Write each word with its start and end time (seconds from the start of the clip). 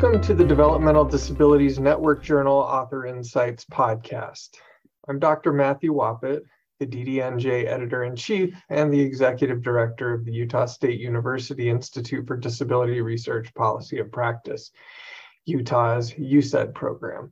Welcome 0.00 0.22
to 0.22 0.34
the 0.34 0.46
Developmental 0.46 1.04
Disabilities 1.04 1.78
Network 1.78 2.22
Journal 2.22 2.56
Author 2.56 3.04
Insights 3.04 3.66
podcast. 3.66 4.48
I'm 5.06 5.18
Dr. 5.18 5.52
Matthew 5.52 5.92
Wappett, 5.92 6.40
the 6.78 6.86
DDNJ 6.86 7.66
editor 7.66 8.04
in 8.04 8.16
chief 8.16 8.56
and 8.70 8.90
the 8.90 8.98
executive 8.98 9.60
director 9.60 10.14
of 10.14 10.24
the 10.24 10.32
Utah 10.32 10.64
State 10.64 10.98
University 10.98 11.68
Institute 11.68 12.26
for 12.26 12.38
Disability 12.38 13.02
Research 13.02 13.52
Policy 13.52 14.00
and 14.00 14.10
Practice, 14.10 14.70
Utah's 15.44 16.14
UCEDD 16.14 16.72
program. 16.72 17.30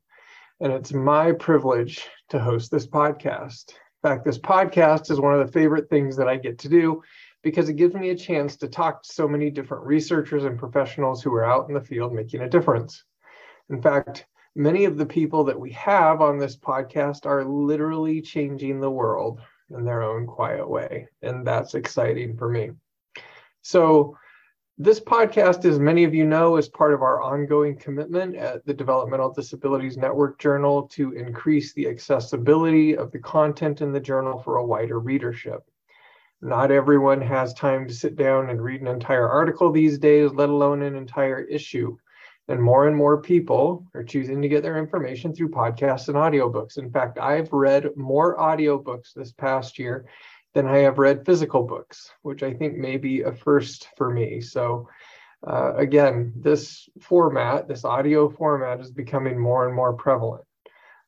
And 0.60 0.70
it's 0.70 0.92
my 0.92 1.32
privilege 1.32 2.06
to 2.28 2.38
host 2.38 2.70
this 2.70 2.86
podcast. 2.86 3.70
In 3.70 4.10
fact, 4.10 4.26
this 4.26 4.38
podcast 4.38 5.10
is 5.10 5.18
one 5.18 5.32
of 5.32 5.46
the 5.46 5.52
favorite 5.54 5.88
things 5.88 6.18
that 6.18 6.28
I 6.28 6.36
get 6.36 6.58
to 6.58 6.68
do 6.68 7.02
because 7.42 7.68
it 7.68 7.74
gives 7.74 7.94
me 7.94 8.10
a 8.10 8.16
chance 8.16 8.56
to 8.56 8.68
talk 8.68 9.02
to 9.02 9.12
so 9.12 9.28
many 9.28 9.50
different 9.50 9.84
researchers 9.84 10.44
and 10.44 10.58
professionals 10.58 11.22
who 11.22 11.32
are 11.34 11.44
out 11.44 11.68
in 11.68 11.74
the 11.74 11.80
field 11.80 12.12
making 12.12 12.42
a 12.42 12.48
difference. 12.48 13.04
In 13.70 13.80
fact, 13.80 14.26
many 14.54 14.84
of 14.84 14.96
the 14.96 15.06
people 15.06 15.44
that 15.44 15.58
we 15.58 15.70
have 15.72 16.20
on 16.20 16.38
this 16.38 16.56
podcast 16.56 17.26
are 17.26 17.44
literally 17.44 18.20
changing 18.20 18.80
the 18.80 18.90
world 18.90 19.40
in 19.70 19.84
their 19.84 20.02
own 20.02 20.26
quiet 20.26 20.68
way. 20.68 21.06
And 21.22 21.46
that's 21.46 21.74
exciting 21.74 22.36
for 22.36 22.48
me. 22.48 22.70
So, 23.62 24.16
this 24.80 25.00
podcast, 25.00 25.64
as 25.64 25.80
many 25.80 26.04
of 26.04 26.14
you 26.14 26.24
know, 26.24 26.56
is 26.56 26.68
part 26.68 26.94
of 26.94 27.02
our 27.02 27.20
ongoing 27.20 27.76
commitment 27.76 28.36
at 28.36 28.64
the 28.64 28.72
Developmental 28.72 29.32
Disabilities 29.32 29.96
Network 29.96 30.38
Journal 30.38 30.86
to 30.92 31.12
increase 31.14 31.74
the 31.74 31.88
accessibility 31.88 32.96
of 32.96 33.10
the 33.10 33.18
content 33.18 33.80
in 33.80 33.92
the 33.92 33.98
journal 33.98 34.38
for 34.38 34.58
a 34.58 34.64
wider 34.64 35.00
readership. 35.00 35.68
Not 36.40 36.70
everyone 36.70 37.20
has 37.20 37.52
time 37.52 37.88
to 37.88 37.94
sit 37.94 38.14
down 38.14 38.50
and 38.50 38.62
read 38.62 38.80
an 38.80 38.86
entire 38.86 39.28
article 39.28 39.72
these 39.72 39.98
days, 39.98 40.30
let 40.32 40.48
alone 40.48 40.82
an 40.82 40.94
entire 40.94 41.40
issue. 41.40 41.96
And 42.46 42.62
more 42.62 42.86
and 42.86 42.96
more 42.96 43.20
people 43.20 43.84
are 43.94 44.04
choosing 44.04 44.40
to 44.40 44.48
get 44.48 44.62
their 44.62 44.78
information 44.78 45.34
through 45.34 45.50
podcasts 45.50 46.08
and 46.08 46.16
audiobooks. 46.16 46.78
In 46.78 46.90
fact, 46.90 47.18
I've 47.18 47.52
read 47.52 47.96
more 47.96 48.38
audiobooks 48.38 49.12
this 49.14 49.32
past 49.32 49.78
year 49.78 50.06
than 50.54 50.66
I 50.66 50.78
have 50.78 50.98
read 50.98 51.26
physical 51.26 51.64
books, 51.64 52.10
which 52.22 52.42
I 52.42 52.54
think 52.54 52.76
may 52.76 52.96
be 52.96 53.22
a 53.22 53.32
first 53.32 53.88
for 53.96 54.08
me. 54.08 54.40
So, 54.40 54.88
uh, 55.46 55.74
again, 55.74 56.32
this 56.36 56.88
format, 57.00 57.68
this 57.68 57.84
audio 57.84 58.28
format, 58.28 58.80
is 58.80 58.90
becoming 58.90 59.38
more 59.38 59.66
and 59.66 59.74
more 59.74 59.92
prevalent. 59.92 60.44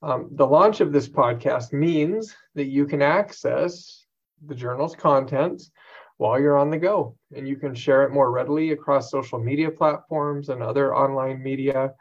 Um, 0.02 0.28
the 0.32 0.46
launch 0.46 0.80
of 0.80 0.92
this 0.92 1.08
podcast 1.08 1.72
means 1.72 2.34
that 2.54 2.66
you 2.66 2.86
can 2.86 3.00
access 3.00 3.99
the 4.46 4.54
journal's 4.54 4.94
contents 4.94 5.70
while 6.16 6.38
you're 6.38 6.58
on 6.58 6.70
the 6.70 6.78
go. 6.78 7.16
And 7.34 7.48
you 7.48 7.56
can 7.56 7.74
share 7.74 8.02
it 8.02 8.12
more 8.12 8.30
readily 8.30 8.72
across 8.72 9.10
social 9.10 9.38
media 9.38 9.70
platforms 9.70 10.48
and 10.48 10.62
other 10.62 10.94
online 10.94 11.42
media. 11.42 11.94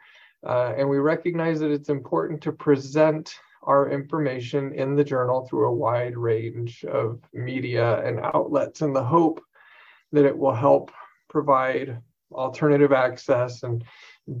Uh, 0.46 0.72
and 0.76 0.88
we 0.88 0.98
recognize 0.98 1.60
that 1.60 1.70
it's 1.70 1.88
important 1.88 2.42
to 2.42 2.52
present 2.52 3.34
our 3.62 3.90
information 3.90 4.72
in 4.72 4.94
the 4.94 5.04
journal 5.04 5.46
through 5.46 5.68
a 5.68 5.74
wide 5.74 6.16
range 6.16 6.84
of 6.84 7.20
media 7.32 8.02
and 8.06 8.20
outlets 8.20 8.80
in 8.80 8.92
the 8.92 9.04
hope 9.04 9.42
that 10.12 10.24
it 10.24 10.36
will 10.36 10.54
help 10.54 10.90
provide 11.28 11.98
alternative 12.32 12.92
access 12.92 13.62
and 13.62 13.84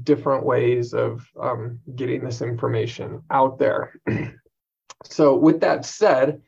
different 0.02 0.44
ways 0.44 0.94
of 0.94 1.26
um, 1.40 1.78
getting 1.96 2.24
this 2.24 2.42
information 2.42 3.22
out 3.30 3.58
there. 3.58 3.94
so, 5.04 5.36
with 5.36 5.60
that 5.60 5.84
said, 5.84 6.40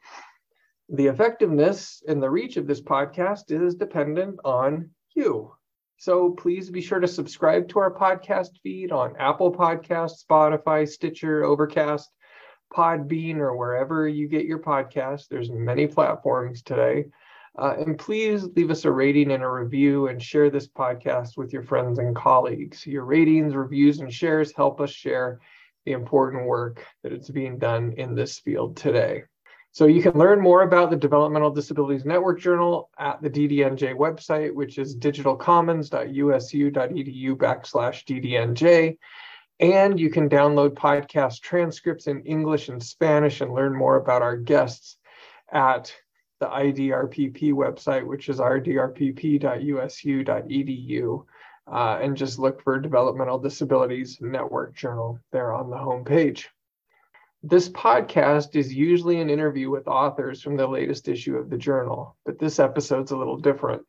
the 0.92 1.06
effectiveness 1.06 2.02
and 2.06 2.22
the 2.22 2.28
reach 2.28 2.58
of 2.58 2.66
this 2.66 2.82
podcast 2.82 3.50
is 3.50 3.74
dependent 3.74 4.38
on 4.44 4.90
you. 5.14 5.50
So 5.96 6.32
please 6.32 6.68
be 6.68 6.82
sure 6.82 7.00
to 7.00 7.08
subscribe 7.08 7.66
to 7.70 7.78
our 7.78 7.94
podcast 7.94 8.60
feed 8.62 8.92
on 8.92 9.16
Apple 9.18 9.50
Podcasts, 9.50 10.22
Spotify, 10.22 10.86
Stitcher, 10.86 11.44
Overcast, 11.44 12.10
Podbean, 12.74 13.36
or 13.36 13.56
wherever 13.56 14.06
you 14.06 14.28
get 14.28 14.44
your 14.44 14.58
podcast. 14.58 15.28
There's 15.28 15.50
many 15.50 15.86
platforms 15.86 16.60
today. 16.60 17.06
Uh, 17.58 17.74
and 17.78 17.98
please 17.98 18.44
leave 18.54 18.70
us 18.70 18.84
a 18.84 18.90
rating 18.90 19.30
and 19.30 19.42
a 19.42 19.48
review 19.48 20.08
and 20.08 20.22
share 20.22 20.50
this 20.50 20.68
podcast 20.68 21.38
with 21.38 21.54
your 21.54 21.62
friends 21.62 22.00
and 22.00 22.14
colleagues. 22.14 22.86
Your 22.86 23.06
ratings, 23.06 23.54
reviews, 23.54 24.00
and 24.00 24.12
shares 24.12 24.52
help 24.54 24.78
us 24.78 24.90
share 24.90 25.40
the 25.86 25.92
important 25.92 26.46
work 26.46 26.84
that 27.02 27.12
is 27.12 27.30
being 27.30 27.58
done 27.58 27.94
in 27.96 28.14
this 28.14 28.38
field 28.40 28.76
today. 28.76 29.22
So 29.74 29.86
you 29.86 30.02
can 30.02 30.18
learn 30.18 30.38
more 30.38 30.64
about 30.64 30.90
the 30.90 30.96
Developmental 30.96 31.50
Disabilities 31.50 32.04
Network 32.04 32.38
Journal 32.38 32.90
at 32.98 33.22
the 33.22 33.30
DDNJ 33.30 33.96
website, 33.96 34.54
which 34.54 34.76
is 34.76 34.94
digitalcommons.usu.edu 34.94 37.36
backslash 37.36 38.04
DDNJ. 38.04 38.98
And 39.60 39.98
you 39.98 40.10
can 40.10 40.28
download 40.28 40.74
podcast 40.74 41.40
transcripts 41.40 42.06
in 42.06 42.20
English 42.24 42.68
and 42.68 42.82
Spanish 42.82 43.40
and 43.40 43.54
learn 43.54 43.74
more 43.74 43.96
about 43.96 44.20
our 44.20 44.36
guests 44.36 44.98
at 45.50 45.90
the 46.38 46.48
IDRPP 46.48 47.54
website, 47.54 48.06
which 48.06 48.28
is 48.28 48.40
idrpp.usu.edu. 48.40 51.24
Uh, 51.72 51.98
and 52.02 52.16
just 52.16 52.38
look 52.38 52.62
for 52.62 52.78
Developmental 52.78 53.38
Disabilities 53.38 54.18
Network 54.20 54.76
Journal 54.76 55.18
there 55.30 55.54
on 55.54 55.70
the 55.70 55.76
homepage. 55.76 56.48
This 57.44 57.68
podcast 57.68 58.54
is 58.54 58.72
usually 58.72 59.20
an 59.20 59.28
interview 59.28 59.68
with 59.68 59.88
authors 59.88 60.40
from 60.40 60.56
the 60.56 60.64
latest 60.64 61.08
issue 61.08 61.36
of 61.36 61.50
the 61.50 61.56
journal, 61.56 62.16
but 62.24 62.38
this 62.38 62.60
episode's 62.60 63.10
a 63.10 63.16
little 63.16 63.36
different. 63.36 63.82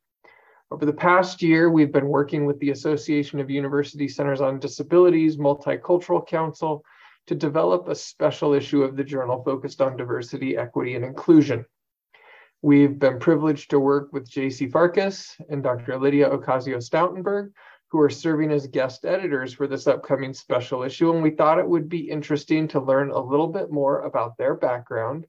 Over 0.71 0.87
the 0.87 0.93
past 0.93 1.43
year, 1.43 1.69
we've 1.69 1.91
been 1.91 2.07
working 2.07 2.45
with 2.47 2.57
the 2.57 2.71
Association 2.71 3.39
of 3.39 3.51
University 3.51 4.07
Centers 4.07 4.41
on 4.41 4.57
Disabilities 4.57 5.37
Multicultural 5.37 6.25
Council 6.25 6.83
to 7.27 7.35
develop 7.35 7.87
a 7.87 7.93
special 7.93 8.53
issue 8.53 8.81
of 8.81 8.95
the 8.95 9.03
journal 9.03 9.43
focused 9.43 9.81
on 9.81 9.97
diversity, 9.97 10.57
equity, 10.57 10.95
and 10.95 11.05
inclusion. 11.05 11.63
We've 12.63 12.97
been 12.97 13.19
privileged 13.19 13.69
to 13.69 13.79
work 13.79 14.11
with 14.11 14.27
Jacy 14.27 14.67
Farkas 14.67 15.35
and 15.49 15.61
Dr. 15.61 15.99
Lydia 15.99 16.27
Ocasio 16.27 16.77
Stoutenburg, 16.77 17.51
who 17.93 18.01
are 18.01 18.09
serving 18.09 18.51
as 18.51 18.65
guest 18.65 19.05
editors 19.05 19.53
for 19.53 19.67
this 19.67 19.85
upcoming 19.85 20.33
special 20.33 20.81
issue. 20.81 21.13
And 21.13 21.21
we 21.21 21.29
thought 21.29 21.59
it 21.59 21.69
would 21.69 21.87
be 21.87 22.09
interesting 22.09 22.67
to 22.69 22.79
learn 22.79 23.11
a 23.11 23.19
little 23.19 23.47
bit 23.47 23.71
more 23.71 24.01
about 24.01 24.35
their 24.35 24.55
background 24.55 25.27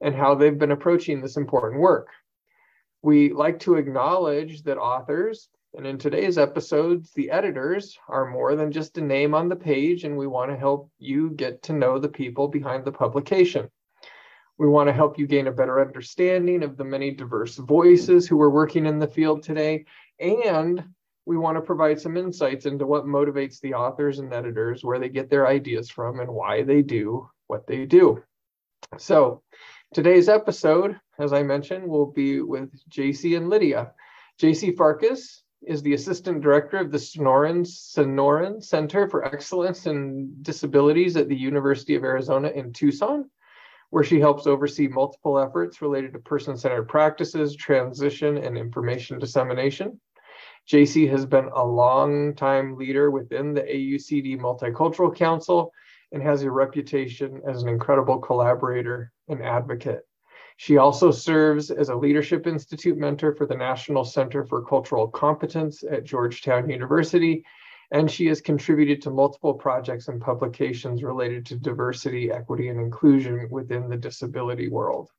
and 0.00 0.14
how 0.14 0.36
they've 0.36 0.56
been 0.56 0.70
approaching 0.70 1.20
this 1.20 1.36
important 1.36 1.80
work. 1.80 2.06
We 3.02 3.32
like 3.32 3.58
to 3.60 3.74
acknowledge 3.74 4.62
that 4.62 4.78
authors, 4.78 5.48
and 5.76 5.84
in 5.84 5.98
today's 5.98 6.38
episodes, 6.38 7.10
the 7.14 7.32
editors 7.32 7.98
are 8.08 8.30
more 8.30 8.54
than 8.54 8.70
just 8.70 8.96
a 8.96 9.02
name 9.02 9.34
on 9.34 9.48
the 9.48 9.56
page, 9.56 10.04
and 10.04 10.16
we 10.16 10.28
want 10.28 10.52
to 10.52 10.56
help 10.56 10.92
you 10.98 11.30
get 11.30 11.64
to 11.64 11.72
know 11.72 11.98
the 11.98 12.08
people 12.08 12.46
behind 12.46 12.84
the 12.84 12.92
publication. 12.92 13.68
We 14.56 14.68
want 14.68 14.88
to 14.88 14.92
help 14.92 15.18
you 15.18 15.26
gain 15.26 15.48
a 15.48 15.52
better 15.52 15.80
understanding 15.80 16.62
of 16.62 16.76
the 16.76 16.84
many 16.84 17.10
diverse 17.10 17.56
voices 17.56 18.28
who 18.28 18.40
are 18.40 18.50
working 18.50 18.86
in 18.86 19.00
the 19.00 19.08
field 19.08 19.42
today 19.42 19.86
and 20.20 20.84
we 21.26 21.36
want 21.36 21.56
to 21.56 21.62
provide 21.62 22.00
some 22.00 22.16
insights 22.16 22.66
into 22.66 22.86
what 22.86 23.06
motivates 23.06 23.60
the 23.60 23.74
authors 23.74 24.18
and 24.18 24.32
editors, 24.32 24.84
where 24.84 24.98
they 24.98 25.08
get 25.08 25.30
their 25.30 25.46
ideas 25.46 25.90
from, 25.90 26.20
and 26.20 26.30
why 26.30 26.62
they 26.62 26.82
do 26.82 27.28
what 27.46 27.66
they 27.66 27.86
do. 27.86 28.22
So, 28.98 29.42
today's 29.94 30.28
episode, 30.28 30.98
as 31.18 31.32
I 31.32 31.42
mentioned, 31.42 31.86
will 31.88 32.06
be 32.06 32.40
with 32.40 32.70
Jacy 32.88 33.36
and 33.36 33.48
Lydia. 33.48 33.92
Jacy 34.38 34.72
Farkas 34.72 35.42
is 35.66 35.82
the 35.82 35.94
assistant 35.94 36.42
director 36.42 36.76
of 36.76 36.90
the 36.90 36.98
Sonoran, 36.98 37.64
Sonoran 37.64 38.62
Center 38.62 39.08
for 39.08 39.24
Excellence 39.24 39.86
in 39.86 40.34
Disabilities 40.42 41.16
at 41.16 41.28
the 41.28 41.36
University 41.36 41.94
of 41.94 42.04
Arizona 42.04 42.48
in 42.48 42.72
Tucson, 42.72 43.30
where 43.90 44.04
she 44.04 44.20
helps 44.20 44.46
oversee 44.46 44.88
multiple 44.88 45.38
efforts 45.38 45.80
related 45.80 46.12
to 46.12 46.18
person 46.18 46.56
centered 46.56 46.88
practices, 46.88 47.56
transition, 47.56 48.36
and 48.36 48.58
information 48.58 49.18
dissemination. 49.18 49.98
Jacy 50.66 51.06
has 51.06 51.26
been 51.26 51.50
a 51.54 51.64
long 51.64 52.34
time 52.34 52.76
leader 52.76 53.10
within 53.10 53.52
the 53.52 53.62
AUCD 53.62 54.38
Multicultural 54.40 55.14
Council 55.14 55.70
and 56.12 56.22
has 56.22 56.42
a 56.42 56.50
reputation 56.50 57.42
as 57.46 57.62
an 57.62 57.68
incredible 57.68 58.18
collaborator 58.18 59.12
and 59.28 59.42
advocate. 59.42 60.02
She 60.56 60.78
also 60.78 61.10
serves 61.10 61.70
as 61.70 61.88
a 61.88 61.96
Leadership 61.96 62.46
Institute 62.46 62.96
mentor 62.96 63.34
for 63.34 63.46
the 63.46 63.56
National 63.56 64.04
Center 64.04 64.44
for 64.44 64.64
Cultural 64.64 65.08
Competence 65.08 65.82
at 65.82 66.04
Georgetown 66.04 66.70
University, 66.70 67.44
and 67.90 68.10
she 68.10 68.26
has 68.26 68.40
contributed 68.40 69.02
to 69.02 69.10
multiple 69.10 69.54
projects 69.54 70.08
and 70.08 70.20
publications 70.20 71.02
related 71.02 71.44
to 71.46 71.56
diversity, 71.56 72.30
equity, 72.30 72.68
and 72.68 72.80
inclusion 72.80 73.48
within 73.50 73.88
the 73.88 73.96
disability 73.96 74.68
world. 74.68 75.10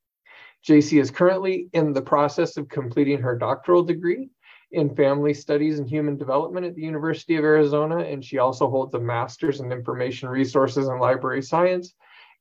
Jacy 0.63 0.99
is 0.99 1.11
currently 1.11 1.67
in 1.73 1.93
the 1.93 2.01
process 2.01 2.57
of 2.57 2.69
completing 2.69 3.21
her 3.21 3.37
doctoral 3.37 3.83
degree 3.83 4.29
in 4.71 4.95
family 4.95 5.33
studies 5.33 5.79
and 5.79 5.87
human 5.87 6.17
development 6.17 6.65
at 6.65 6.75
the 6.75 6.81
University 6.81 7.35
of 7.35 7.43
Arizona, 7.43 7.99
and 7.99 8.23
she 8.23 8.37
also 8.37 8.69
holds 8.69 8.93
a 8.95 8.99
master's 8.99 9.59
in 9.59 9.71
information 9.71 10.29
resources 10.29 10.87
and 10.87 10.99
library 10.99 11.41
science 11.41 11.93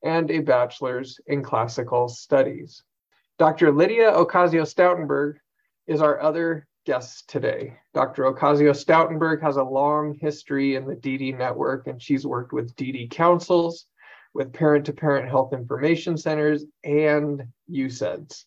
and 0.02 0.30
a 0.30 0.40
bachelor's 0.40 1.18
in 1.26 1.42
classical 1.42 2.08
studies. 2.08 2.82
Dr. 3.38 3.72
Lydia 3.72 4.12
Ocasio 4.12 4.62
Stoutenburg 4.62 5.34
is 5.86 6.00
our 6.00 6.20
other 6.20 6.66
guest 6.86 7.28
today. 7.28 7.74
Dr. 7.94 8.24
Ocasio 8.24 8.72
Stoutenburg 8.72 9.40
has 9.42 9.56
a 9.56 9.64
long 9.64 10.14
history 10.20 10.76
in 10.76 10.86
the 10.86 10.94
DD 10.94 11.36
network, 11.36 11.86
and 11.86 12.00
she's 12.00 12.26
worked 12.26 12.52
with 12.52 12.76
DD 12.76 13.10
councils, 13.10 13.86
with 14.34 14.52
parent 14.52 14.84
to 14.86 14.92
parent 14.92 15.28
health 15.28 15.52
information 15.52 16.16
centers, 16.16 16.64
and 16.84 17.42
UCEDDs. 17.70 18.44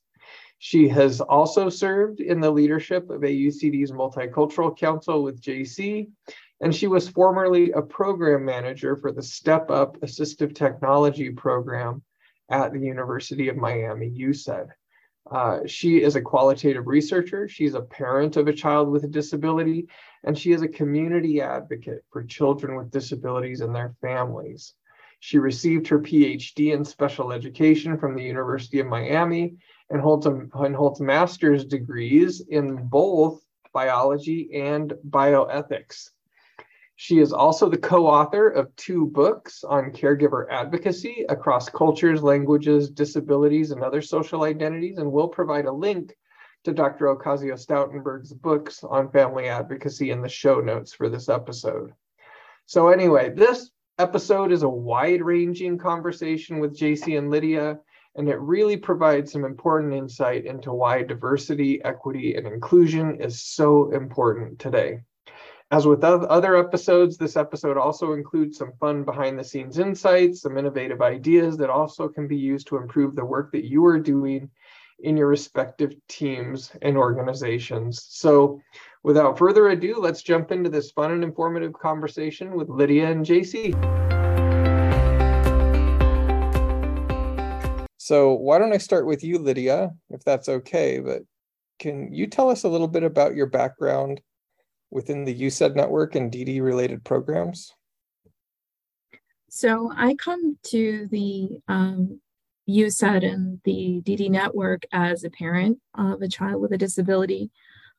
She 0.59 0.88
has 0.89 1.21
also 1.21 1.69
served 1.69 2.19
in 2.19 2.39
the 2.39 2.50
leadership 2.50 3.09
of 3.09 3.21
AUCD's 3.21 3.92
Multicultural 3.92 4.75
Council 4.75 5.24
with 5.24 5.39
Jacy, 5.39 6.09
and 6.62 6.74
she 6.74 6.88
was 6.88 7.07
formerly 7.07 7.71
a 7.71 7.81
program 7.81 8.44
manager 8.44 8.95
for 8.95 9.12
the 9.12 9.21
Step 9.21 9.69
Up 9.69 10.00
Assistive 10.01 10.56
Technology 10.56 11.30
program 11.30 12.01
at 12.50 12.74
the 12.74 12.80
University 12.80 13.50
of 13.50 13.57
Miami 13.57 14.09
UCEDD. 14.09 14.69
Uh, 15.30 15.59
she 15.68 16.01
is 16.01 16.15
a 16.15 16.21
qualitative 16.21 16.88
researcher. 16.88 17.48
She's 17.48 17.74
a 17.74 17.81
parent 17.81 18.38
of 18.38 18.48
a 18.48 18.54
child 18.54 18.89
with 18.89 19.04
a 19.04 19.09
disability, 19.09 19.88
and 20.24 20.38
she 20.38 20.54
is 20.54 20.62
a 20.62 20.68
community 20.68 21.42
advocate 21.42 22.04
for 22.12 22.24
children 22.24 22.77
with 22.77 22.92
disabilities 22.92 23.62
and 23.62 23.75
their 23.75 23.94
families. 24.01 24.74
She 25.19 25.38
received 25.38 25.88
her 25.88 26.00
PhD 26.00 26.74
in 26.74 26.86
special 26.86 27.31
education 27.31 27.98
from 27.98 28.15
the 28.15 28.24
University 28.24 28.80
of 28.80 28.88
Miami 28.88 29.57
and 29.89 30.01
holds, 30.01 30.25
a, 30.25 30.31
and 30.31 30.75
holds 30.75 31.00
master's 31.00 31.66
degrees 31.66 32.42
in 32.50 32.88
both 32.88 33.42
biology 33.74 34.50
and 34.54 34.94
bioethics. 35.10 36.10
She 36.95 37.19
is 37.19 37.31
also 37.31 37.69
the 37.69 37.78
co 37.78 38.07
author 38.07 38.50
of 38.50 38.75
two 38.75 39.06
books 39.06 39.63
on 39.63 39.92
caregiver 39.92 40.48
advocacy 40.50 41.25
across 41.30 41.69
cultures, 41.69 42.24
languages, 42.24 42.89
disabilities, 42.89 43.69
and 43.69 43.84
other 43.84 44.01
social 44.01 44.44
identities, 44.44 44.98
and 44.98 45.12
will 45.12 45.28
provide 45.28 45.66
a 45.66 45.72
link 45.72 46.16
to 46.63 46.74
Dr. 46.74 47.06
Ocasio 47.16 47.54
Stoutenburg's 47.54 48.33
books 48.33 48.83
on 48.83 49.12
family 49.12 49.48
advocacy 49.48 50.10
in 50.10 50.24
the 50.24 50.28
show 50.28 50.60
notes 50.60 50.92
for 50.92 51.07
this 51.07 51.30
episode. 51.30 51.94
So, 52.66 52.90
anyway, 52.90 53.30
this 53.30 53.69
episode 54.00 54.51
is 54.51 54.63
a 54.63 54.69
wide 54.69 55.22
ranging 55.22 55.78
conversation 55.78 56.60
with 56.60 56.75
Jacy 56.75 57.16
and 57.16 57.30
Lydia, 57.30 57.80
and 58.18 58.28
it 58.28 58.40
really 58.40 58.75
provides 58.75 59.31
some 59.31 59.46
important 59.46 59.94
insight 59.94 60.46
into 60.46 60.74
why 60.74 61.04
diversity, 61.04 61.84
equity, 61.86 62.36
and 62.36 62.48
inclusion 62.48 63.22
is 63.22 63.44
so 63.44 63.92
important 63.92 64.58
today. 64.60 65.00
As 65.69 65.86
with 65.86 66.04
other 66.04 66.56
episodes, 66.56 67.18
this 67.18 67.36
episode 67.36 67.78
also 67.78 68.14
includes 68.14 68.58
some 68.58 68.72
fun 68.80 69.04
behind 69.04 69.38
the 69.38 69.44
scenes 69.44 69.80
insights, 69.80 70.42
some 70.42 70.58
innovative 70.58 71.02
ideas 71.02 71.58
that 71.58 71.69
also 71.69 72.08
can 72.08 72.28
be 72.28 72.38
used 72.38 72.68
to 72.68 72.78
improve 72.78 73.16
the 73.16 73.25
work 73.25 73.52
that 73.52 73.66
you 73.66 73.86
are 73.86 74.00
doing 74.00 74.50
in 75.00 75.18
your 75.18 75.28
respective 75.28 75.94
teams 76.08 76.72
and 76.81 76.98
organizations. 76.98 78.08
So, 78.10 78.62
without 79.04 79.38
further 79.38 79.68
ado, 79.68 80.00
let's 80.00 80.24
jump 80.24 80.52
into 80.52 80.69
this 80.69 80.92
fun 80.92 81.12
and 81.12 81.24
informative 81.24 81.74
conversation 81.74 82.56
with 82.56 82.69
Lydia 82.69 83.12
and 83.12 83.25
Jacy. 83.25 83.75
So, 88.07 88.31
why 88.31 88.57
don't 88.57 88.71
I 88.71 88.77
start 88.77 89.06
with 89.06 89.21
you, 89.21 89.38
Lydia, 89.38 89.92
if 90.12 90.24
that's 90.24 90.48
okay? 90.48 91.01
But 91.01 91.24
can 91.77 92.13
you 92.13 92.25
tell 92.25 92.50
us 92.50 92.63
a 92.63 92.69
little 92.69 92.88
bit 92.88 93.04
about 93.04 93.36
your 93.36 93.48
background 93.48 94.21
within 94.89 95.25
the 95.25 95.38
UCEDD 95.38 95.75
network 95.75 96.15
and 96.15 96.31
DD 96.31 96.62
related 96.62 97.04
programs? 97.04 97.74
So 99.50 99.92
I 99.94 100.15
come 100.15 100.57
to 100.68 101.09
the 101.12 101.59
um, 101.68 102.21
UCEDD 102.69 103.25
and 103.25 103.59
the 103.65 104.01
DD 104.06 104.30
network 104.31 104.83
as 104.94 105.25
a 105.25 105.30
parent 105.30 105.77
of 105.94 106.21
a 106.21 106.30
child 106.30 106.62
with 106.62 106.71
a 106.71 106.77
disability. 106.77 107.51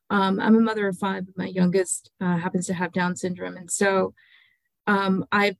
Um, 0.09 0.39
I'm 0.39 0.55
a 0.55 0.59
mother 0.59 0.87
of 0.87 0.97
five. 0.97 1.27
My 1.37 1.45
youngest 1.45 2.09
uh, 2.19 2.37
happens 2.37 2.65
to 2.65 2.73
have 2.73 2.93
Down 2.93 3.15
syndrome. 3.15 3.57
And 3.57 3.69
so 3.69 4.15
um, 4.87 5.25
I've 5.31 5.57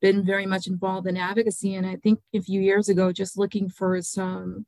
been 0.00 0.24
very 0.24 0.46
much 0.46 0.66
involved 0.66 1.06
in 1.06 1.16
advocacy. 1.16 1.74
And 1.74 1.86
I 1.86 1.96
think 1.96 2.20
a 2.34 2.40
few 2.40 2.60
years 2.60 2.88
ago, 2.88 3.12
just 3.12 3.38
looking 3.38 3.68
for 3.68 4.00
some 4.02 4.66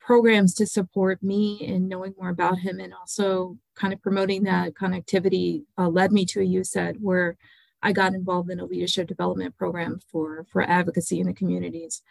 programs 0.00 0.54
to 0.54 0.66
support 0.66 1.22
me 1.22 1.56
in 1.60 1.88
knowing 1.88 2.14
more 2.18 2.28
about 2.28 2.58
him 2.58 2.78
and 2.78 2.92
also 2.92 3.56
kind 3.74 3.92
of 3.92 4.02
promoting 4.02 4.44
that 4.44 4.74
connectivity 4.74 5.64
uh, 5.78 5.88
led 5.88 6.12
me 6.12 6.26
to 6.26 6.40
a 6.40 6.46
UCEDD 6.46 7.00
where 7.00 7.36
I 7.82 7.92
got 7.92 8.14
involved 8.14 8.50
in 8.50 8.60
a 8.60 8.66
leadership 8.66 9.08
development 9.08 9.56
program 9.56 10.00
for, 10.10 10.46
for 10.50 10.62
advocacy 10.62 11.20
in 11.20 11.26
the 11.26 11.34
communities. 11.34 12.02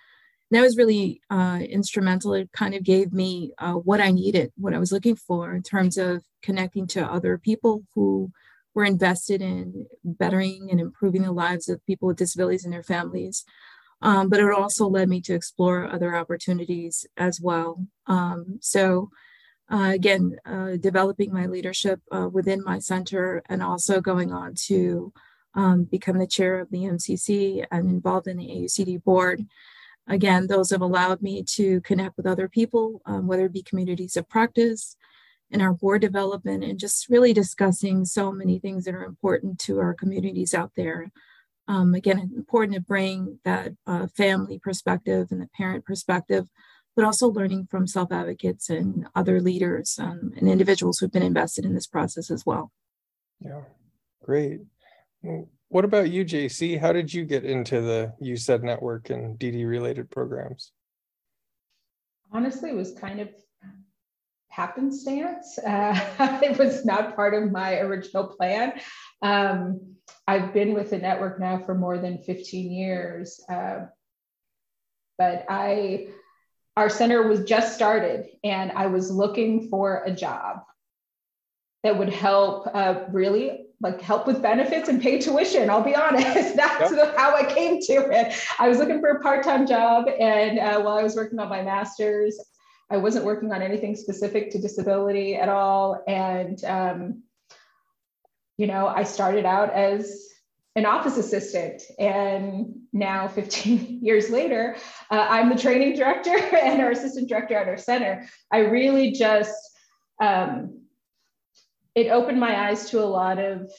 And 0.49 0.57
that 0.57 0.63
was 0.63 0.77
really 0.77 1.21
uh, 1.29 1.59
instrumental. 1.67 2.33
It 2.33 2.51
kind 2.51 2.73
of 2.73 2.83
gave 2.83 3.13
me 3.13 3.53
uh, 3.59 3.73
what 3.73 4.01
I 4.01 4.11
needed, 4.11 4.51
what 4.55 4.73
I 4.73 4.79
was 4.79 4.91
looking 4.91 5.15
for 5.15 5.53
in 5.53 5.63
terms 5.63 5.97
of 5.97 6.23
connecting 6.41 6.87
to 6.87 7.05
other 7.05 7.37
people 7.37 7.83
who 7.93 8.31
were 8.73 8.85
invested 8.85 9.41
in 9.41 9.85
bettering 10.03 10.69
and 10.71 10.79
improving 10.79 11.23
the 11.23 11.31
lives 11.31 11.69
of 11.69 11.85
people 11.85 12.07
with 12.07 12.17
disabilities 12.17 12.65
and 12.65 12.73
their 12.73 12.83
families. 12.83 13.45
Um, 14.01 14.29
but 14.29 14.39
it 14.39 14.51
also 14.51 14.87
led 14.87 15.07
me 15.07 15.21
to 15.21 15.33
explore 15.33 15.89
other 15.89 16.15
opportunities 16.15 17.05
as 17.15 17.39
well. 17.41 17.85
Um, 18.05 18.59
so, 18.61 19.09
uh, 19.71 19.91
again, 19.93 20.37
uh, 20.45 20.75
developing 20.75 21.31
my 21.31 21.45
leadership 21.45 22.01
uh, 22.11 22.27
within 22.27 22.63
my 22.63 22.79
center 22.79 23.41
and 23.47 23.63
also 23.63 24.01
going 24.01 24.33
on 24.33 24.55
to 24.65 25.13
um, 25.55 25.85
become 25.85 26.17
the 26.17 26.27
chair 26.27 26.59
of 26.59 26.69
the 26.69 26.79
MCC 26.79 27.65
and 27.71 27.89
involved 27.89 28.27
in 28.27 28.37
the 28.37 28.47
AUCD 28.47 29.03
board. 29.03 29.45
Again, 30.07 30.47
those 30.47 30.71
have 30.71 30.81
allowed 30.81 31.21
me 31.21 31.43
to 31.55 31.79
connect 31.81 32.17
with 32.17 32.27
other 32.27 32.49
people, 32.49 33.01
um, 33.05 33.25
whether 33.25 33.45
it 33.45 33.53
be 33.53 33.63
communities 33.63 34.17
of 34.17 34.27
practice, 34.27 34.97
in 35.53 35.61
our 35.61 35.73
board 35.73 36.01
development, 36.01 36.63
and 36.63 36.79
just 36.79 37.09
really 37.09 37.33
discussing 37.33 38.03
so 38.03 38.31
many 38.31 38.59
things 38.59 38.85
that 38.85 38.95
are 38.95 39.05
important 39.05 39.59
to 39.59 39.79
our 39.79 39.93
communities 39.93 40.53
out 40.53 40.71
there 40.75 41.11
um, 41.67 41.93
again, 41.93 42.31
important 42.35 42.75
to 42.75 42.81
bring 42.81 43.39
that 43.45 43.73
uh, 43.87 44.07
family 44.07 44.59
perspective 44.59 45.27
and 45.31 45.41
the 45.41 45.49
parent 45.55 45.85
perspective, 45.85 46.47
but 46.95 47.05
also 47.05 47.27
learning 47.27 47.67
from 47.71 47.87
self 47.87 48.11
advocates 48.11 48.69
and 48.69 49.07
other 49.15 49.39
leaders 49.39 49.97
um, 49.99 50.33
and 50.37 50.49
individuals 50.49 50.99
who've 50.99 51.11
been 51.11 51.23
invested 51.23 51.65
in 51.65 51.73
this 51.73 51.87
process 51.87 52.29
as 52.29 52.45
well. 52.45 52.71
Yeah, 53.39 53.61
great. 54.23 54.61
What 55.69 55.85
about 55.85 56.11
you, 56.11 56.25
Jacy? 56.25 56.77
How 56.77 56.91
did 56.91 57.13
you 57.13 57.25
get 57.25 57.45
into 57.45 57.81
the 57.81 58.13
UCEDD 58.21 58.63
network 58.63 59.09
and 59.09 59.39
DD 59.39 59.67
related 59.67 60.11
programs? 60.11 60.71
Honestly, 62.31 62.71
it 62.71 62.75
was 62.75 62.91
kind 62.91 63.21
of 63.21 63.29
happenstance. 64.53 65.59
Uh, 65.73 66.39
it 66.43 66.57
was 66.57 66.85
not 66.85 67.15
part 67.15 67.33
of 67.33 67.51
my 67.51 67.79
original 67.79 68.27
plan. 68.27 68.79
Um, 69.21 69.95
I've 70.27 70.53
been 70.53 70.73
with 70.73 70.91
the 70.91 70.97
network 70.97 71.39
now 71.39 71.57
for 71.57 71.73
more 71.73 71.97
than 71.97 72.19
15 72.19 72.71
years. 72.71 73.39
Uh, 73.49 73.87
but 75.17 75.45
I, 75.49 76.09
our 76.77 76.89
center 76.89 77.27
was 77.27 77.43
just 77.43 77.75
started 77.75 78.27
and 78.43 78.71
I 78.71 78.87
was 78.87 79.09
looking 79.11 79.69
for 79.69 80.03
a 80.05 80.11
job 80.11 80.63
that 81.83 81.97
would 81.97 82.09
help 82.09 82.67
uh, 82.73 83.05
really 83.11 83.65
like 83.81 84.01
help 84.01 84.27
with 84.27 84.41
benefits 84.41 84.87
and 84.87 85.01
pay 85.01 85.19
tuition. 85.19 85.69
I'll 85.69 85.83
be 85.83 85.95
honest, 85.95 86.55
that's 86.55 86.91
yep. 86.91 87.17
how 87.17 87.35
I 87.35 87.43
came 87.53 87.81
to 87.81 87.93
it. 88.11 88.33
I 88.59 88.69
was 88.69 88.77
looking 88.77 89.01
for 89.01 89.09
a 89.09 89.19
part-time 89.21 89.67
job, 89.67 90.07
and 90.07 90.57
uh, 90.57 90.81
while 90.81 90.97
I 90.97 91.03
was 91.03 91.15
working 91.17 91.37
on 91.39 91.49
my 91.49 91.61
master's, 91.61 92.39
I 92.91 92.97
wasn't 92.97 93.25
working 93.25 93.51
on 93.51 93.61
anything 93.61 93.95
specific 93.95 94.51
to 94.51 94.61
disability 94.61 95.35
at 95.35 95.49
all. 95.49 96.03
And 96.07 96.63
um, 96.65 97.23
you 98.57 98.67
know, 98.67 98.87
I 98.87 99.03
started 99.03 99.45
out 99.45 99.73
as 99.73 100.29
an 100.75 100.85
office 100.85 101.17
assistant. 101.17 101.81
And 101.99 102.75
now, 102.91 103.27
15 103.35 103.99
years 104.01 104.29
later, 104.29 104.75
uh, 105.11 105.27
I'm 105.29 105.49
the 105.49 105.59
training 105.59 105.95
director 105.95 106.35
and 106.55 106.81
our 106.81 106.91
assistant 106.91 107.29
director 107.29 107.55
at 107.55 107.67
our 107.67 107.77
center. 107.77 108.27
I 108.51 108.59
really 108.59 109.11
just, 109.11 109.55
um, 110.21 110.81
it 111.95 112.09
opened 112.09 112.39
my 112.39 112.69
eyes 112.69 112.89
to 112.89 113.03
a 113.03 113.05
lot 113.05 113.37
of 113.37 113.71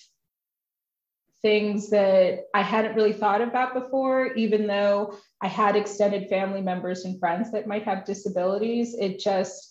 things 1.44 1.90
that 1.90 2.46
I 2.54 2.62
hadn't 2.62 2.96
really 2.96 3.12
thought 3.12 3.42
about 3.42 3.74
before, 3.74 4.32
even 4.32 4.66
though 4.66 5.18
I 5.42 5.48
had 5.48 5.76
extended 5.76 6.30
family 6.30 6.62
members 6.62 7.04
and 7.04 7.20
friends 7.20 7.52
that 7.52 7.66
might 7.66 7.82
have 7.84 8.06
disabilities. 8.06 8.96
It 8.98 9.20
just, 9.20 9.70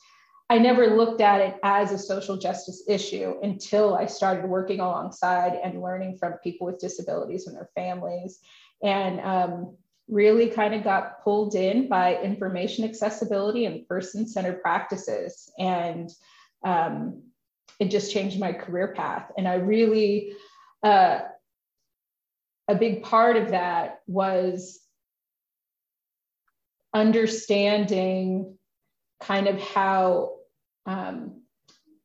I 0.52 0.60
never 0.60 0.96
looked 0.96 1.20
at 1.20 1.42
it 1.42 1.56
as 1.64 1.92
a 1.92 1.98
social 1.98 2.38
justice 2.38 2.84
issue 2.88 3.40
until 3.42 3.96
I 3.96 4.06
started 4.06 4.48
working 4.48 4.82
alongside 4.82 5.56
and 5.64 5.82
learning 5.82 6.18
from 6.20 6.34
people 6.44 6.68
with 6.68 6.78
disabilities 6.78 7.48
and 7.48 7.56
their 7.58 7.72
families. 7.74 8.40
And 8.84 9.20
um, 9.22 9.76
really 10.08 10.50
kind 10.50 10.76
of 10.76 10.84
got 10.84 11.24
pulled 11.24 11.56
in 11.56 11.88
by 11.88 12.22
information 12.22 12.86
accessibility 12.86 13.66
and 13.66 13.88
person 13.88 14.28
centered 14.28 14.62
practices. 14.62 15.52
And 15.58 16.12
um, 16.64 17.24
it 17.80 17.90
just 17.90 18.14
changed 18.14 18.40
my 18.40 18.54
career 18.54 18.94
path. 18.96 19.32
And 19.40 19.48
I 19.48 19.56
really, 19.56 20.34
uh, 20.84 21.22
a 22.68 22.76
big 22.76 23.04
part 23.04 23.38
of 23.38 23.50
that 23.50 24.00
was 24.08 24.80
understanding 26.94 28.58
kind 29.22 29.48
of 29.48 29.60
how 29.60 30.36
um, 30.86 31.42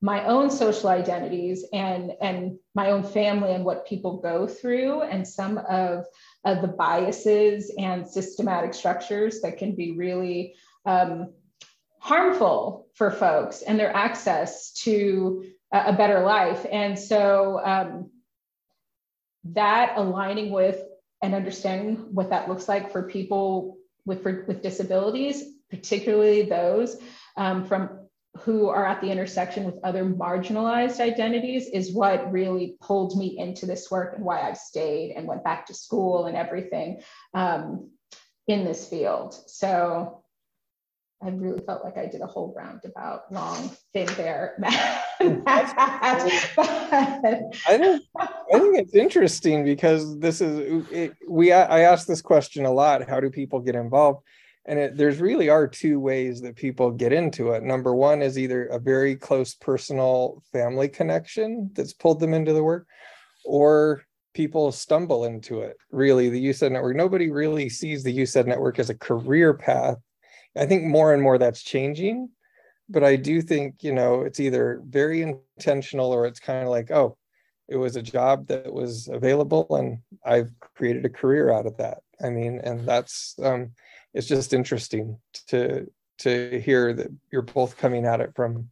my 0.00 0.25
own 0.27 0.50
social 0.50 0.88
identities 0.88 1.65
and 1.73 2.12
and 2.21 2.59
my 2.75 2.91
own 2.91 3.03
family 3.03 3.53
and 3.53 3.65
what 3.65 3.87
people 3.87 4.19
go 4.19 4.47
through 4.47 5.03
and 5.03 5.27
some 5.27 5.59
of, 5.69 6.05
of 6.45 6.62
the 6.62 6.69
biases 6.69 7.73
and 7.77 8.07
systematic 8.07 8.73
structures 8.73 9.41
that 9.41 9.59
can 9.59 9.75
be 9.75 9.97
really 9.97 10.55
um, 10.87 11.33
harmful 11.99 12.87
for 12.95 13.11
folks 13.11 13.62
and 13.62 13.79
their 13.79 13.95
access 13.95 14.73
to 14.73 15.45
a, 15.73 15.87
a 15.87 15.93
better 15.93 16.21
life. 16.21 16.65
And 16.71 16.97
so 16.97 17.61
um, 17.65 18.11
that 19.52 19.95
aligning 19.97 20.50
with 20.50 20.81
and 21.23 21.35
understanding 21.35 21.97
what 22.12 22.31
that 22.31 22.49
looks 22.49 22.69
like 22.69 22.93
for 22.93 23.02
people 23.02 23.76
with, 24.07 24.23
for, 24.23 24.45
with 24.47 24.62
disabilities 24.62 25.45
particularly 25.71 26.43
those 26.43 26.97
um, 27.37 27.64
from 27.64 27.90
who 28.40 28.69
are 28.69 28.87
at 28.87 29.00
the 29.00 29.11
intersection 29.11 29.64
with 29.64 29.78
other 29.83 30.05
marginalized 30.05 31.00
identities 31.00 31.69
is 31.73 31.93
what 31.93 32.31
really 32.31 32.76
pulled 32.81 33.17
me 33.17 33.37
into 33.38 33.67
this 33.67 33.90
work 33.90 34.14
and 34.14 34.25
why 34.25 34.40
I've 34.40 34.57
stayed 34.57 35.12
and 35.12 35.26
went 35.26 35.45
back 35.45 35.67
to 35.67 35.75
school 35.75 36.26
and 36.26 36.37
everything 36.37 37.02
um, 37.35 37.90
in 38.47 38.64
this 38.64 38.88
field. 38.88 39.35
So 39.49 40.23
I 41.20 41.30
really 41.30 41.60
felt 41.66 41.84
like 41.84 41.96
I 41.96 42.06
did 42.06 42.20
a 42.20 42.26
whole 42.26 42.54
roundabout 42.56 43.32
long 43.32 43.70
thing 43.92 44.08
hmm. 44.08 44.14
there. 44.14 44.56
I 45.20 45.34
think 47.66 48.02
I 48.20 48.58
think 48.58 48.78
it's 48.78 48.94
interesting 48.94 49.64
because 49.64 50.18
this 50.20 50.40
is 50.40 50.87
it, 50.92 51.14
we 51.28 51.52
I 51.52 51.80
ask 51.80 52.06
this 52.06 52.22
question 52.22 52.64
a 52.66 52.72
lot. 52.72 53.08
How 53.08 53.20
do 53.20 53.30
people 53.30 53.60
get 53.60 53.75
involved? 53.75 54.22
and 54.68 54.78
it, 54.78 54.96
there's 54.98 55.18
really 55.18 55.48
are 55.48 55.66
two 55.66 55.98
ways 55.98 56.42
that 56.42 56.54
people 56.54 56.90
get 56.90 57.12
into 57.12 57.52
it 57.52 57.62
number 57.62 57.94
one 57.94 58.22
is 58.22 58.38
either 58.38 58.66
a 58.66 58.78
very 58.78 59.16
close 59.16 59.54
personal 59.54 60.42
family 60.52 60.88
connection 60.88 61.70
that's 61.75 61.94
pulled 61.94 62.20
them 62.20 62.34
into 62.34 62.52
the 62.52 62.62
work 62.62 62.87
or 63.44 64.02
people 64.34 64.70
stumble 64.70 65.25
into 65.25 65.62
it 65.62 65.76
really 65.90 66.28
the 66.28 66.44
UCEDD 66.44 66.72
network 66.72 66.94
nobody 66.94 67.30
really 67.30 67.68
sees 67.68 68.04
the 68.04 68.16
UCEDD 68.16 68.46
network 68.46 68.78
as 68.78 68.90
a 68.90 68.94
career 68.94 69.54
path 69.54 69.96
i 70.59 70.67
think 70.67 70.85
more 70.85 71.15
and 71.15 71.23
more 71.23 71.38
that's 71.38 71.62
changing 71.62 72.29
but 72.88 73.05
i 73.05 73.17
do 73.17 73.41
think 73.41 73.83
you 73.83 73.93
know 73.93 74.23
it's 74.23 74.41
either 74.41 74.83
very 74.87 75.23
intentional 75.23 76.12
or 76.12 76.27
it's 76.27 76.41
kind 76.41 76.62
of 76.65 76.71
like 76.71 76.91
oh 76.91 77.17
it 77.69 77.77
was 77.77 77.97
a 77.97 78.03
job 78.03 78.47
that 78.47 78.73
was 78.73 79.09
available 79.09 79.67
and 79.77 79.99
i've 80.25 80.50
created 80.75 81.05
a 81.05 81.11
career 81.11 81.53
out 81.53 81.67
of 81.67 81.77
that. 81.77 81.99
I 82.23 82.31
mean 82.31 82.61
and 82.65 82.87
that's 82.87 83.35
um, 83.43 83.71
it's 84.15 84.27
just 84.27 84.53
interesting 84.53 85.19
to 85.49 85.87
to 86.19 86.61
hear 86.61 86.93
that 86.93 87.09
you're 87.31 87.43
both 87.43 87.77
coming 87.77 88.05
at 88.05 88.21
it 88.21 88.33
from 88.35 88.71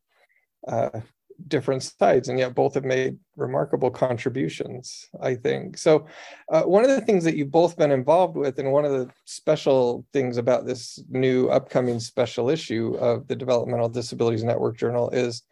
uh, 0.66 1.00
different 1.48 1.82
sides 1.82 2.28
and 2.28 2.38
yet 2.38 2.54
both 2.54 2.74
have 2.74 2.84
made 2.84 3.16
remarkable 3.36 3.90
contributions 3.90 5.08
i 5.20 5.34
think. 5.34 5.76
So 5.78 6.06
uh, 6.50 6.62
one 6.62 6.84
of 6.84 6.90
the 6.90 7.00
things 7.00 7.24
that 7.24 7.36
you've 7.36 7.50
both 7.50 7.76
been 7.76 7.90
involved 7.90 8.36
with 8.36 8.58
and 8.58 8.72
one 8.72 8.84
of 8.84 8.92
the 8.92 9.08
special 9.24 10.04
things 10.12 10.38
about 10.38 10.66
this 10.66 11.02
new 11.08 11.48
upcoming 11.48 12.00
special 12.00 12.50
issue 12.50 12.96
of 12.96 13.26
the 13.28 13.36
developmental 13.36 13.88
disabilities 13.88 14.44
network 14.44 14.76
journal 14.76 15.10
is 15.10 15.42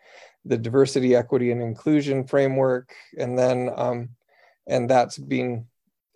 the 0.45 0.59
diversity 0.59 1.15
equity 1.15 1.51
and 1.51 1.63
inclusion 1.63 2.27
framework 2.27 2.93
and 3.19 3.39
then 3.39 3.71
um, 3.77 4.09
and 4.67 4.89
that's 4.89 5.19
being 5.19 5.67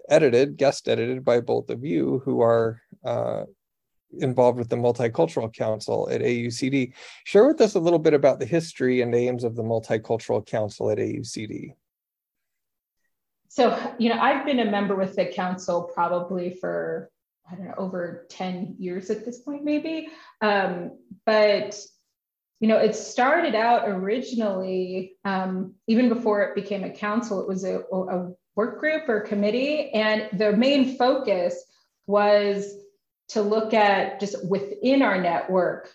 edited 0.09 0.57
guest 0.57 0.89
edited 0.89 1.25
by 1.25 1.41
both 1.41 1.71
of 1.71 1.85
you 1.85 2.21
who 2.25 2.41
are 2.41 2.81
uh, 3.05 3.45
involved 4.19 4.59
with 4.59 4.69
the 4.69 4.77
Multicultural 4.77 5.53
Council 5.53 6.09
at 6.11 6.21
AUCD. 6.21 6.93
Share 7.25 7.47
with 7.47 7.61
us 7.61 7.75
a 7.75 7.81
little 7.81 7.99
bit 7.99 8.15
about 8.15 8.39
the 8.39 8.47
history 8.47 9.01
and 9.03 9.15
aims 9.15 9.45
of 9.45 9.57
the 9.57 9.63
Multicultural 9.63 10.45
Council 10.45 10.91
at 10.91 10.99
AUCD. 10.99 11.75
So, 13.49 13.79
you 13.99 14.09
know, 14.11 14.21
I've 14.21 14.45
been 14.45 14.61
a 14.61 14.71
member 14.71 14.95
with 14.95 15.17
the 15.17 15.27
council 15.27 15.91
probably 15.95 16.51
for, 16.51 17.11
I 17.51 17.55
don't 17.55 17.67
know, 17.67 17.75
over 17.79 18.27
10 18.31 18.77
years 18.79 19.11
at 19.11 19.25
this 19.25 19.41
point, 19.41 19.65
maybe. 19.65 20.09
Um, 20.41 20.99
but, 21.25 21.79
you 22.61 22.69
know, 22.69 22.77
it 22.77 22.95
started 22.95 23.55
out 23.55 23.89
originally, 23.89 25.17
um, 25.25 25.75
even 25.87 26.09
before 26.09 26.43
it 26.43 26.55
became 26.55 26.85
a 26.85 26.91
council, 26.91 27.41
it 27.41 27.49
was 27.49 27.65
a, 27.65 27.81
a 27.81 28.33
work 28.55 28.81
group 28.81 29.09
or 29.09 29.21
committee. 29.21 29.91
And 29.93 30.29
the 30.39 30.53
main 30.57 30.97
focus 30.97 31.65
was 32.07 32.75
to 33.29 33.43
look 33.43 33.75
at 33.75 34.21
just 34.21 34.45
within 34.47 35.03
our 35.03 35.21
network 35.21 35.91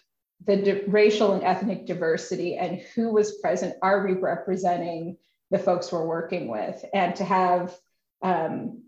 the 0.46 0.58
di- 0.58 0.84
racial 0.88 1.34
and 1.34 1.44
ethnic 1.44 1.86
diversity 1.86 2.58
and 2.58 2.82
who 2.96 3.12
was 3.12 3.38
present 3.40 3.76
are 3.82 4.06
we 4.06 4.14
representing 4.14 5.18
the 5.52 5.60
folks 5.60 5.92
we're 5.92 6.06
working 6.06 6.48
with? 6.48 6.84
And 6.94 7.16
to 7.18 7.24
have 7.24 7.76
um, 8.22 8.84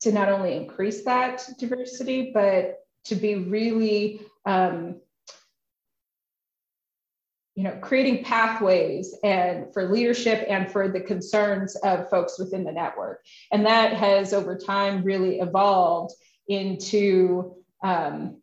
to 0.00 0.12
not 0.12 0.28
only 0.28 0.56
increase 0.56 1.04
that 1.04 1.46
diversity 1.58 2.30
but 2.32 2.80
to 3.04 3.14
be 3.14 3.36
really 3.36 4.20
um, 4.46 5.00
you 7.54 7.62
know 7.62 7.78
creating 7.80 8.24
pathways 8.24 9.14
and 9.22 9.72
for 9.72 9.90
leadership 9.90 10.44
and 10.48 10.70
for 10.70 10.88
the 10.88 11.00
concerns 11.00 11.76
of 11.76 12.10
folks 12.10 12.38
within 12.38 12.64
the 12.64 12.72
network. 12.72 13.24
And 13.52 13.66
that 13.66 13.92
has 13.92 14.32
over 14.32 14.56
time 14.56 15.04
really 15.04 15.38
evolved 15.38 16.14
into 16.48 17.56
um, 17.82 18.40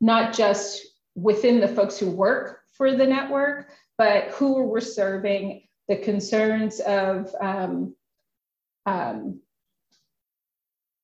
not 0.00 0.34
just 0.34 0.86
within 1.14 1.60
the 1.60 1.68
folks 1.68 1.98
who 1.98 2.10
work 2.10 2.60
for 2.76 2.96
the 2.96 3.06
network, 3.06 3.70
but 3.98 4.28
who 4.28 4.62
we're 4.62 4.80
serving, 4.80 5.62
the 5.88 5.96
concerns 5.96 6.80
of 6.80 7.34
um, 7.40 7.94
um, 8.86 9.40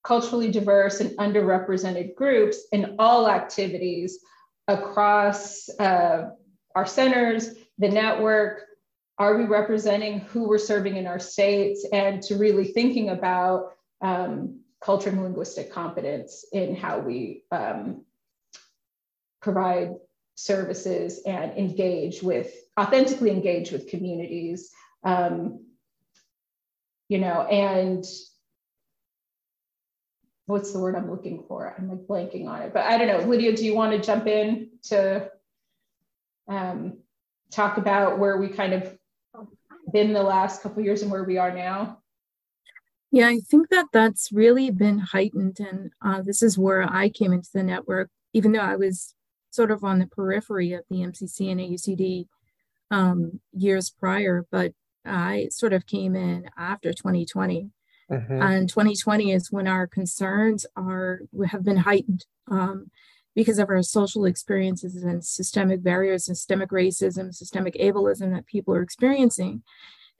culturally 0.02 0.50
diverse 0.50 1.00
and 1.00 1.11
underrepresented 1.18 2.14
groups 2.14 2.64
in 2.73 2.97
all 2.99 3.28
activities 3.28 4.21
across 4.68 5.68
uh, 5.80 6.30
our 6.75 6.87
centers, 6.87 7.54
the 7.78 7.88
network. 7.88 8.62
Are 9.18 9.37
we 9.37 9.45
representing 9.45 10.21
who 10.21 10.49
we're 10.49 10.59
serving 10.59 10.97
in 10.97 11.06
our 11.06 11.18
states? 11.18 11.87
And 11.92 12.23
to 12.23 12.37
really 12.37 12.66
thinking 12.66 13.11
about 13.11 13.73
um, 14.00 14.61
culture 14.87 15.11
and 15.11 15.21
linguistic 15.21 15.73
competence 15.73 16.45
in 16.52 16.76
how 16.76 17.00
we 17.00 17.43
um, 17.50 18.05
provide 19.43 19.97
services 20.37 21.23
and 21.26 21.59
engage 21.59 22.23
with 22.23 22.55
authentically 22.78 23.31
engage 23.31 23.73
with 23.73 23.88
communities 23.88 24.71
um, 25.02 25.64
you 27.09 27.19
know 27.19 27.43
and 27.43 28.05
what's 30.47 30.73
the 30.73 30.78
word 30.78 30.95
i'm 30.95 31.11
looking 31.11 31.43
for? 31.49 31.75
I'm 31.76 31.88
like 31.88 32.07
blanking 32.07 32.47
on 32.47 32.62
it 32.62 32.73
but 32.73 32.85
i 32.85 32.97
don't 32.97 33.09
know. 33.09 33.28
Lydia 33.28 33.57
do 33.57 33.64
you 33.64 33.75
want 33.75 33.90
to 33.90 33.99
jump 33.99 34.28
in 34.28 34.71
to 34.85 35.28
um, 36.49 36.99
talk 37.50 37.76
about 37.76 38.21
where 38.21 38.37
we 38.37 38.49
kind 38.49 38.73
of 38.73 38.97
been 39.93 40.12
the 40.12 40.23
last 40.23 40.62
couple 40.62 40.81
years 40.85 41.02
and 41.02 41.11
where 41.11 41.25
we 41.25 41.38
are 41.38 41.52
now 41.52 41.99
yeah, 43.11 43.29
I 43.29 43.41
think 43.41 43.69
that 43.71 43.87
that's 43.93 44.33
really 44.33 44.71
been 44.71 44.99
heightened. 44.99 45.59
And 45.61 45.91
uh, 46.05 46.23
this 46.23 46.43
is 46.43 46.59
where 46.59 46.83
I 46.83 47.09
came 47.09 47.33
into 47.33 47.51
the 47.53 47.63
network, 47.63 48.11
even 48.33 48.53
though 48.53 48.61
I 48.61 48.77
was 48.77 49.15
sort 49.51 49.71
of 49.71 49.85
on 49.85 49.99
the 49.99 50.07
periphery 50.07 50.73
of 50.73 50.85
the 50.91 50.99
MCC 50.99 51.51
and 51.51 51.61
AUCD 51.61 52.27
um, 52.91 53.41
years 53.53 53.91
prior, 53.91 54.47
but 54.51 54.73
I 55.05 55.49
sort 55.51 55.73
of 55.73 55.87
came 55.87 56.17
in 56.17 56.49
after 56.57 56.93
2020. 56.93 57.71
Mm-hmm. 58.11 58.43
And 58.43 58.69
2020 58.69 59.33
is 59.33 59.51
when 59.51 59.67
our 59.67 59.87
concerns 59.87 60.65
are 60.77 61.23
have 61.51 61.65
been 61.65 61.79
heightened 61.79 62.25
um, 62.49 62.91
because 63.35 63.59
of 63.59 63.69
our 63.69 63.83
social 63.83 64.25
experiences 64.25 65.03
and 65.03 65.25
systemic 65.25 65.83
barriers, 65.83 66.25
systemic 66.27 66.71
racism, 66.71 67.35
systemic 67.35 67.75
ableism 67.75 68.33
that 68.33 68.47
people 68.47 68.75
are 68.75 68.83
experiencing. 68.83 69.63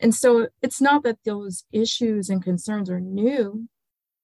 And 0.00 0.14
so 0.14 0.48
it's 0.62 0.80
not 0.80 1.02
that 1.04 1.18
those 1.24 1.64
issues 1.72 2.28
and 2.28 2.42
concerns 2.42 2.90
are 2.90 3.00
new, 3.00 3.68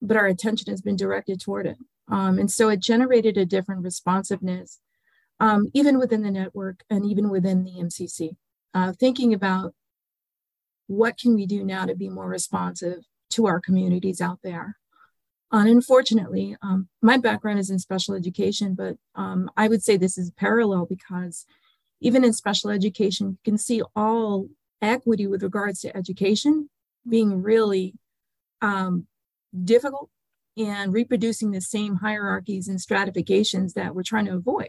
but 0.01 0.17
our 0.17 0.27
attention 0.27 0.71
has 0.71 0.83
been 0.83 0.97
directed 0.97 1.41
toward 1.41 1.67
it. 1.67 1.79
Um, 2.09 2.39
and 2.39 2.51
so 2.51 2.69
it 2.69 2.81
generated 2.81 3.39
a 3.39 3.47
different 3.47 3.83
responsiveness, 3.83 4.81
um, 5.41 5.69
even 5.73 5.99
within 5.99 6.23
the 6.23 6.31
network 6.31 6.81
and 6.91 7.07
even 7.07 7.31
within 7.31 7.65
the 7.65 7.73
MCC, 7.73 8.37
uh, 8.75 8.93
thinking 8.99 9.33
about 9.33 9.75
what 10.89 11.17
can 11.17 11.35
we 11.35 11.47
do 11.47 11.65
now 11.65 11.87
to 11.87 11.95
be 11.95 12.09
more 12.09 12.29
responsive 12.29 12.99
to 13.31 13.47
our 13.47 13.61
communities 13.61 14.21
out 14.21 14.41
there. 14.43 14.77
And 15.51 15.69
unfortunately, 15.69 16.57
um, 16.63 16.89
my 17.03 17.19
background 17.19 17.59
is 17.59 17.71
in 17.71 17.79
special 17.79 18.15
education, 18.15 18.75
but 18.75 18.97
um, 19.15 19.51
I 19.57 19.69
would 19.69 19.83
say 19.83 19.97
this 19.97 20.19
is 20.19 20.31
parallel 20.33 20.87
because 20.87 21.47
even 22.01 22.25
in 22.25 22.33
special 22.33 22.71
education, 22.71 23.29
you 23.29 23.39
can 23.45 23.59
see 23.59 23.83
all 23.95 24.49
equity 24.83 25.27
with 25.27 25.43
regards 25.43 25.81
to 25.81 25.97
education 25.97 26.69
being 27.09 27.43
really 27.43 27.95
um, 28.61 29.07
difficult 29.65 30.11
and 30.57 30.93
reproducing 30.93 31.51
the 31.51 31.61
same 31.61 31.97
hierarchies 31.97 32.69
and 32.69 32.81
stratifications 32.81 33.75
that 33.75 33.95
we're 33.95 34.03
trying 34.03 34.27
to 34.27 34.35
avoid. 34.35 34.69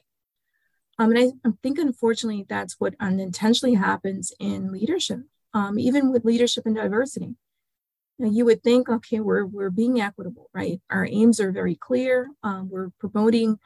Um, 1.00 1.12
and 1.12 1.20
I, 1.20 1.50
I, 1.50 1.51
think, 1.62 1.79
unfortunately, 1.79 2.46
that's 2.48 2.75
what 2.79 2.93
unintentionally 3.00 3.75
happens 3.75 4.32
in 4.39 4.72
leadership, 4.72 5.22
um, 5.53 5.79
even 5.79 6.12
with 6.12 6.24
leadership 6.24 6.65
and 6.65 6.75
diversity. 6.75 7.36
You, 8.20 8.32
you, 8.32 8.46
would 8.46 8.63
think, 8.63 8.89
okay, 8.89 9.20
we're, 9.20 9.46
we're 9.46 9.72
being 9.72 10.00
equitable, 10.00 10.50
right? 10.53 10.79
Our 10.89 11.05
aims 11.05 11.39
are 11.39 11.51
very 11.51 11.75
clear. 11.75 12.29
Um, 12.43 12.70
we're 12.70 12.91
promoting 13.00 13.58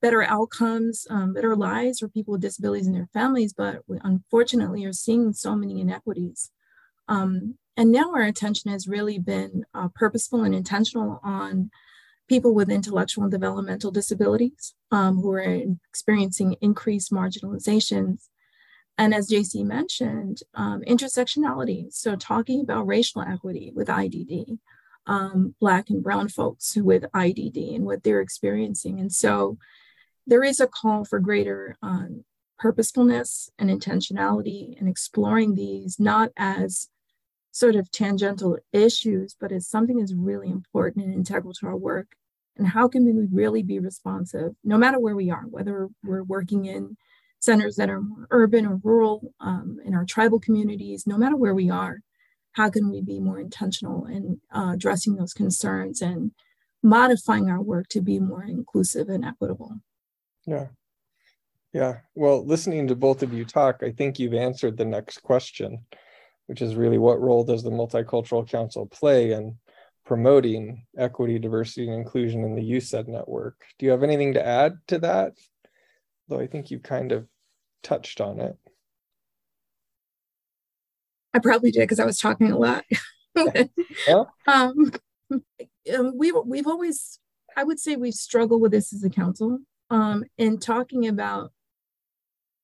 better 0.00 0.22
outcomes, 0.22 1.06
um, 1.10 1.32
better 1.32 1.56
lives 1.56 2.00
for 2.00 2.08
people 2.08 2.32
with 2.32 2.42
disabilities 2.42 2.86
and 2.86 2.94
their 2.94 3.08
families, 3.12 3.52
but 3.52 3.82
we 3.86 3.98
unfortunately 4.02 4.84
are 4.84 4.92
seeing 4.92 5.32
so 5.32 5.54
many 5.54 5.80
inequities. 5.80 6.50
Um, 7.08 7.56
and 7.76 7.90
now 7.90 8.12
our 8.12 8.22
attention 8.22 8.70
has 8.70 8.86
really 8.86 9.18
been 9.18 9.64
uh, 9.74 9.88
purposeful 9.94 10.44
and 10.44 10.54
intentional 10.54 11.20
on 11.22 11.70
people 12.28 12.54
with 12.54 12.70
intellectual 12.70 13.24
and 13.24 13.32
developmental 13.32 13.90
disabilities 13.90 14.74
um, 14.92 15.16
who 15.16 15.32
are 15.32 15.62
experiencing 15.88 16.56
increased 16.60 17.10
marginalizations. 17.10 18.28
And 18.98 19.14
as 19.14 19.28
Jacy 19.28 19.64
mentioned, 19.64 20.42
um, 20.54 20.82
intersectionality. 20.82 21.92
So 21.92 22.16
talking 22.16 22.60
about 22.60 22.86
racial 22.86 23.22
equity 23.22 23.72
with 23.74 23.88
IDD, 23.88 24.58
um, 25.06 25.54
Black 25.60 25.90
and 25.90 26.02
Brown 26.02 26.28
folks 26.28 26.76
with 26.76 27.04
IDD 27.14 27.74
and 27.74 27.84
what 27.84 28.02
they're 28.02 28.20
experiencing. 28.20 29.00
And 29.00 29.12
so 29.12 29.58
there 30.26 30.44
is 30.44 30.60
a 30.60 30.66
call 30.66 31.04
for 31.04 31.18
greater 31.18 31.76
um, 31.82 32.24
purposefulness 32.58 33.50
and 33.58 33.70
intentionality 33.70 34.78
and 34.78 34.88
exploring 34.88 35.54
these 35.54 35.98
not 35.98 36.30
as 36.36 36.88
sort 37.52 37.74
of 37.74 37.90
tangential 37.90 38.58
issues, 38.72 39.34
but 39.40 39.50
as 39.50 39.66
something 39.66 39.98
that's 39.98 40.14
really 40.14 40.48
important 40.48 41.04
and 41.04 41.14
integral 41.14 41.54
to 41.54 41.66
our 41.66 41.76
work. 41.76 42.14
And 42.56 42.68
how 42.68 42.88
can 42.88 43.04
we 43.04 43.26
really 43.32 43.62
be 43.62 43.78
responsive, 43.78 44.54
no 44.62 44.76
matter 44.76 45.00
where 45.00 45.16
we 45.16 45.30
are, 45.30 45.42
whether 45.48 45.88
we're 46.04 46.22
working 46.22 46.66
in 46.66 46.96
centers 47.40 47.76
that 47.76 47.88
are 47.88 48.02
more 48.02 48.26
urban 48.30 48.66
or 48.66 48.76
rural, 48.84 49.32
um, 49.40 49.78
in 49.84 49.94
our 49.94 50.04
tribal 50.04 50.38
communities, 50.38 51.06
no 51.06 51.16
matter 51.16 51.36
where 51.36 51.54
we 51.54 51.70
are, 51.70 52.00
how 52.52 52.70
can 52.70 52.90
we 52.90 53.00
be 53.00 53.20
more 53.20 53.38
intentional 53.38 54.06
in 54.06 54.40
uh, 54.54 54.72
addressing 54.74 55.16
those 55.16 55.32
concerns 55.32 56.02
and 56.02 56.32
modifying 56.82 57.48
our 57.48 57.60
work 57.60 57.88
to 57.88 58.00
be 58.00 58.18
more 58.18 58.44
inclusive 58.44 59.08
and 59.08 59.24
equitable? 59.24 59.80
Yeah. 60.46 60.68
Yeah. 61.72 61.98
Well, 62.14 62.44
listening 62.44 62.88
to 62.88 62.96
both 62.96 63.22
of 63.22 63.32
you 63.32 63.44
talk, 63.44 63.82
I 63.82 63.92
think 63.92 64.18
you've 64.18 64.34
answered 64.34 64.76
the 64.76 64.84
next 64.84 65.18
question, 65.22 65.86
which 66.46 66.62
is 66.62 66.74
really 66.74 66.98
what 66.98 67.20
role 67.20 67.44
does 67.44 67.62
the 67.62 67.70
Multicultural 67.70 68.48
Council 68.48 68.86
play 68.86 69.32
in 69.32 69.56
promoting 70.04 70.86
equity, 70.98 71.38
diversity, 71.38 71.86
and 71.86 71.94
inclusion 71.94 72.42
in 72.42 72.56
the 72.56 72.72
UCEDD 72.72 73.06
network? 73.06 73.62
Do 73.78 73.86
you 73.86 73.92
have 73.92 74.02
anything 74.02 74.34
to 74.34 74.44
add 74.44 74.72
to 74.88 74.98
that? 75.00 75.34
Though 76.28 76.40
I 76.40 76.48
think 76.48 76.70
you 76.70 76.80
kind 76.80 77.12
of 77.12 77.26
touched 77.82 78.20
on 78.20 78.40
it. 78.40 78.56
I 81.32 81.38
probably 81.38 81.70
did 81.70 81.80
because 81.80 82.00
I 82.00 82.04
was 82.04 82.18
talking 82.18 82.50
a 82.50 82.58
lot. 82.58 82.84
yeah. 84.08 84.24
um, 84.46 84.92
um 85.30 86.12
we've 86.16 86.34
we've 86.44 86.66
always, 86.66 87.18
I 87.56 87.64
would 87.64 87.78
say, 87.78 87.96
we've 87.96 88.14
struggled 88.14 88.60
with 88.60 88.72
this 88.72 88.92
as 88.92 89.04
a 89.04 89.10
council 89.10 89.58
um, 89.90 90.24
in 90.38 90.58
talking 90.58 91.06
about. 91.06 91.52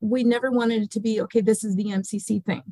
We 0.01 0.25
never 0.25 0.51
wanted 0.51 0.83
it 0.83 0.91
to 0.93 1.01
be 1.01 1.21
okay. 1.23 1.41
This 1.41 1.65
is 1.65 1.75
the 1.75 1.87
MCC 1.87 2.45
thing. 2.45 2.63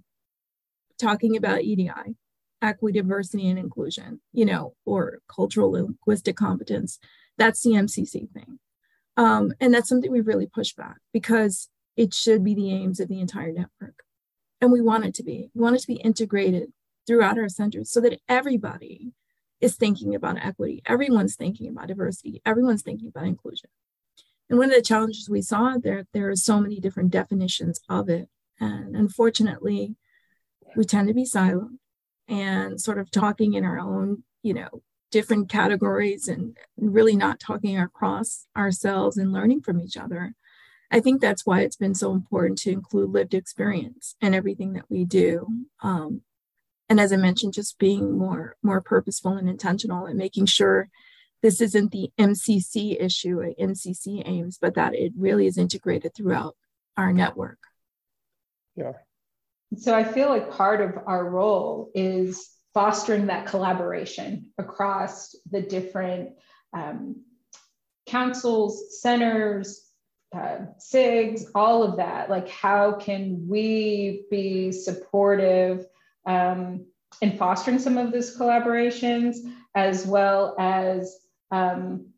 Talking 0.98 1.36
about 1.36 1.62
EDI, 1.62 2.16
equity, 2.60 3.00
diversity, 3.00 3.48
and 3.48 3.58
inclusion, 3.58 4.20
you 4.32 4.44
know, 4.44 4.74
or 4.84 5.20
cultural 5.28 5.72
linguistic 5.72 6.36
competence. 6.36 6.98
That's 7.38 7.62
the 7.62 7.70
MCC 7.70 8.30
thing, 8.30 8.58
um, 9.16 9.54
and 9.60 9.72
that's 9.72 9.88
something 9.88 10.12
we 10.12 10.20
really 10.20 10.46
push 10.46 10.74
back 10.74 10.98
because 11.12 11.68
it 11.96 12.12
should 12.12 12.44
be 12.44 12.54
the 12.54 12.72
aims 12.72 13.00
of 13.00 13.08
the 13.08 13.20
entire 13.20 13.52
network 13.52 14.03
and 14.64 14.72
we 14.72 14.80
want 14.80 15.04
it 15.04 15.14
to 15.16 15.22
be. 15.22 15.50
We 15.54 15.60
want 15.60 15.76
it 15.76 15.82
to 15.82 15.86
be 15.86 15.96
integrated 15.96 16.72
throughout 17.06 17.36
our 17.36 17.50
centers 17.50 17.92
so 17.92 18.00
that 18.00 18.18
everybody 18.30 19.12
is 19.60 19.76
thinking 19.76 20.14
about 20.14 20.38
equity. 20.38 20.80
Everyone's 20.86 21.36
thinking 21.36 21.68
about 21.68 21.88
diversity. 21.88 22.40
Everyone's 22.46 22.80
thinking 22.80 23.08
about 23.08 23.26
inclusion. 23.26 23.68
And 24.48 24.58
one 24.58 24.70
of 24.70 24.74
the 24.74 24.80
challenges 24.80 25.28
we 25.28 25.42
saw 25.42 25.76
there, 25.76 26.06
there 26.14 26.30
are 26.30 26.36
so 26.36 26.60
many 26.60 26.80
different 26.80 27.10
definitions 27.10 27.78
of 27.90 28.08
it. 28.08 28.30
And 28.58 28.96
unfortunately, 28.96 29.96
we 30.76 30.84
tend 30.84 31.08
to 31.08 31.14
be 31.14 31.26
silent 31.26 31.78
and 32.26 32.80
sort 32.80 32.98
of 32.98 33.10
talking 33.10 33.52
in 33.52 33.66
our 33.66 33.78
own, 33.78 34.22
you 34.42 34.54
know, 34.54 34.82
different 35.10 35.50
categories 35.50 36.26
and 36.26 36.56
really 36.78 37.16
not 37.16 37.38
talking 37.38 37.78
across 37.78 38.46
ourselves 38.56 39.18
and 39.18 39.30
learning 39.30 39.60
from 39.60 39.82
each 39.82 39.98
other. 39.98 40.34
I 40.94 41.00
think 41.00 41.20
that's 41.20 41.44
why 41.44 41.62
it's 41.62 41.74
been 41.74 41.96
so 41.96 42.12
important 42.12 42.56
to 42.58 42.70
include 42.70 43.10
lived 43.10 43.34
experience 43.34 44.14
in 44.20 44.32
everything 44.32 44.74
that 44.74 44.84
we 44.88 45.04
do. 45.04 45.44
Um, 45.82 46.20
and 46.88 47.00
as 47.00 47.12
I 47.12 47.16
mentioned, 47.16 47.52
just 47.52 47.80
being 47.80 48.16
more 48.16 48.54
more 48.62 48.80
purposeful 48.80 49.32
and 49.32 49.48
intentional 49.48 50.06
and 50.06 50.16
making 50.16 50.46
sure 50.46 50.88
this 51.42 51.60
isn't 51.60 51.90
the 51.90 52.12
MCC 52.16 52.96
issue, 53.02 53.42
MCC 53.60 54.22
aims, 54.24 54.56
but 54.60 54.76
that 54.76 54.94
it 54.94 55.12
really 55.18 55.48
is 55.48 55.58
integrated 55.58 56.14
throughout 56.14 56.54
our 56.96 57.12
network. 57.12 57.58
Yeah. 58.76 58.92
So 59.76 59.96
I 59.96 60.04
feel 60.04 60.28
like 60.28 60.52
part 60.52 60.80
of 60.80 61.02
our 61.08 61.28
role 61.28 61.90
is 61.92 62.50
fostering 62.72 63.26
that 63.26 63.46
collaboration 63.46 64.52
across 64.58 65.34
the 65.50 65.60
different 65.60 66.36
um, 66.72 67.24
councils, 68.06 69.00
centers, 69.02 69.80
uh, 70.34 70.66
SIGs, 70.78 71.46
all 71.54 71.82
of 71.82 71.96
that. 71.96 72.28
Like, 72.28 72.48
how 72.48 72.92
can 72.92 73.46
we 73.48 74.24
be 74.30 74.72
supportive 74.72 75.86
um, 76.26 76.86
in 77.20 77.36
fostering 77.36 77.78
some 77.78 77.98
of 77.98 78.12
these 78.12 78.36
collaborations, 78.36 79.36
as 79.74 80.06
well 80.06 80.54
as 80.58 81.18
um, 81.50 82.08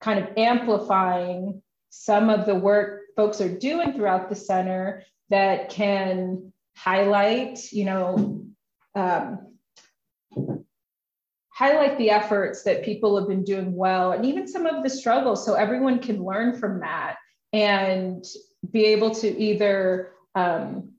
kind 0.00 0.18
of 0.18 0.36
amplifying 0.36 1.62
some 1.90 2.30
of 2.30 2.46
the 2.46 2.54
work 2.54 3.00
folks 3.16 3.40
are 3.40 3.58
doing 3.58 3.92
throughout 3.92 4.28
the 4.28 4.34
center 4.36 5.04
that 5.28 5.70
can 5.70 6.52
highlight, 6.76 7.72
you 7.72 7.84
know, 7.84 8.44
um, 8.94 9.49
highlight 11.60 11.98
the 11.98 12.08
efforts 12.08 12.62
that 12.62 12.82
people 12.82 13.18
have 13.18 13.28
been 13.28 13.44
doing 13.44 13.76
well 13.76 14.12
and 14.12 14.24
even 14.24 14.48
some 14.48 14.64
of 14.64 14.82
the 14.82 14.88
struggles 14.88 15.44
so 15.44 15.52
everyone 15.52 15.98
can 15.98 16.24
learn 16.24 16.58
from 16.58 16.80
that 16.80 17.16
and 17.52 18.24
be 18.70 18.86
able 18.86 19.14
to 19.14 19.28
either 19.38 20.12
um, 20.34 20.92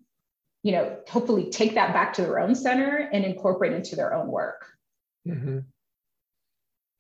you 0.62 0.72
know 0.72 1.00
hopefully 1.10 1.50
take 1.50 1.74
that 1.74 1.94
back 1.94 2.14
to 2.14 2.22
their 2.22 2.40
own 2.40 2.54
center 2.54 3.10
and 3.12 3.26
incorporate 3.26 3.74
into 3.74 3.96
their 3.96 4.14
own 4.14 4.28
work 4.28 4.68
mm-hmm. 5.28 5.60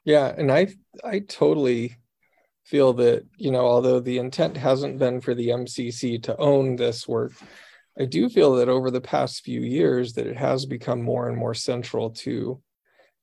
yeah 0.05 0.33
and 0.35 0.51
i 0.51 0.67
i 1.03 1.19
totally 1.19 1.95
feel 2.65 2.93
that 2.93 3.23
you 3.37 3.51
know 3.51 3.67
although 3.67 3.99
the 3.99 4.17
intent 4.17 4.57
hasn't 4.57 4.97
been 4.97 5.21
for 5.21 5.35
the 5.35 5.49
mcc 5.49 6.23
to 6.23 6.35
own 6.37 6.77
this 6.77 7.07
work 7.07 7.33
i 7.99 8.05
do 8.05 8.27
feel 8.27 8.55
that 8.55 8.69
over 8.69 8.89
the 8.89 8.99
past 9.01 9.43
few 9.43 9.61
years 9.61 10.13
that 10.13 10.25
it 10.25 10.37
has 10.37 10.65
become 10.65 11.03
more 11.03 11.29
and 11.29 11.37
more 11.37 11.53
central 11.53 12.09
to 12.09 12.59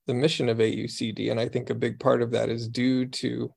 the 0.08 0.14
mission 0.14 0.48
of 0.48 0.58
AUCD. 0.58 1.30
And 1.30 1.38
I 1.38 1.48
think 1.48 1.70
a 1.70 1.74
big 1.74 2.00
part 2.00 2.22
of 2.22 2.32
that 2.32 2.48
is 2.48 2.66
due 2.66 3.06
to 3.06 3.52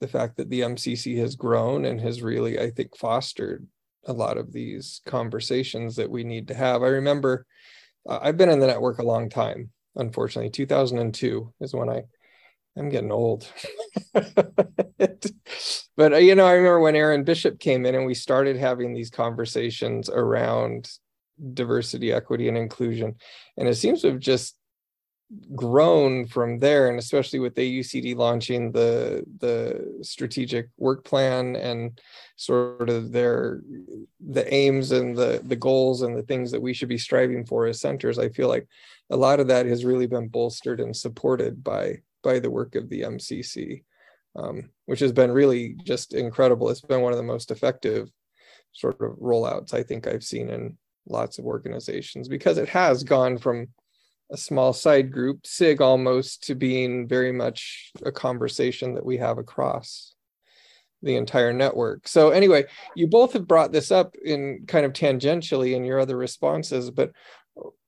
the 0.00 0.06
fact 0.06 0.36
that 0.36 0.50
the 0.50 0.60
MCC 0.60 1.18
has 1.18 1.34
grown 1.34 1.86
and 1.86 2.00
has 2.00 2.22
really, 2.22 2.60
I 2.60 2.70
think, 2.70 2.96
fostered 2.96 3.66
a 4.04 4.12
lot 4.12 4.36
of 4.36 4.52
these 4.52 5.00
conversations 5.06 5.96
that 5.96 6.10
we 6.10 6.22
need 6.22 6.48
to 6.48 6.54
have. 6.54 6.82
I 6.82 6.88
remember 6.88 7.46
uh, 8.08 8.20
I've 8.22 8.36
been 8.36 8.50
in 8.50 8.60
the 8.60 8.66
network 8.66 8.98
a 8.98 9.06
long 9.06 9.30
time, 9.30 9.70
unfortunately. 9.96 10.50
2002 10.50 11.52
is 11.60 11.74
when 11.74 11.88
I 11.88 12.02
I'm 12.78 12.90
getting 12.90 13.10
old. 13.10 13.50
but 14.12 15.32
uh, 15.98 16.16
you 16.16 16.34
know, 16.34 16.46
I 16.46 16.52
remember 16.52 16.80
when 16.80 16.94
Aaron 16.94 17.24
Bishop 17.24 17.58
came 17.58 17.86
in 17.86 17.94
and 17.94 18.04
we 18.04 18.12
started 18.12 18.58
having 18.58 18.92
these 18.92 19.08
conversations 19.08 20.10
around 20.10 20.90
diversity, 21.54 22.12
equity, 22.12 22.48
and 22.48 22.58
inclusion. 22.58 23.14
And 23.56 23.66
it 23.66 23.76
seems 23.76 24.02
to 24.02 24.08
have 24.08 24.20
just 24.20 24.56
grown 25.54 26.24
from 26.26 26.58
there 26.58 26.88
and 26.88 26.98
especially 26.98 27.40
with 27.40 27.56
AUCD 27.56 28.14
launching 28.14 28.70
the 28.70 29.24
the 29.40 29.98
strategic 30.02 30.68
work 30.78 31.04
plan 31.04 31.56
and 31.56 32.00
sort 32.36 32.88
of 32.88 33.10
their 33.10 33.60
the 34.20 34.54
aims 34.54 34.92
and 34.92 35.16
the 35.16 35.40
the 35.44 35.56
goals 35.56 36.02
and 36.02 36.16
the 36.16 36.22
things 36.22 36.52
that 36.52 36.62
we 36.62 36.72
should 36.72 36.88
be 36.88 36.98
striving 36.98 37.44
for 37.44 37.66
as 37.66 37.80
centers 37.80 38.20
I 38.20 38.28
feel 38.28 38.48
like 38.48 38.68
a 39.10 39.16
lot 39.16 39.40
of 39.40 39.48
that 39.48 39.66
has 39.66 39.84
really 39.84 40.06
been 40.06 40.28
bolstered 40.28 40.80
and 40.80 40.96
supported 40.96 41.64
by 41.64 42.02
by 42.22 42.38
the 42.38 42.50
work 42.50 42.76
of 42.76 42.88
the 42.88 43.02
MCC 43.02 43.82
um, 44.36 44.70
which 44.84 45.00
has 45.00 45.12
been 45.12 45.32
really 45.32 45.74
just 45.84 46.14
incredible. 46.14 46.68
It's 46.68 46.80
been 46.80 47.00
one 47.00 47.12
of 47.12 47.18
the 47.18 47.24
most 47.24 47.50
effective 47.50 48.10
sort 48.72 49.00
of 49.00 49.12
rollouts 49.12 49.72
I 49.72 49.82
think 49.82 50.06
I've 50.06 50.22
seen 50.22 50.50
in 50.50 50.76
lots 51.08 51.38
of 51.38 51.46
organizations 51.46 52.28
because 52.28 52.58
it 52.58 52.68
has 52.68 53.02
gone 53.02 53.38
from 53.38 53.68
a 54.30 54.36
small 54.36 54.72
side 54.72 55.12
group, 55.12 55.46
SIG 55.46 55.80
almost 55.80 56.44
to 56.44 56.54
being 56.54 57.06
very 57.06 57.32
much 57.32 57.92
a 58.04 58.10
conversation 58.12 58.94
that 58.94 59.04
we 59.04 59.18
have 59.18 59.38
across. 59.38 60.14
the 61.02 61.16
entire 61.16 61.52
network. 61.52 62.08
So 62.08 62.30
anyway, 62.30 62.64
you 62.96 63.06
both 63.06 63.34
have 63.34 63.46
brought 63.46 63.70
this 63.70 63.92
up 63.92 64.16
in 64.24 64.64
kind 64.66 64.84
of 64.84 64.92
tangentially 64.92 65.74
in 65.76 65.84
your 65.84 66.00
other 66.00 66.16
responses, 66.16 66.90
but 66.90 67.12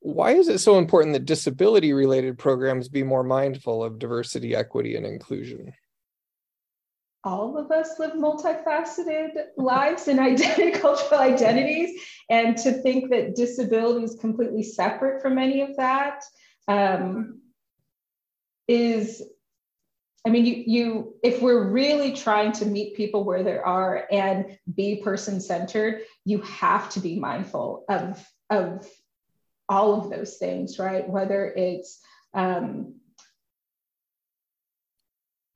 why 0.01 0.33
is 0.33 0.48
it 0.48 0.59
so 0.59 0.79
important 0.79 1.14
that 1.14 1.24
disability 1.24 1.92
related 1.92 2.38
programs 2.38 2.88
be 2.88 3.03
more 3.03 3.24
mindful 3.24 3.83
of 3.83 3.98
diversity, 3.98 4.55
equity, 4.55 4.94
and 4.94 5.07
inclusion? 5.07 5.72
All 7.29 7.59
of 7.59 7.71
us 7.71 7.99
live 7.99 8.12
multifaceted 8.12 9.29
lives 9.59 10.09
and 10.09 10.19
identity, 10.31 10.71
cultural 10.79 11.21
identities, 11.21 12.01
and 12.31 12.57
to 12.57 12.73
think 12.73 13.11
that 13.11 13.35
disability 13.37 14.05
is 14.05 14.14
completely 14.14 14.62
separate 14.62 15.21
from 15.21 15.38
any 15.38 15.61
of 15.61 15.77
that 15.77 16.25
um, 16.69 17.41
is 18.67 19.23
I 20.27 20.31
mean, 20.31 20.45
you, 20.45 20.64
you, 20.67 21.14
if 21.23 21.41
we're 21.41 21.71
really 21.71 22.12
trying 22.12 22.53
to 22.53 22.67
meet 22.67 22.97
people 22.97 23.25
where 23.25 23.43
they 23.43 23.57
are 23.57 24.07
and 24.11 24.59
be 24.75 24.97
person 24.97 25.41
centered, 25.41 26.03
you 26.27 26.43
have 26.43 26.91
to 26.91 27.01
be 27.01 27.19
mindful 27.19 27.85
of, 27.88 28.29
of 28.51 28.87
all 29.71 29.95
of 29.95 30.11
those 30.11 30.37
things, 30.37 30.79
right? 30.79 31.09
Whether 31.09 31.47
it's 31.47 32.01
um, 32.35 32.97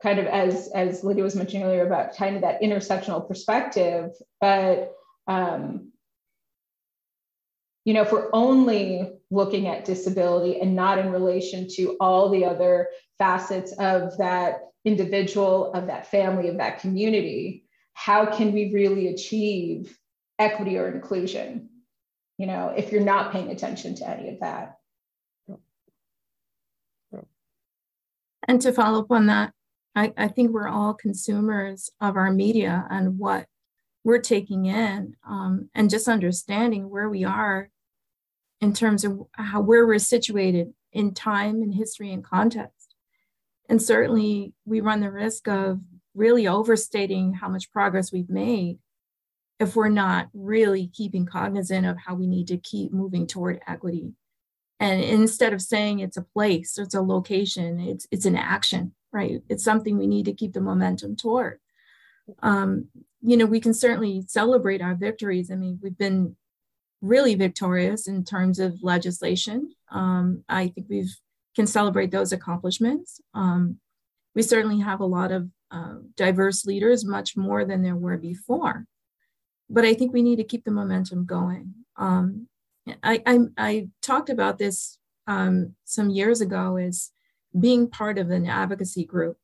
kind 0.02 0.18
of 0.18 0.26
as, 0.26 0.68
as 0.74 1.04
Lydia 1.04 1.22
was 1.22 1.36
mentioning 1.36 1.66
earlier 1.66 1.86
about 1.86 2.16
kind 2.16 2.36
of 2.36 2.42
that 2.42 2.60
intersectional 2.60 3.26
perspective, 3.26 4.10
but 4.40 4.92
um, 5.28 5.92
you 7.84 7.94
know, 7.94 8.02
if 8.02 8.12
we're 8.12 8.30
only 8.32 9.12
looking 9.30 9.66
at 9.66 9.84
disability 9.84 10.60
and 10.60 10.76
not 10.76 10.98
in 10.98 11.10
relation 11.10 11.68
to 11.76 11.96
all 12.00 12.28
the 12.28 12.44
other 12.44 12.88
facets 13.18 13.72
of 13.72 14.16
that 14.18 14.60
individual, 14.84 15.72
of 15.72 15.86
that 15.86 16.06
family, 16.06 16.48
of 16.48 16.58
that 16.58 16.80
community, 16.80 17.64
how 17.94 18.26
can 18.26 18.52
we 18.52 18.72
really 18.72 19.08
achieve 19.08 19.96
equity 20.38 20.78
or 20.78 20.88
inclusion? 20.88 21.68
You 22.38 22.46
know, 22.46 22.72
if 22.76 22.92
you're 22.92 23.00
not 23.00 23.32
paying 23.32 23.50
attention 23.50 23.94
to 23.96 24.08
any 24.08 24.28
of 24.30 24.40
that. 24.40 24.76
And 28.48 28.60
to 28.62 28.72
follow 28.72 29.00
up 29.00 29.10
on 29.10 29.26
that, 29.26 29.52
I, 29.94 30.12
I 30.16 30.28
think 30.28 30.50
we're 30.50 30.68
all 30.68 30.94
consumers 30.94 31.90
of 32.00 32.16
our 32.16 32.32
media 32.32 32.86
and 32.90 33.18
what 33.18 33.46
we're 34.04 34.20
taking 34.20 34.66
in 34.66 35.16
um, 35.28 35.68
and 35.74 35.90
just 35.90 36.08
understanding 36.08 36.90
where 36.90 37.08
we 37.08 37.24
are 37.24 37.70
in 38.60 38.72
terms 38.72 39.04
of 39.04 39.20
how 39.32 39.60
where 39.60 39.86
we're 39.86 39.98
situated 39.98 40.72
in 40.92 41.14
time 41.14 41.62
and 41.62 41.74
history 41.74 42.12
and 42.12 42.24
context. 42.24 42.94
And 43.68 43.80
certainly 43.80 44.54
we 44.64 44.80
run 44.80 45.00
the 45.00 45.10
risk 45.10 45.48
of 45.48 45.80
really 46.14 46.46
overstating 46.46 47.34
how 47.34 47.48
much 47.48 47.72
progress 47.72 48.12
we've 48.12 48.30
made 48.30 48.78
if 49.58 49.76
we're 49.76 49.88
not 49.88 50.28
really 50.34 50.88
keeping 50.88 51.24
cognizant 51.24 51.86
of 51.86 51.96
how 51.96 52.14
we 52.14 52.26
need 52.26 52.48
to 52.48 52.56
keep 52.56 52.92
moving 52.92 53.26
toward 53.26 53.60
equity. 53.66 54.12
And 54.80 55.02
instead 55.02 55.52
of 55.52 55.62
saying 55.62 56.00
it's 56.00 56.16
a 56.16 56.22
place, 56.22 56.76
it's 56.76 56.94
a 56.94 57.00
location, 57.00 57.78
it's 57.78 58.06
it's 58.10 58.26
an 58.26 58.36
action, 58.36 58.94
right? 59.12 59.42
It's 59.48 59.64
something 59.64 59.98
we 59.98 60.06
need 60.06 60.24
to 60.26 60.32
keep 60.32 60.52
the 60.52 60.60
momentum 60.60 61.16
toward. 61.16 61.60
Um, 62.42 62.88
you 63.20 63.36
know, 63.36 63.46
we 63.46 63.60
can 63.60 63.74
certainly 63.74 64.24
celebrate 64.26 64.82
our 64.82 64.94
victories. 64.94 65.50
I 65.50 65.54
mean, 65.54 65.78
we've 65.82 65.96
been 65.96 66.36
really 67.00 67.34
victorious 67.34 68.06
in 68.06 68.24
terms 68.24 68.58
of 68.58 68.82
legislation. 68.82 69.74
Um, 69.90 70.44
I 70.48 70.68
think 70.68 70.86
we 70.88 71.08
can 71.54 71.66
celebrate 71.66 72.10
those 72.10 72.32
accomplishments. 72.32 73.20
Um, 73.34 73.78
we 74.34 74.42
certainly 74.42 74.80
have 74.80 75.00
a 75.00 75.06
lot 75.06 75.30
of 75.30 75.48
uh, 75.70 75.96
diverse 76.16 76.64
leaders, 76.64 77.04
much 77.04 77.36
more 77.36 77.64
than 77.64 77.82
there 77.82 77.96
were 77.96 78.16
before. 78.16 78.86
But 79.68 79.84
I 79.84 79.94
think 79.94 80.12
we 80.12 80.22
need 80.22 80.36
to 80.36 80.44
keep 80.44 80.64
the 80.64 80.70
momentum 80.70 81.24
going. 81.24 81.74
Um, 81.96 82.48
I, 83.02 83.22
I, 83.26 83.38
I, 83.56 83.88
talked 84.00 84.28
about 84.28 84.58
this 84.58 84.98
um, 85.26 85.74
some 85.84 86.10
years 86.10 86.40
ago 86.40 86.76
as 86.76 87.10
being 87.58 87.88
part 87.88 88.18
of 88.18 88.30
an 88.30 88.46
advocacy 88.46 89.04
group. 89.04 89.36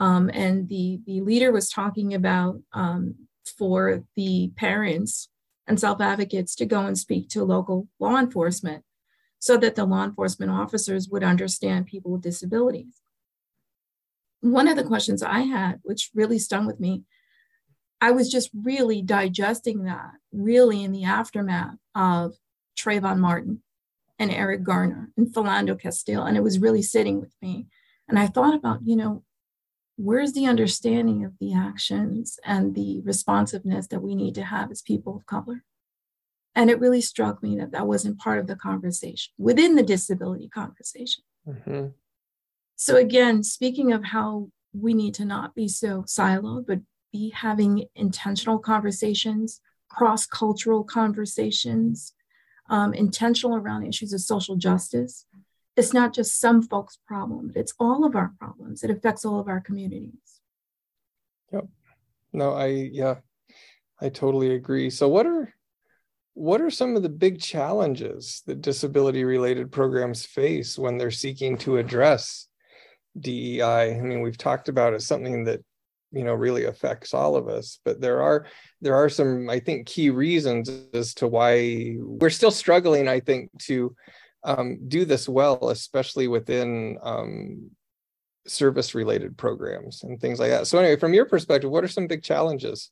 Um, 0.00 0.30
and 0.32 0.68
the, 0.68 1.00
the 1.06 1.20
leader 1.20 1.52
was 1.52 1.70
talking 1.70 2.14
about 2.14 2.60
um, 2.72 3.14
for 3.58 4.04
the 4.16 4.50
parents 4.56 5.28
and 5.66 5.78
self 5.78 6.00
advocates 6.00 6.54
to 6.56 6.66
go 6.66 6.80
and 6.80 6.98
speak 6.98 7.28
to 7.30 7.44
local 7.44 7.88
law 7.98 8.18
enforcement 8.18 8.84
so 9.38 9.56
that 9.58 9.74
the 9.74 9.84
law 9.84 10.04
enforcement 10.04 10.50
officers 10.50 11.08
would 11.08 11.22
understand 11.22 11.86
people 11.86 12.12
with 12.12 12.22
disabilities. 12.22 13.00
One 14.40 14.68
of 14.68 14.76
the 14.76 14.84
questions 14.84 15.22
I 15.22 15.40
had, 15.40 15.80
which 15.82 16.10
really 16.14 16.38
stung 16.38 16.66
with 16.66 16.80
me, 16.80 17.04
I 18.00 18.10
was 18.10 18.30
just 18.30 18.50
really 18.54 19.00
digesting 19.00 19.84
that, 19.84 20.12
really 20.32 20.82
in 20.82 20.92
the 20.92 21.04
aftermath 21.04 21.76
of 21.94 22.34
Trayvon 22.76 23.18
Martin 23.18 23.62
and 24.18 24.30
Eric 24.30 24.62
Garner 24.62 25.10
and 25.16 25.32
Philando 25.32 25.78
Castile. 25.78 26.24
And 26.24 26.36
it 26.36 26.42
was 26.42 26.58
really 26.58 26.82
sitting 26.82 27.20
with 27.20 27.34
me. 27.42 27.66
And 28.08 28.18
I 28.18 28.26
thought 28.26 28.54
about, 28.54 28.80
you 28.84 28.96
know, 28.96 29.24
where's 29.96 30.32
the 30.32 30.46
understanding 30.46 31.24
of 31.24 31.32
the 31.40 31.54
actions 31.54 32.38
and 32.44 32.74
the 32.74 33.00
responsiveness 33.02 33.88
that 33.88 34.02
we 34.02 34.14
need 34.14 34.34
to 34.36 34.44
have 34.44 34.70
as 34.70 34.82
people 34.82 35.16
of 35.16 35.26
color? 35.26 35.64
And 36.54 36.70
it 36.70 36.78
really 36.78 37.00
struck 37.00 37.42
me 37.42 37.56
that 37.58 37.72
that 37.72 37.86
wasn't 37.86 38.18
part 38.18 38.38
of 38.38 38.46
the 38.46 38.56
conversation 38.56 39.32
within 39.38 39.74
the 39.74 39.82
disability 39.82 40.48
conversation. 40.48 41.24
Mm-hmm. 41.48 41.88
So, 42.76 42.96
again, 42.96 43.42
speaking 43.42 43.92
of 43.92 44.04
how 44.04 44.50
we 44.72 44.94
need 44.94 45.14
to 45.14 45.24
not 45.24 45.54
be 45.54 45.68
so 45.68 46.02
siloed, 46.02 46.66
but 46.66 46.80
be 47.12 47.30
having 47.30 47.86
intentional 47.94 48.58
conversations, 48.58 49.60
cross 49.88 50.26
cultural 50.26 50.84
conversations, 50.84 52.12
um, 52.68 52.94
intentional 52.94 53.56
around 53.56 53.84
issues 53.86 54.12
of 54.12 54.20
social 54.20 54.56
justice, 54.56 55.26
it's 55.76 55.92
not 55.92 56.14
just 56.14 56.40
some 56.40 56.62
folks' 56.62 56.98
problem, 57.06 57.52
it's 57.54 57.74
all 57.78 58.04
of 58.04 58.14
our 58.14 58.32
problems. 58.38 58.82
It 58.82 58.90
affects 58.90 59.24
all 59.24 59.40
of 59.40 59.48
our 59.48 59.60
communities. 59.60 60.40
Yep. 61.52 61.66
No, 62.32 62.52
I 62.52 62.66
yeah, 62.66 63.16
I 64.00 64.08
totally 64.08 64.54
agree. 64.54 64.90
So 64.90 65.08
what 65.08 65.26
are 65.26 65.54
what 66.34 66.60
are 66.60 66.70
some 66.70 66.96
of 66.96 67.02
the 67.02 67.08
big 67.08 67.40
challenges 67.40 68.42
that 68.46 68.60
disability 68.60 69.24
related 69.24 69.70
programs 69.70 70.26
face 70.26 70.76
when 70.76 70.98
they're 70.98 71.12
seeking 71.12 71.56
to 71.58 71.76
address 71.76 72.48
DEI? 73.18 73.96
I 73.96 74.00
mean, 74.00 74.20
we've 74.20 74.38
talked 74.38 74.68
about 74.68 74.94
it 74.94 75.02
something 75.02 75.44
that 75.44 75.60
you 76.14 76.24
know 76.24 76.34
really 76.34 76.64
affects 76.64 77.12
all 77.12 77.36
of 77.36 77.48
us 77.48 77.80
but 77.84 78.00
there 78.00 78.22
are 78.22 78.46
there 78.80 78.94
are 78.94 79.08
some 79.08 79.50
i 79.50 79.58
think 79.58 79.86
key 79.86 80.10
reasons 80.10 80.70
as 80.92 81.12
to 81.14 81.26
why 81.26 81.96
we're 81.98 82.30
still 82.30 82.50
struggling 82.50 83.08
i 83.08 83.20
think 83.20 83.50
to 83.58 83.94
um, 84.44 84.78
do 84.86 85.04
this 85.04 85.28
well, 85.28 85.70
especially 85.70 86.28
within 86.28 86.98
um, 87.02 87.70
service 88.46 88.94
related 88.94 89.36
programs 89.36 90.02
and 90.02 90.20
things 90.20 90.38
like 90.38 90.50
that. 90.50 90.66
So, 90.66 90.78
anyway, 90.78 90.96
from 90.96 91.14
your 91.14 91.24
perspective, 91.24 91.70
what 91.70 91.82
are 91.82 91.88
some 91.88 92.06
big 92.06 92.22
challenges 92.22 92.90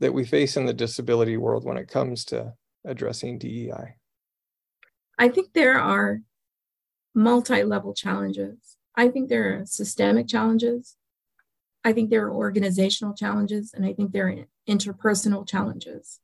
that 0.00 0.14
we 0.14 0.24
face 0.24 0.56
in 0.56 0.64
the 0.64 0.72
disability 0.72 1.36
world 1.36 1.64
when 1.64 1.76
it 1.76 1.88
comes 1.88 2.24
to 2.26 2.54
addressing 2.86 3.38
DEI? 3.38 3.96
I 5.18 5.28
think 5.28 5.52
there 5.52 5.78
are 5.78 6.22
multi 7.14 7.62
level 7.62 7.92
challenges. 7.92 8.56
I 8.96 9.08
think 9.08 9.28
there 9.28 9.60
are 9.60 9.66
systemic 9.66 10.26
challenges. 10.26 10.96
I 11.84 11.92
think 11.92 12.10
there 12.10 12.26
are 12.26 12.34
organizational 12.34 13.14
challenges, 13.14 13.72
and 13.74 13.84
I 13.86 13.92
think 13.92 14.12
there 14.12 14.28
are 14.28 14.46
interpersonal 14.68 15.46
challenges. 15.46 16.20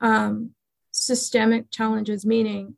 Um, 0.00 0.52
systemic 0.92 1.70
challenges, 1.70 2.24
meaning 2.24 2.76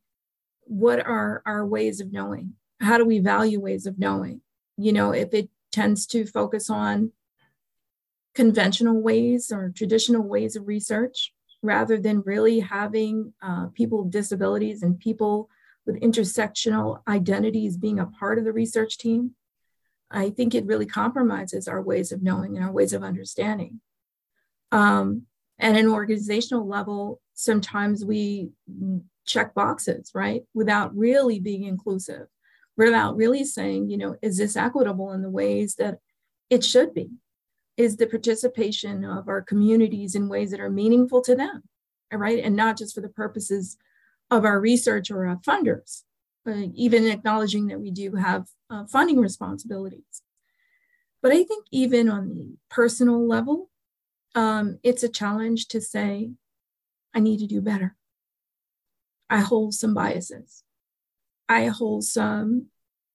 what 0.62 1.04
are 1.04 1.42
our 1.46 1.66
ways 1.66 2.00
of 2.00 2.12
knowing? 2.12 2.54
How 2.80 2.98
do 2.98 3.04
we 3.04 3.18
value 3.18 3.60
ways 3.60 3.86
of 3.86 3.98
knowing? 3.98 4.40
You 4.76 4.92
know, 4.92 5.12
if 5.12 5.34
it 5.34 5.50
tends 5.72 6.06
to 6.08 6.26
focus 6.26 6.70
on 6.70 7.12
conventional 8.34 9.00
ways 9.00 9.50
or 9.52 9.72
traditional 9.74 10.22
ways 10.22 10.56
of 10.56 10.68
research 10.68 11.32
rather 11.62 11.98
than 11.98 12.22
really 12.24 12.60
having 12.60 13.32
uh, 13.42 13.66
people 13.74 14.04
with 14.04 14.12
disabilities 14.12 14.82
and 14.82 14.98
people 14.98 15.50
with 15.86 16.00
intersectional 16.00 17.00
identities 17.08 17.76
being 17.76 17.98
a 17.98 18.06
part 18.06 18.38
of 18.38 18.44
the 18.44 18.52
research 18.52 18.98
team, 18.98 19.32
I 20.10 20.30
think 20.30 20.54
it 20.54 20.66
really 20.66 20.86
compromises 20.86 21.68
our 21.68 21.82
ways 21.82 22.12
of 22.12 22.22
knowing 22.22 22.56
and 22.56 22.64
our 22.64 22.72
ways 22.72 22.92
of 22.92 23.02
understanding. 23.02 23.80
Um, 24.72 25.22
and 25.58 25.76
an 25.76 25.88
organizational 25.88 26.66
level, 26.66 27.20
sometimes 27.34 28.04
we 28.04 28.50
check 29.26 29.54
boxes, 29.54 30.10
right? 30.14 30.42
Without 30.54 30.96
really 30.96 31.40
being 31.40 31.64
inclusive, 31.64 32.26
without 32.76 33.16
really 33.16 33.44
saying, 33.44 33.90
you 33.90 33.98
know, 33.98 34.16
is 34.22 34.38
this 34.38 34.56
equitable 34.56 35.12
in 35.12 35.22
the 35.22 35.30
ways 35.30 35.74
that 35.76 35.98
it 36.48 36.64
should 36.64 36.94
be? 36.94 37.10
Is 37.76 37.96
the 37.96 38.06
participation 38.06 39.04
of 39.04 39.28
our 39.28 39.42
communities 39.42 40.14
in 40.14 40.28
ways 40.28 40.50
that 40.50 40.60
are 40.60 40.70
meaningful 40.70 41.20
to 41.22 41.36
them, 41.36 41.62
right? 42.12 42.42
And 42.42 42.56
not 42.56 42.78
just 42.78 42.94
for 42.94 43.00
the 43.00 43.08
purposes 43.08 43.76
of 44.30 44.44
our 44.44 44.60
research 44.60 45.10
or 45.10 45.26
our 45.26 45.36
funders, 45.36 46.02
even 46.48 47.06
acknowledging 47.06 47.68
that 47.68 47.80
we 47.80 47.90
do 47.90 48.14
have 48.14 48.46
uh, 48.70 48.84
funding 48.87 49.18
responsibilities. 49.18 50.22
But 51.22 51.32
I 51.32 51.42
think 51.44 51.66
even 51.72 52.08
on 52.08 52.28
the 52.28 52.56
personal 52.70 53.26
level, 53.26 53.70
um, 54.34 54.78
it's 54.82 55.02
a 55.02 55.08
challenge 55.08 55.68
to 55.68 55.80
say, 55.80 56.30
I 57.14 57.20
need 57.20 57.38
to 57.38 57.46
do 57.46 57.61
better. 57.61 57.96
I 59.28 59.40
hold 59.40 59.74
some 59.74 59.94
biases. 59.94 60.62
I 61.48 61.66
hold 61.66 62.04
some 62.04 62.66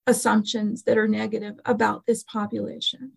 assumptions 0.05 0.83
that 0.83 0.97
are 0.97 1.07
negative 1.07 1.55
about 1.65 2.05
this 2.05 2.23
population. 2.23 3.13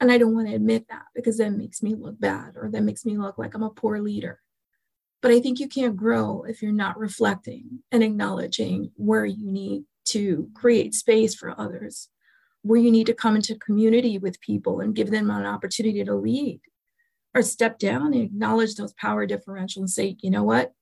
And 0.00 0.10
I 0.10 0.18
don't 0.18 0.34
want 0.34 0.48
to 0.48 0.54
admit 0.54 0.88
that 0.88 1.04
because 1.14 1.38
that 1.38 1.50
makes 1.50 1.82
me 1.82 1.94
look 1.94 2.20
bad 2.20 2.54
or 2.56 2.70
that 2.70 2.82
makes 2.82 3.04
me 3.04 3.16
look 3.16 3.38
like 3.38 3.54
I'm 3.54 3.62
a 3.62 3.70
poor 3.70 4.00
leader. 4.00 4.40
But 5.22 5.30
I 5.30 5.40
think 5.40 5.58
you 5.58 5.68
can't 5.68 5.96
grow 5.96 6.44
if 6.44 6.62
you're 6.62 6.72
not 6.72 6.98
reflecting 6.98 7.80
and 7.90 8.02
acknowledging 8.02 8.90
where 8.96 9.24
you 9.24 9.50
need 9.50 9.84
to 10.06 10.50
create 10.54 10.94
space 10.94 11.34
for 11.34 11.58
others, 11.58 12.08
where 12.62 12.80
you 12.80 12.90
need 12.90 13.06
to 13.06 13.14
come 13.14 13.36
into 13.36 13.56
community 13.56 14.18
with 14.18 14.40
people 14.40 14.80
and 14.80 14.94
give 14.94 15.10
them 15.10 15.30
an 15.30 15.46
opportunity 15.46 16.04
to 16.04 16.14
lead 16.14 16.60
or 17.34 17.42
step 17.42 17.78
down 17.78 18.14
and 18.14 18.22
acknowledge 18.22 18.74
those 18.74 18.92
power 18.94 19.26
differentials 19.26 19.76
and 19.76 19.90
say, 19.90 20.16
you 20.20 20.30
know 20.30 20.44
what? 20.44 20.72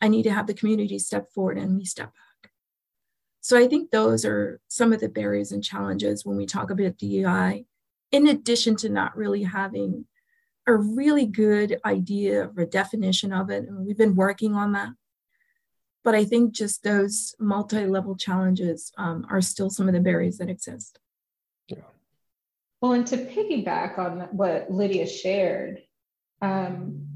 I 0.00 0.08
need 0.08 0.24
to 0.24 0.32
have 0.32 0.46
the 0.46 0.54
community 0.54 0.98
step 0.98 1.30
forward 1.32 1.58
and 1.58 1.76
me 1.76 1.84
step 1.84 2.06
back. 2.06 2.50
So 3.40 3.58
I 3.58 3.68
think 3.68 3.90
those 3.90 4.24
are 4.24 4.60
some 4.68 4.92
of 4.92 5.00
the 5.00 5.08
barriers 5.08 5.52
and 5.52 5.62
challenges 5.62 6.24
when 6.24 6.36
we 6.36 6.46
talk 6.46 6.70
about 6.70 6.96
DEI, 6.96 7.66
in 8.10 8.26
addition 8.28 8.76
to 8.76 8.88
not 8.88 9.16
really 9.16 9.42
having 9.42 10.06
a 10.66 10.74
really 10.74 11.26
good 11.26 11.78
idea 11.84 12.50
or 12.56 12.62
a 12.62 12.66
definition 12.66 13.32
of 13.32 13.50
it. 13.50 13.68
And 13.68 13.86
we've 13.86 13.98
been 13.98 14.16
working 14.16 14.54
on 14.54 14.72
that. 14.72 14.90
But 16.02 16.14
I 16.14 16.24
think 16.24 16.52
just 16.52 16.82
those 16.82 17.34
multi 17.38 17.86
level 17.86 18.16
challenges 18.16 18.92
um, 18.98 19.26
are 19.30 19.40
still 19.40 19.70
some 19.70 19.88
of 19.88 19.94
the 19.94 20.00
barriers 20.00 20.38
that 20.38 20.50
exist. 20.50 20.98
Yeah. 21.68 21.78
Well, 22.80 22.92
and 22.92 23.06
to 23.06 23.16
piggyback 23.16 23.98
on 23.98 24.28
what 24.32 24.70
Lydia 24.70 25.06
shared, 25.06 25.80
um, 26.42 27.06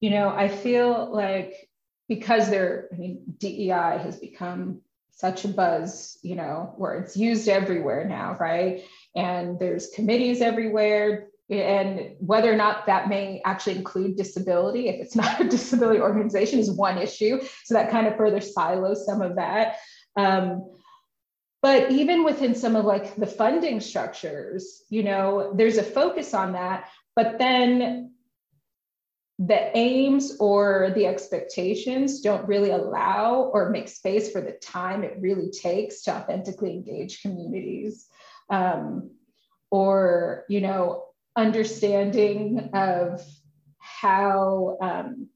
you 0.00 0.10
know, 0.10 0.30
I 0.30 0.48
feel 0.48 1.12
like 1.12 1.68
because 2.08 2.48
there, 2.48 2.88
I 2.92 2.96
mean, 2.96 3.22
DEI 3.38 3.98
has 4.02 4.18
become 4.18 4.80
such 5.10 5.44
a 5.44 5.48
buzz, 5.48 6.18
you 6.22 6.36
know, 6.36 6.74
where 6.76 6.94
it's 6.98 7.16
used 7.16 7.48
everywhere 7.48 8.04
now, 8.04 8.36
right? 8.38 8.84
And 9.14 9.58
there's 9.58 9.88
committees 9.88 10.40
everywhere, 10.40 11.28
and 11.48 12.16
whether 12.18 12.52
or 12.52 12.56
not 12.56 12.86
that 12.86 13.08
may 13.08 13.40
actually 13.44 13.76
include 13.76 14.16
disability 14.16 14.88
if 14.88 15.00
it's 15.00 15.16
not 15.22 15.40
a 15.40 15.48
disability 15.48 16.00
organization 16.00 16.58
is 16.58 16.70
one 16.70 16.98
issue. 16.98 17.40
So 17.64 17.74
that 17.74 17.90
kind 17.90 18.06
of 18.06 18.16
further 18.16 18.40
silos 18.40 19.06
some 19.06 19.22
of 19.22 19.36
that. 19.36 19.76
Um, 20.16 20.70
but 21.62 21.90
even 21.90 22.24
within 22.24 22.54
some 22.54 22.76
of 22.76 22.84
like 22.84 23.16
the 23.16 23.26
funding 23.26 23.80
structures 23.80 24.84
you 24.88 25.02
know 25.02 25.52
there's 25.56 25.78
a 25.78 25.82
focus 25.82 26.32
on 26.32 26.52
that 26.52 26.88
but 27.16 27.38
then 27.38 28.12
the 29.38 29.76
aims 29.76 30.36
or 30.40 30.92
the 30.94 31.06
expectations 31.06 32.20
don't 32.20 32.48
really 32.48 32.70
allow 32.70 33.50
or 33.52 33.70
make 33.70 33.88
space 33.88 34.30
for 34.30 34.40
the 34.40 34.52
time 34.52 35.04
it 35.04 35.16
really 35.20 35.50
takes 35.50 36.02
to 36.02 36.10
authentically 36.12 36.70
engage 36.70 37.20
communities. 37.20 38.06
Um, 38.48 39.10
or 39.70 40.44
you 40.48 40.60
know 40.60 41.05
understanding 41.36 42.70
of 42.72 43.22
how 43.78 44.78
um, 44.80 45.28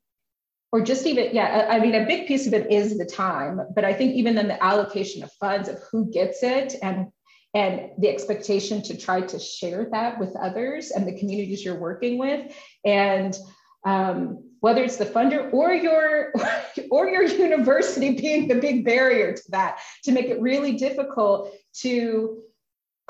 or 0.73 0.81
just 0.81 1.07
even 1.07 1.35
yeah 1.35 1.67
i 1.71 1.79
mean 1.79 1.95
a 1.95 2.07
big 2.07 2.27
piece 2.27 2.47
of 2.47 2.55
it 2.55 2.71
is 2.71 2.97
the 2.97 3.05
time 3.05 3.61
but 3.75 3.85
i 3.85 3.93
think 3.93 4.15
even 4.15 4.35
then 4.35 4.49
the 4.49 4.63
allocation 4.65 5.23
of 5.23 5.33
funds 5.33 5.69
of 5.69 5.81
who 5.91 6.11
gets 6.11 6.43
it 6.43 6.77
and 6.83 7.09
and 7.55 7.91
the 7.99 8.09
expectation 8.09 8.83
to 8.83 8.97
try 8.97 9.21
to 9.21 9.39
share 9.39 9.89
that 9.91 10.19
with 10.19 10.37
others 10.37 10.91
and 10.91 11.07
the 11.07 11.19
communities 11.19 11.65
you're 11.65 11.79
working 11.79 12.19
with. 12.19 12.55
And 12.85 13.37
um, 13.85 14.45
whether 14.61 14.83
it's 14.83 14.99
the 14.99 15.07
funder 15.07 15.53
or 15.53 15.73
your 15.73 16.33
or 16.91 17.09
your 17.09 17.25
university 17.25 18.15
being 18.15 18.47
the 18.47 18.57
big 18.57 18.85
barrier 18.85 19.33
to 19.33 19.43
that 19.49 19.81
to 20.05 20.13
make 20.13 20.27
it 20.27 20.41
really 20.41 20.77
difficult 20.77 21.53
to 21.73 22.43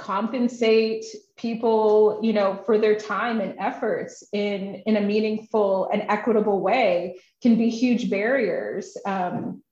compensate 0.01 1.05
people 1.37 2.21
you 2.23 2.33
know 2.33 2.61
for 2.65 2.79
their 2.79 2.97
time 2.97 3.41
and 3.41 3.55
efforts 3.59 4.25
in 4.33 4.83
in 4.87 4.97
a 4.97 5.01
meaningful 5.01 5.89
and 5.93 6.03
equitable 6.09 6.61
way 6.61 7.21
can 7.43 7.57
be 7.57 7.69
huge 7.69 8.11
barriers. 8.11 8.97
Um, 9.07 9.63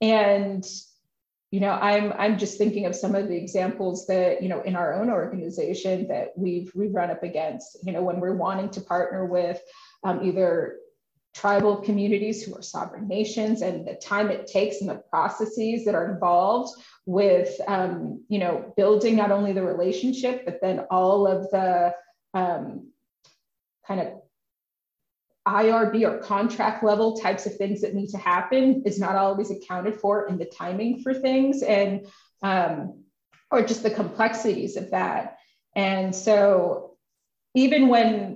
and 0.00 0.64
you 1.50 1.60
know 1.60 1.70
i'm 1.70 2.12
i'm 2.18 2.36
just 2.36 2.58
thinking 2.58 2.84
of 2.84 2.96
some 2.96 3.14
of 3.14 3.28
the 3.28 3.36
examples 3.36 4.06
that 4.08 4.42
you 4.42 4.48
know 4.48 4.60
in 4.62 4.74
our 4.74 4.94
own 4.94 5.08
organization 5.08 6.08
that 6.08 6.30
we've 6.36 6.72
we've 6.74 6.92
run 6.92 7.10
up 7.10 7.22
against 7.22 7.78
you 7.84 7.92
know 7.92 8.02
when 8.02 8.18
we're 8.18 8.34
wanting 8.34 8.68
to 8.68 8.80
partner 8.80 9.24
with 9.24 9.60
um, 10.02 10.24
either 10.24 10.76
tribal 11.34 11.76
communities 11.76 12.42
who 12.42 12.54
are 12.54 12.62
sovereign 12.62 13.08
nations 13.08 13.60
and 13.60 13.86
the 13.86 13.94
time 13.94 14.30
it 14.30 14.46
takes 14.46 14.80
and 14.80 14.88
the 14.88 15.02
processes 15.10 15.84
that 15.84 15.94
are 15.94 16.12
involved 16.12 16.72
with 17.06 17.60
um, 17.66 18.24
you 18.28 18.38
know 18.38 18.72
building 18.76 19.16
not 19.16 19.30
only 19.30 19.52
the 19.52 19.62
relationship 19.62 20.44
but 20.44 20.60
then 20.62 20.80
all 20.90 21.26
of 21.26 21.50
the 21.50 21.92
um, 22.34 22.88
kind 23.86 24.00
of 24.00 24.08
IRB 25.46 26.08
or 26.08 26.18
contract 26.18 26.82
level 26.82 27.18
types 27.18 27.44
of 27.44 27.56
things 27.56 27.82
that 27.82 27.94
need 27.94 28.08
to 28.08 28.18
happen 28.18 28.82
is 28.86 28.98
not 28.98 29.16
always 29.16 29.50
accounted 29.50 30.00
for 30.00 30.26
in 30.28 30.38
the 30.38 30.46
timing 30.46 31.02
for 31.02 31.12
things 31.12 31.62
and 31.62 32.06
um, 32.42 33.02
or 33.50 33.62
just 33.62 33.82
the 33.82 33.90
complexities 33.90 34.76
of 34.76 34.90
that. 34.92 35.36
And 35.76 36.14
so 36.14 36.96
even 37.54 37.88
when 37.88 38.33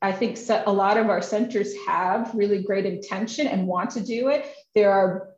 I 0.00 0.12
think 0.12 0.38
a 0.48 0.72
lot 0.72 0.96
of 0.96 1.08
our 1.08 1.20
centers 1.20 1.74
have 1.86 2.32
really 2.34 2.62
great 2.62 2.86
intention 2.86 3.46
and 3.46 3.66
want 3.66 3.90
to 3.90 4.00
do 4.00 4.28
it, 4.28 4.46
there 4.74 4.92
are 4.92 5.30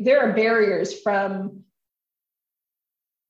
there 0.00 0.20
are 0.20 0.34
barriers 0.34 1.00
from 1.00 1.64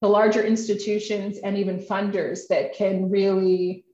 the 0.00 0.08
larger 0.08 0.42
institutions 0.42 1.38
and 1.38 1.56
even 1.56 1.78
funders 1.78 2.48
that 2.48 2.74
can 2.74 3.08
really 3.08 3.84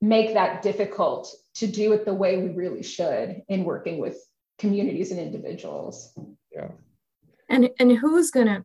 make 0.00 0.34
that 0.34 0.62
difficult 0.62 1.34
to 1.56 1.66
do 1.66 1.92
it 1.92 2.04
the 2.04 2.14
way 2.14 2.38
we 2.38 2.50
really 2.50 2.84
should 2.84 3.42
in 3.48 3.64
working 3.64 3.98
with 3.98 4.16
communities 4.58 5.10
and 5.10 5.18
individuals. 5.18 6.16
Yeah. 6.54 6.68
And 7.48 7.70
and 7.80 7.90
who's 7.90 8.30
gonna 8.30 8.64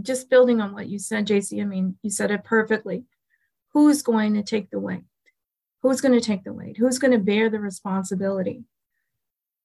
just 0.00 0.28
building 0.28 0.60
on 0.60 0.72
what 0.72 0.88
you 0.88 0.98
said, 0.98 1.26
Jacy, 1.26 1.60
I 1.60 1.64
mean, 1.64 1.98
you 2.02 2.10
said 2.10 2.30
it 2.30 2.44
perfectly. 2.44 3.04
Who's 3.72 4.02
going 4.02 4.34
to 4.34 4.42
take 4.42 4.70
the 4.70 4.78
weight? 4.78 5.04
Who's 5.82 6.00
going 6.00 6.18
to 6.18 6.24
take 6.24 6.44
the 6.44 6.52
weight? 6.52 6.76
Who's 6.76 6.98
going 6.98 7.12
to 7.12 7.18
bear 7.18 7.50
the 7.50 7.58
responsibility? 7.58 8.64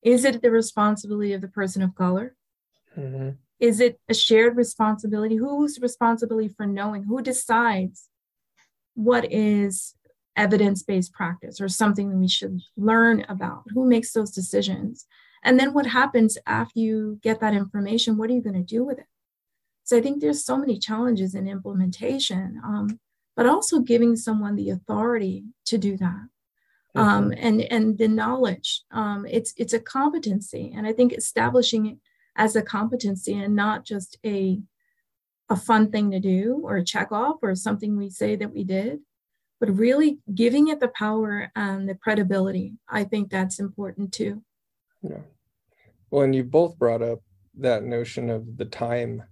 Is 0.01 0.25
it 0.25 0.41
the 0.41 0.51
responsibility 0.51 1.33
of 1.33 1.41
the 1.41 1.47
person 1.47 1.81
of 1.81 1.95
color? 1.95 2.35
Mm-hmm. 2.97 3.31
Is 3.59 3.79
it 3.79 3.99
a 4.09 4.13
shared 4.13 4.55
responsibility? 4.55 5.35
Who's 5.35 5.79
responsibility 5.79 6.47
for 6.49 6.65
knowing? 6.65 7.03
Who 7.03 7.21
decides 7.21 8.09
what 8.93 9.31
is 9.31 9.95
evidence 10.35 10.83
based 10.83 11.13
practice 11.13 11.59
or 11.59 11.67
something 11.67 12.09
that 12.09 12.17
we 12.17 12.27
should 12.27 12.61
learn 12.75 13.25
about? 13.29 13.63
Who 13.73 13.87
makes 13.87 14.11
those 14.11 14.31
decisions? 14.31 15.05
And 15.43 15.59
then 15.59 15.73
what 15.73 15.85
happens 15.85 16.37
after 16.45 16.79
you 16.79 17.19
get 17.21 17.39
that 17.39 17.53
information? 17.53 18.17
What 18.17 18.29
are 18.29 18.33
you 18.33 18.41
going 18.41 18.55
to 18.55 18.61
do 18.61 18.83
with 18.83 18.99
it? 18.99 19.05
So 19.83 19.97
I 19.97 20.01
think 20.01 20.19
there's 20.19 20.43
so 20.43 20.57
many 20.57 20.77
challenges 20.77 21.33
in 21.33 21.47
implementation, 21.47 22.59
um, 22.63 22.99
but 23.37 23.45
also 23.45 23.79
giving 23.79 24.17
someone 24.17 24.57
the 24.57 24.71
authority 24.71 25.45
to 25.65 25.77
do 25.77 25.95
that. 25.95 26.27
Um, 26.95 27.29
mm-hmm. 27.29 27.45
and 27.45 27.61
and 27.61 27.97
the 27.97 28.07
knowledge 28.07 28.81
um, 28.91 29.25
it's 29.29 29.53
it's 29.55 29.73
a 29.73 29.79
competency 29.79 30.73
and 30.75 30.87
i 30.87 30.93
think 30.93 31.13
establishing 31.13 31.85
it 31.85 31.97
as 32.35 32.55
a 32.55 32.61
competency 32.61 33.33
and 33.37 33.55
not 33.55 33.85
just 33.85 34.17
a 34.25 34.59
a 35.49 35.55
fun 35.55 35.91
thing 35.91 36.09
to 36.11 36.19
do 36.19 36.61
or 36.63 36.77
a 36.77 36.83
check 36.83 37.11
off 37.11 37.37
or 37.43 37.53
something 37.53 37.97
we 37.97 38.09
say 38.09 38.35
that 38.35 38.51
we 38.51 38.63
did 38.63 38.99
but 39.59 39.75
really 39.75 40.19
giving 40.33 40.67
it 40.67 40.79
the 40.79 40.87
power 40.89 41.51
and 41.55 41.89
the 41.89 41.95
credibility. 41.95 42.73
I 42.87 43.03
think 43.03 43.29
that's 43.29 43.59
important 43.59 44.13
too. 44.13 44.43
Yeah. 45.01 45.21
Well, 46.09 46.23
and 46.23 46.35
you 46.35 46.43
both 46.43 46.77
brought 46.77 47.01
up 47.01 47.19
that 47.55 47.83
notion 47.83 48.29
of 48.29 48.57
the 48.57 48.65
time 48.65 49.23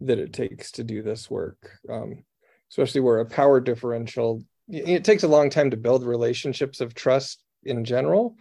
that 0.00 0.18
it 0.18 0.32
takes 0.32 0.70
to 0.72 0.84
do 0.84 1.02
this 1.02 1.30
work, 1.30 1.78
um, 1.88 2.24
especially 2.70 3.00
where 3.00 3.18
a 3.18 3.26
power 3.26 3.60
differential, 3.60 4.42
it 4.68 5.04
takes 5.04 5.22
a 5.22 5.28
long 5.28 5.50
time 5.50 5.70
to 5.70 5.76
build 5.76 6.04
relationships 6.04 6.80
of 6.80 6.94
trust 6.94 7.42
in 7.64 7.84
general, 7.84 8.36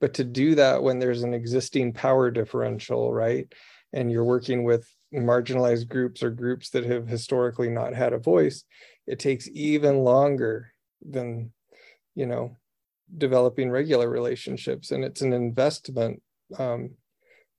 but 0.00 0.14
to 0.14 0.24
do 0.24 0.54
that 0.54 0.82
when 0.82 0.98
there's 0.98 1.22
an 1.22 1.34
existing 1.34 1.92
power 1.92 2.30
differential, 2.30 3.12
right? 3.12 3.46
And 3.92 4.10
you're 4.10 4.24
working 4.24 4.64
with 4.64 4.88
marginalized 5.14 5.88
groups 5.88 6.22
or 6.22 6.30
groups 6.30 6.70
that 6.70 6.84
have 6.84 7.06
historically 7.06 7.68
not 7.68 7.94
had 7.94 8.12
a 8.12 8.18
voice, 8.18 8.64
it 9.06 9.18
takes 9.18 9.48
even 9.52 9.98
longer 9.98 10.72
than 11.02 11.52
you 12.14 12.26
know 12.26 12.56
developing 13.16 13.70
regular 13.70 14.08
relationships 14.08 14.90
and 14.90 15.04
it's 15.04 15.20
an 15.20 15.32
investment 15.32 16.22
um, 16.58 16.90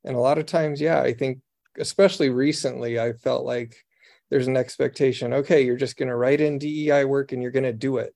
and 0.04 0.16
a 0.16 0.20
lot 0.20 0.38
of 0.38 0.46
times 0.46 0.82
yeah 0.82 1.02
i 1.02 1.14
think 1.14 1.40
especially 1.78 2.30
recently 2.30 3.00
i 3.00 3.14
felt 3.14 3.46
like 3.46 3.85
there's 4.30 4.48
an 4.48 4.58
expectation 4.58 5.34
okay 5.34 5.62
you're 5.62 5.78
just 5.78 5.98
going 5.98 6.10
to 6.10 6.16
write 6.16 6.42
in 6.42 6.58
dei 6.58 7.04
work 7.06 7.32
and 7.32 7.42
you're 7.42 7.52
going 7.52 7.64
to 7.64 7.74
do 7.74 7.98
it 7.98 8.14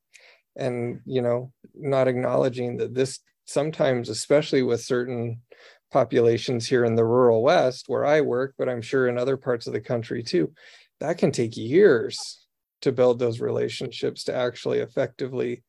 and 0.55 0.99
you 1.05 1.21
know 1.21 1.51
not 1.75 2.07
acknowledging 2.07 2.77
that 2.77 2.93
this 2.93 3.19
sometimes 3.45 4.09
especially 4.09 4.63
with 4.63 4.81
certain 4.81 5.41
populations 5.91 6.67
here 6.67 6.85
in 6.85 6.95
the 6.95 7.05
rural 7.05 7.41
west 7.41 7.85
where 7.87 8.05
i 8.05 8.21
work 8.21 8.53
but 8.57 8.69
i'm 8.69 8.81
sure 8.81 9.07
in 9.07 9.17
other 9.17 9.37
parts 9.37 9.67
of 9.67 9.73
the 9.73 9.81
country 9.81 10.21
too 10.21 10.51
that 10.99 11.17
can 11.17 11.31
take 11.31 11.55
years 11.57 12.45
to 12.81 12.91
build 12.91 13.19
those 13.19 13.39
relationships 13.39 14.23
to 14.23 14.35
actually 14.35 14.79
effectively 14.79 15.63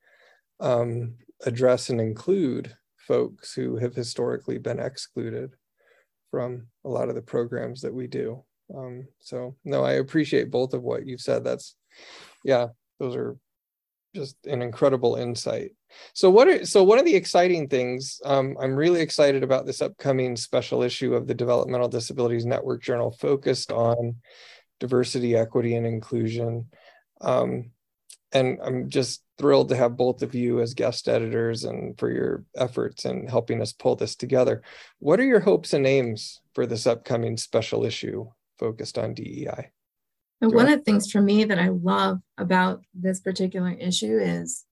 um, 0.61 1.15
address 1.45 1.91
and 1.91 2.01
include 2.01 2.75
folks 2.99 3.55
who 3.55 3.77
have 3.77 3.95
historically 3.95 4.59
been 4.59 4.79
excluded 4.79 5.55
from 6.31 6.67
a 6.85 6.89
lot 6.89 7.09
of 7.09 7.15
the 7.15 7.23
programs 7.23 7.81
that 7.81 7.93
we 7.93 8.07
do. 8.07 8.45
Um, 8.77 9.09
so 9.21 9.57
no, 9.65 9.83
I 9.83 9.93
appreciate 9.93 10.51
both 10.51 10.75
of 10.75 10.83
what 10.83 11.07
you've 11.07 11.21
said. 11.21 11.45
That's 11.45 11.75
yeah, 12.45 12.69
those 12.99 13.17
are 13.17 13.37
just 14.15 14.37
an 14.47 14.63
incredible 14.63 15.17
insight. 15.17 15.73
So 16.15 16.31
what 16.31 16.49
are 16.49 16.65
so 16.65 16.85
one 16.85 16.99
of 16.99 17.05
the 17.05 17.15
exciting 17.15 17.69
things 17.69 18.21
um, 18.25 18.57
I'm 18.61 18.75
really 18.75 19.01
excited 19.01 19.43
about 19.43 19.67
this 19.67 19.83
upcoming 19.83 20.37
special 20.37 20.83
issue 20.83 21.15
of 21.15 21.27
the 21.27 21.35
Developmental 21.35 21.89
Disabilities 21.89 22.47
Network 22.47 22.83
Journal 22.83 23.11
focused 23.11 23.73
on 23.73 24.17
diversity, 24.79 25.37
equity, 25.37 25.75
and 25.75 25.87
inclusion. 25.87 26.67
Um, 27.21 27.71
and 28.33 28.59
I'm 28.63 28.89
just 28.89 29.23
thrilled 29.39 29.71
to 29.71 29.77
have 29.77 29.97
both 29.97 30.23
of 30.23 30.35
you 30.35 30.61
as 30.61 30.75
guest 30.75 31.09
editors 31.09 31.65
and 31.65 31.99
for 31.99 32.11
your 32.11 32.45
efforts 32.57 33.05
in 33.05 33.27
helping 33.27 33.61
us 33.61 33.73
pull 33.73 33.97
this 33.97 34.15
together. 34.15 34.63
What 35.01 35.19
are 35.19 35.25
your 35.25 35.41
hopes 35.41 35.73
and 35.73 35.87
aims 35.87 36.41
for 36.55 36.67
this 36.67 36.87
upcoming 36.87 37.37
special 37.37 37.85
issue 37.85 38.29
focused 38.61 38.99
on 38.99 39.15
DEI? 39.15 39.73
And 40.41 40.55
one 40.55 40.69
of 40.69 40.79
the 40.79 40.85
things 40.85 41.11
for 41.11 41.21
me 41.21 41.45
that 41.45 41.59
I 41.59 41.69
love 41.69 42.21
about 42.39 42.83
this 42.95 43.21
particular 43.21 43.71
issue 43.73 44.19
is 44.19 44.65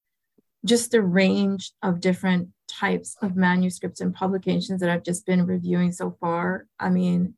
just 0.64 0.92
the 0.92 1.02
range 1.02 1.72
of 1.82 2.00
different 2.00 2.48
types 2.68 3.16
of 3.22 3.36
manuscripts 3.36 4.00
and 4.00 4.14
publications 4.14 4.80
that 4.80 4.90
I've 4.90 5.02
just 5.02 5.26
been 5.26 5.46
reviewing 5.46 5.92
so 5.92 6.16
far. 6.20 6.66
I 6.78 6.90
mean, 6.90 7.34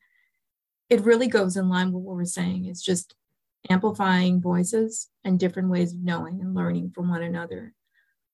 it 0.88 1.00
really 1.02 1.28
goes 1.28 1.56
in 1.56 1.68
line 1.68 1.92
with 1.92 2.02
what 2.02 2.16
we're 2.16 2.24
saying. 2.24 2.66
It's 2.66 2.82
just 2.82 3.14
amplifying 3.68 4.40
voices 4.40 5.08
and 5.24 5.38
different 5.38 5.70
ways 5.70 5.92
of 5.92 6.00
knowing 6.00 6.40
and 6.40 6.54
learning 6.54 6.92
from 6.94 7.08
one 7.08 7.22
another. 7.22 7.74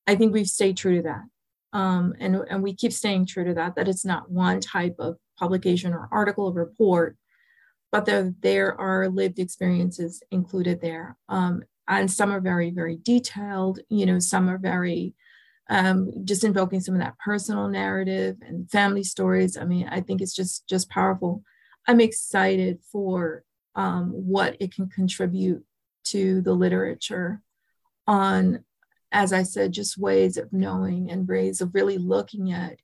I 0.07 0.15
think 0.15 0.33
we've 0.33 0.49
stayed 0.49 0.77
true 0.77 0.97
to 0.97 1.03
that. 1.03 1.23
Um, 1.73 2.15
and, 2.21 2.37
and 2.49 2.63
we 2.63 2.75
keep 2.75 2.93
staying 2.93 3.27
true 3.27 3.45
to 3.45 3.55
that, 3.55 3.77
that 3.77 3.89
it's 3.89 4.05
not 4.05 4.31
one 4.31 4.61
type 4.61 4.97
of 4.99 5.17
publication 5.39 5.93
or 5.93 6.09
article 6.13 6.47
or 6.47 6.53
report, 6.53 7.17
but 7.93 8.05
there, 8.05 8.35
there 8.41 8.79
are 8.81 9.09
lived 9.09 9.39
experiences 9.39 10.23
included 10.31 10.81
there. 10.81 11.17
Um, 11.29 11.63
and 11.89 12.11
some 12.11 12.33
are 12.33 12.41
very, 12.41 12.71
very 12.71 12.97
detailed, 12.97 13.81
you 13.89 14.07
know, 14.07 14.19
some 14.19 14.49
are 14.49 14.59
very 14.59 15.15
um, 15.69 16.13
just 16.25 16.45
invoking 16.45 16.81
some 16.81 16.95
of 16.95 17.01
that 17.01 17.19
personal 17.19 17.69
narrative 17.69 18.37
and 18.43 18.71
family 18.71 19.03
stories. 19.03 19.57
I 19.57 19.65
mean, 19.65 19.89
I 19.89 20.01
think 20.01 20.21
it's 20.21 20.35
just 20.35 20.69
just 20.69 20.89
powerful. 20.89 21.43
I'm 21.89 22.01
excited 22.01 22.79
for 22.91 23.45
um, 23.75 24.11
what 24.11 24.57
it 24.61 24.75
can 24.75 24.89
contribute 24.89 25.65
to 26.07 26.41
the 26.41 26.55
literature 26.55 27.43
on, 28.07 28.65
as 29.13 29.33
I 29.33 29.43
said, 29.43 29.73
just 29.73 29.99
ways 29.99 30.37
of 30.37 30.53
knowing 30.53 31.11
and 31.11 31.29
ways 31.29 31.61
of 31.61 31.75
really 31.75 31.99
looking 31.99 32.53
at 32.53 32.79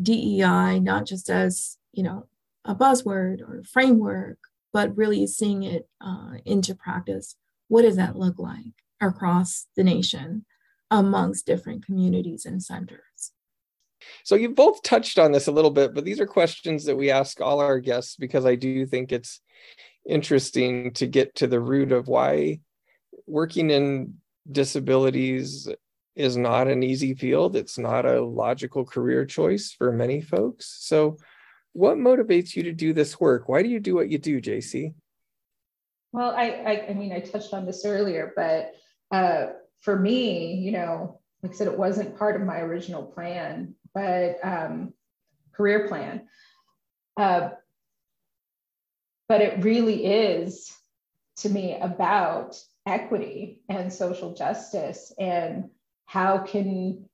DEI, 0.00 0.80
not 0.80 1.06
just 1.06 1.30
as, 1.30 1.76
you 1.92 2.02
know, 2.02 2.26
a 2.64 2.74
buzzword 2.74 3.40
or 3.40 3.60
a 3.60 3.64
framework, 3.64 4.38
but 4.72 4.96
really 4.96 5.26
seeing 5.26 5.62
it 5.62 5.88
uh, 6.00 6.34
into 6.44 6.74
practice. 6.74 7.36
What 7.68 7.82
does 7.82 7.96
that 7.96 8.16
look 8.16 8.38
like 8.38 8.74
across 9.00 9.66
the 9.76 9.84
nation 9.84 10.44
amongst 10.90 11.46
different 11.46 11.84
communities 11.84 12.44
and 12.44 12.62
centers? 12.62 13.32
So 14.24 14.34
you 14.34 14.50
both 14.50 14.82
touched 14.82 15.18
on 15.18 15.32
this 15.32 15.46
a 15.46 15.52
little 15.52 15.70
bit, 15.70 15.94
but 15.94 16.04
these 16.04 16.20
are 16.20 16.26
questions 16.26 16.84
that 16.84 16.96
we 16.96 17.10
ask 17.10 17.40
all 17.40 17.60
our 17.60 17.80
guests 17.80 18.16
because 18.16 18.46
I 18.46 18.54
do 18.54 18.86
think 18.86 19.12
it's 19.12 19.40
interesting 20.08 20.92
to 20.94 21.06
get 21.06 21.34
to 21.36 21.46
the 21.46 21.60
root 21.60 21.92
of 21.92 22.08
why 22.08 22.60
working 23.26 23.70
in 23.70 24.14
disabilities 24.50 25.68
is 26.16 26.36
not 26.36 26.68
an 26.68 26.82
easy 26.82 27.14
field. 27.14 27.56
It's 27.56 27.78
not 27.78 28.04
a 28.04 28.22
logical 28.22 28.84
career 28.84 29.24
choice 29.24 29.72
for 29.72 29.92
many 29.92 30.20
folks. 30.20 30.76
So, 30.80 31.18
what 31.72 31.96
motivates 31.96 32.56
you 32.56 32.64
to 32.64 32.72
do 32.72 32.92
this 32.92 33.20
work? 33.20 33.48
Why 33.48 33.62
do 33.62 33.68
you 33.68 33.80
do 33.80 33.94
what 33.94 34.10
you 34.10 34.18
do, 34.18 34.40
Jacy? 34.40 34.94
Well, 36.12 36.30
I, 36.30 36.46
I, 36.46 36.86
I 36.90 36.94
mean, 36.94 37.12
I 37.12 37.20
touched 37.20 37.54
on 37.54 37.66
this 37.66 37.84
earlier, 37.84 38.32
but 38.34 38.72
uh, 39.12 39.52
for 39.80 39.96
me, 39.96 40.54
you 40.54 40.72
know, 40.72 41.20
like 41.42 41.52
I 41.52 41.54
said, 41.54 41.68
it 41.68 41.78
wasn't 41.78 42.18
part 42.18 42.36
of 42.36 42.46
my 42.46 42.60
original 42.60 43.04
plan, 43.04 43.74
but 43.94 44.38
um, 44.42 44.92
career 45.52 45.86
plan. 45.88 46.22
Uh, 47.16 47.50
but 49.28 49.40
it 49.40 49.62
really 49.62 50.06
is 50.06 50.72
to 51.36 51.48
me 51.48 51.78
about 51.80 52.56
equity 52.86 53.62
and 53.68 53.92
social 53.92 54.34
justice 54.34 55.12
and 55.18 55.70
how 56.06 56.38
can 56.38 57.04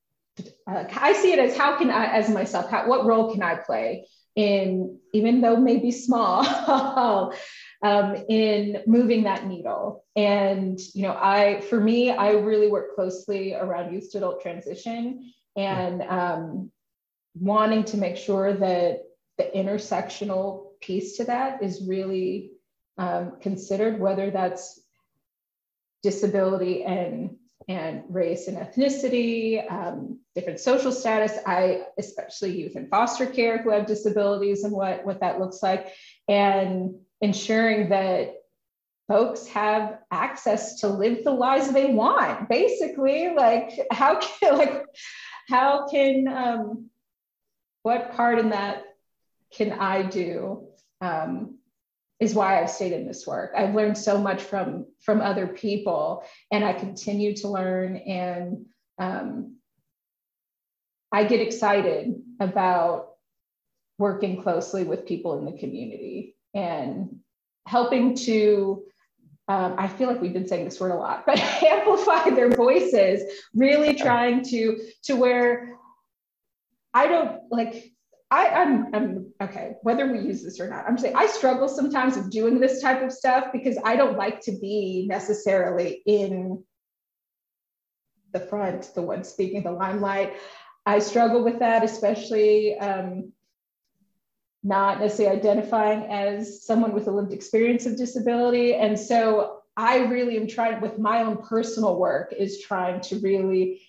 uh, 0.66 0.84
I 0.94 1.12
see 1.12 1.32
it 1.32 1.38
as 1.38 1.56
how 1.56 1.78
can 1.78 1.90
I, 1.90 2.06
as 2.06 2.28
myself, 2.28 2.70
how, 2.70 2.88
what 2.88 3.04
role 3.04 3.32
can 3.32 3.42
I 3.42 3.56
play 3.56 4.06
in, 4.37 4.99
even 5.12 5.40
though 5.40 5.57
maybe 5.57 5.90
small, 5.90 6.46
um, 7.83 8.14
in 8.29 8.83
moving 8.87 9.25
that 9.25 9.46
needle? 9.46 10.05
And, 10.14 10.79
you 10.94 11.03
know, 11.03 11.18
I, 11.20 11.62
for 11.62 11.81
me, 11.81 12.11
I 12.11 12.33
really 12.33 12.68
work 12.68 12.94
closely 12.94 13.55
around 13.55 13.92
youth 13.92 14.12
to 14.12 14.18
adult 14.18 14.42
transition 14.42 15.33
and 15.57 16.03
um, 16.03 16.70
wanting 17.35 17.85
to 17.85 17.96
make 17.96 18.16
sure 18.16 18.53
that 18.53 19.01
the 19.38 19.51
intersectional 19.55 20.68
piece 20.81 21.16
to 21.16 21.25
that 21.25 21.62
is 21.62 21.87
really 21.87 22.53
um, 22.99 23.38
considered, 23.40 23.99
whether 24.01 24.31
that's 24.31 24.81
disability 26.03 26.85
and 26.85 27.37
and 27.68 28.05
race 28.09 28.48
and 28.48 28.57
ethnicity, 28.57 29.70
um, 29.70 30.20
different 30.35 30.61
social 30.61 30.92
status. 30.92 31.33
I, 31.46 31.83
especially 31.98 32.59
youth 32.59 32.76
in 32.76 32.88
foster 32.88 33.26
care 33.26 33.59
who 33.59 33.70
have 33.70 33.87
disabilities 33.87 34.62
and 34.62 34.72
what, 34.72 35.05
what 35.05 35.20
that 35.20 35.40
looks 35.40 35.62
like, 35.62 35.92
and 36.29 36.94
ensuring 37.20 37.88
that 37.88 38.35
folks 39.09 39.46
have 39.48 39.98
access 40.11 40.81
to 40.81 40.88
live 40.88 41.24
the 41.24 41.31
lives 41.31 41.72
they 41.72 41.92
want. 41.92 42.48
Basically, 42.48 43.35
like 43.35 43.81
how 43.90 44.20
can 44.20 44.59
like 44.59 44.85
how 45.48 45.88
can 45.88 46.29
um, 46.29 46.90
what 47.83 48.14
part 48.14 48.38
in 48.38 48.50
that 48.50 48.85
can 49.52 49.72
I 49.72 50.02
do 50.02 50.68
um, 51.00 51.59
is 52.18 52.35
why 52.35 52.61
I've 52.61 52.70
stayed 52.70 52.92
in 52.92 53.07
this 53.07 53.26
work. 53.26 53.52
I've 53.57 53.74
learned 53.74 53.98
so 53.98 54.18
much 54.18 54.42
from 54.42 54.87
from 55.02 55.20
other 55.20 55.46
people, 55.46 56.24
and 56.50 56.64
I 56.64 56.72
continue 56.72 57.35
to 57.37 57.48
learn. 57.48 57.96
And 57.96 58.66
um, 58.98 59.57
I 61.12 61.24
get 61.24 61.40
excited 61.40 62.14
about 62.40 63.11
working 63.98 64.42
closely 64.42 64.85
with 64.85 65.07
people 65.07 65.38
in 65.38 65.44
the 65.44 65.59
community 65.59 66.37
and 66.55 67.20
helping 67.66 68.14
to. 68.16 68.83
Um, 69.48 69.76
I 69.79 69.87
feel 69.87 70.09
like 70.09 70.20
we've 70.20 70.33
been 70.33 70.48
saying 70.48 70.64
this 70.64 70.81
word 70.81 70.90
a 70.90 70.96
lot, 70.96 71.24
but 71.26 71.38
amplify 71.38 72.31
their 72.31 72.50
voices. 72.50 73.22
Really 73.55 73.94
trying 73.94 74.42
to 74.44 74.81
to 75.05 75.16
where 75.16 75.76
I 76.95 77.09
don't 77.09 77.43
like 77.51 77.93
I, 78.31 78.49
I'm, 78.49 78.95
I'm 78.95 79.33
okay, 79.41 79.74
whether 79.83 80.11
we 80.11 80.18
use 80.18 80.43
this 80.43 80.59
or 80.59 80.68
not. 80.68 80.85
I'm 80.87 80.99
saying 80.99 81.14
I 81.14 81.27
struggle 81.29 81.68
sometimes 81.68 82.16
with 82.16 82.31
doing 82.31 82.59
this 82.59 82.83
type 82.83 83.03
of 83.03 83.12
stuff 83.12 83.49
because 83.53 83.79
I 83.85 83.95
don't 83.95 84.16
like 84.16 84.41
to 84.43 84.53
be 84.53 85.07
necessarily 85.09 86.03
in 86.07 86.64
the 88.33 88.41
front, 88.41 88.91
the 88.95 89.03
one 89.03 89.22
speaking 89.22 89.62
the 89.62 89.70
limelight. 89.70 90.35
I 90.85 90.99
struggle 90.99 91.45
with 91.45 91.61
that, 91.61 91.85
especially 91.85 92.77
um, 92.79 93.33
not 94.64 94.99
necessarily 95.01 95.39
identifying 95.39 96.11
as 96.11 96.64
someone 96.64 96.93
with 96.93 97.07
a 97.07 97.12
lived 97.12 97.33
experience 97.33 97.87
of 97.87 97.97
disability. 97.97 98.74
And 98.74 98.99
so 98.99 99.61
I 99.77 99.99
really 99.99 100.37
am 100.37 100.49
trying 100.49 100.81
with 100.81 100.99
my 100.99 101.22
own 101.22 101.39
personal 101.39 101.97
work 101.97 102.35
is 102.37 102.61
trying 102.61 103.01
to 103.03 103.20
really 103.20 103.83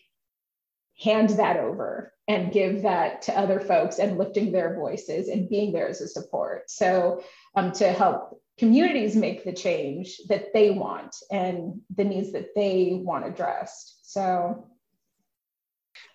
hand 1.00 1.32
that 1.32 1.58
over 1.58 2.14
and 2.28 2.51
give 2.51 2.82
that 2.82 3.21
to 3.23 3.38
other 3.38 3.59
folks 3.59 3.99
and 3.99 4.17
lifting 4.17 4.51
their 4.51 4.75
voices 4.75 5.30
and 5.30 5.49
being 5.49 5.71
there 5.71 5.88
as 5.88 6.01
a 6.01 6.07
support. 6.07 6.69
So, 6.69 7.23
um, 7.55 7.71
to 7.73 7.91
help 7.91 8.41
communities 8.57 9.15
make 9.15 9.43
the 9.43 9.53
change 9.53 10.19
that 10.30 10.53
they 10.53 10.71
want 10.71 11.15
and 11.32 11.82
the 11.95 12.03
needs 12.03 12.34
that 12.34 12.53
they 12.55 12.99
want 13.01 13.25
addressed. 13.25 14.11
So, 14.11 14.67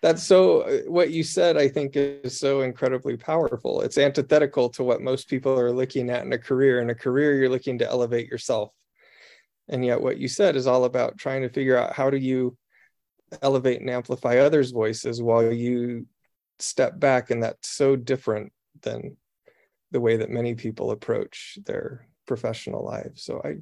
that's 0.01 0.23
so 0.23 0.83
what 0.87 1.11
you 1.11 1.23
said 1.23 1.57
i 1.57 1.69
think 1.69 1.97
is 1.97 2.39
so 2.39 2.61
incredibly 2.61 3.17
powerful 3.17 3.81
it's 3.81 3.99
antithetical 3.99 4.69
to 4.69 4.85
what 4.85 5.01
most 5.01 5.29
people 5.29 5.59
are 5.59 5.73
looking 5.73 6.11
at 6.11 6.25
in 6.25 6.33
a 6.33 6.39
career 6.39 6.81
in 6.81 6.91
a 6.91 6.95
career 6.95 7.35
you're 7.35 7.49
looking 7.49 7.79
to 7.79 7.89
elevate 7.89 8.29
yourself 8.29 8.73
and 9.69 9.85
yet 9.85 10.01
what 10.01 10.19
you 10.19 10.29
said 10.29 10.57
is 10.57 10.67
all 10.67 10.85
about 10.85 11.19
trying 11.19 11.43
to 11.43 11.49
figure 11.49 11.77
out 11.77 11.93
how 11.93 12.11
do 12.11 12.17
you 12.17 12.57
elevate 13.41 13.81
and 13.81 13.91
amplify 13.91 14.39
others' 14.39 14.71
voices 14.71 15.23
while 15.23 15.53
you 15.53 16.07
step 16.59 16.99
back 16.99 17.31
and 17.31 17.43
that's 17.43 17.69
so 17.69 17.97
different 17.97 18.53
than 18.83 19.17
the 19.91 20.01
way 20.01 20.17
that 20.17 20.31
many 20.31 20.55
people 20.55 20.91
approach 20.91 21.59
their 21.65 22.07
professional 22.27 22.85
lives. 22.85 23.25
So 23.25 23.41
i 23.45 23.57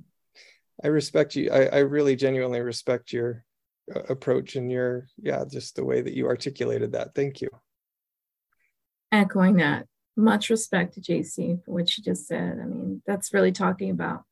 i 0.82 0.88
respect 0.88 1.34
you. 1.34 1.50
I, 1.50 1.64
I 1.66 1.78
really 1.78 2.16
genuinely 2.16 2.60
respect 2.60 3.12
your 3.12 3.44
uh, 3.94 4.00
approach 4.08 4.56
and 4.56 4.70
your 4.70 5.08
yeah 5.18 5.44
just 5.50 5.76
the 5.76 5.84
way 5.84 6.00
that 6.00 6.14
you 6.14 6.26
articulated 6.26 6.92
that. 6.92 7.14
Thank 7.14 7.40
you. 7.40 7.48
Echoing 9.12 9.56
that. 9.56 9.86
Much 10.16 10.50
respect 10.50 10.94
to 10.94 11.00
Jacy 11.00 11.58
for 11.64 11.72
what 11.72 11.88
she 11.88 12.02
just 12.02 12.26
said. 12.26 12.58
I 12.62 12.66
mean 12.66 13.02
that's 13.06 13.34
really 13.34 13.52
talking 13.52 13.90
about 13.90 14.24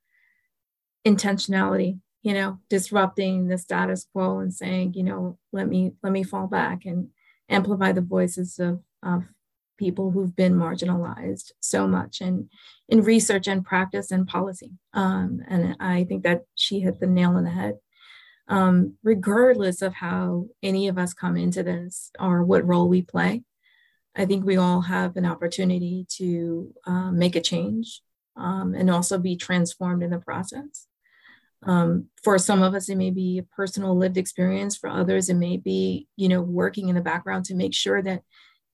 intentionality 1.06 1.98
you 2.22 2.34
know 2.34 2.58
disrupting 2.68 3.48
the 3.48 3.58
status 3.58 4.06
quo 4.12 4.38
and 4.38 4.52
saying 4.52 4.94
you 4.94 5.02
know 5.02 5.38
let 5.52 5.68
me 5.68 5.92
let 6.02 6.12
me 6.12 6.22
fall 6.22 6.46
back 6.46 6.84
and 6.84 7.08
amplify 7.48 7.92
the 7.92 8.00
voices 8.00 8.58
of 8.58 8.80
of 9.02 9.24
people 9.78 10.10
who've 10.10 10.34
been 10.34 10.54
marginalized 10.54 11.52
so 11.60 11.86
much 11.86 12.20
in 12.20 12.48
in 12.88 13.02
research 13.02 13.46
and 13.46 13.64
practice 13.64 14.10
and 14.10 14.26
policy. 14.26 14.72
Um, 14.92 15.40
and 15.48 15.76
i 15.80 16.04
think 16.04 16.24
that 16.24 16.42
she 16.54 16.80
hit 16.80 17.00
the 17.00 17.06
nail 17.06 17.36
on 17.36 17.44
the 17.44 17.50
head. 17.50 17.78
Um, 18.48 18.94
regardless 19.02 19.82
of 19.82 19.92
how 19.94 20.46
any 20.62 20.88
of 20.88 20.96
us 20.96 21.12
come 21.12 21.36
into 21.36 21.62
this 21.62 22.10
or 22.18 22.42
what 22.42 22.66
role 22.66 22.88
we 22.88 23.02
play 23.02 23.42
i 24.16 24.24
think 24.24 24.44
we 24.44 24.56
all 24.56 24.80
have 24.80 25.18
an 25.18 25.26
opportunity 25.26 26.06
to 26.16 26.72
uh, 26.86 27.10
make 27.10 27.36
a 27.36 27.42
change 27.42 28.00
um, 28.36 28.74
and 28.74 28.90
also 28.90 29.18
be 29.18 29.36
transformed 29.36 30.02
in 30.02 30.08
the 30.08 30.18
process 30.18 30.87
um, 31.64 32.06
for 32.22 32.38
some 32.38 32.62
of 32.62 32.74
us, 32.74 32.88
it 32.88 32.96
may 32.96 33.10
be 33.10 33.38
a 33.38 33.42
personal 33.42 33.96
lived 33.96 34.16
experience. 34.16 34.76
For 34.76 34.88
others, 34.88 35.28
it 35.28 35.34
may 35.34 35.56
be, 35.56 36.06
you 36.16 36.28
know, 36.28 36.40
working 36.40 36.88
in 36.88 36.94
the 36.94 37.00
background 37.00 37.44
to 37.46 37.54
make 37.54 37.74
sure 37.74 38.02
that 38.02 38.22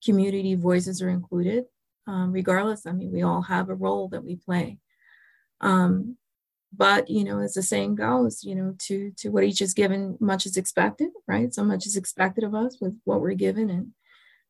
community 0.05 0.55
voices 0.55 1.01
are 1.01 1.09
included. 1.09 1.65
Um, 2.07 2.33
regardless, 2.33 2.87
I 2.87 2.93
mean, 2.93 3.11
we 3.13 3.23
all 3.23 3.43
have 3.43 3.71
a 3.71 3.75
role 3.75 4.09
that 4.09 4.25
we 4.25 4.37
play. 4.37 4.79
Um, 5.61 6.19
but 6.77 7.09
you 7.09 7.25
know, 7.25 7.41
as 7.41 7.55
the 7.55 7.63
saying 7.63 7.95
goes, 7.95 8.45
you 8.45 8.55
know, 8.55 8.75
to 8.81 9.13
to 9.19 9.29
what 9.31 9.45
each 9.45 9.63
is 9.63 9.75
given, 9.75 10.17
much 10.21 10.45
is 10.45 10.57
expected, 10.57 11.11
right? 11.27 11.55
So 11.55 11.65
much 11.65 11.87
is 11.87 11.97
expected 11.97 12.45
of 12.45 12.55
us 12.55 12.79
with 12.81 12.99
what 13.05 13.21
we're 13.21 13.35
given, 13.35 13.71
and 13.71 13.93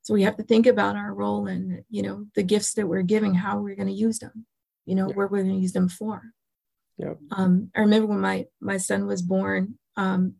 so 0.02 0.14
we 0.14 0.22
have 0.22 0.36
to 0.38 0.42
think 0.42 0.66
about 0.66 0.96
our 0.96 1.12
role 1.12 1.46
and 1.46 1.84
you 1.90 2.02
know 2.02 2.26
the 2.34 2.42
gifts 2.42 2.74
that 2.74 2.86
we're 2.86 3.02
giving, 3.02 3.34
how 3.34 3.58
we're 3.58 3.76
going 3.76 3.88
to 3.88 3.94
use 3.94 4.18
them, 4.18 4.46
you 4.86 4.94
know, 4.94 5.08
yeah. 5.08 5.14
where 5.14 5.26
we're 5.26 5.42
going 5.42 5.54
to 5.54 5.60
use 5.60 5.72
them 5.72 5.88
for. 5.88 6.22
Yep. 6.98 7.18
Um, 7.32 7.70
I 7.74 7.80
remember 7.80 8.06
when 8.06 8.20
my 8.20 8.46
my 8.60 8.76
son 8.76 9.06
was 9.06 9.22
born, 9.22 9.78
um, 9.96 10.34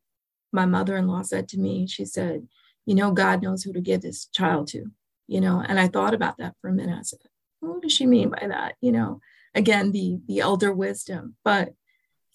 my 0.53 0.67
mother-in-law 0.67 1.23
said 1.23 1.49
to 1.49 1.59
me, 1.59 1.87
she 1.87 2.05
said, 2.05 2.47
"You 2.87 2.95
know, 2.95 3.11
God 3.13 3.43
knows 3.43 3.63
who 3.63 3.73
to 3.73 3.81
give 3.81 4.03
this 4.03 4.27
child 4.27 4.69
to." 4.69 4.87
You 5.27 5.41
know, 5.41 5.63
and 5.67 5.81
I 5.81 5.89
thought 5.89 6.15
about 6.15 6.39
that 6.39 6.55
for 6.61 6.69
a 6.69 6.73
minute. 6.73 6.99
I 6.99 7.03
said, 7.03 7.21
"What 7.61 7.83
does 7.83 7.93
she 7.93 8.07
mean 8.07 8.31
by 8.31 8.47
that?" 8.49 8.77
You 8.81 8.93
know, 8.93 9.21
again, 9.55 9.93
the 9.93 10.21
the 10.27 10.41
elder 10.41 10.73
wisdom. 10.73 11.37
But 11.45 11.75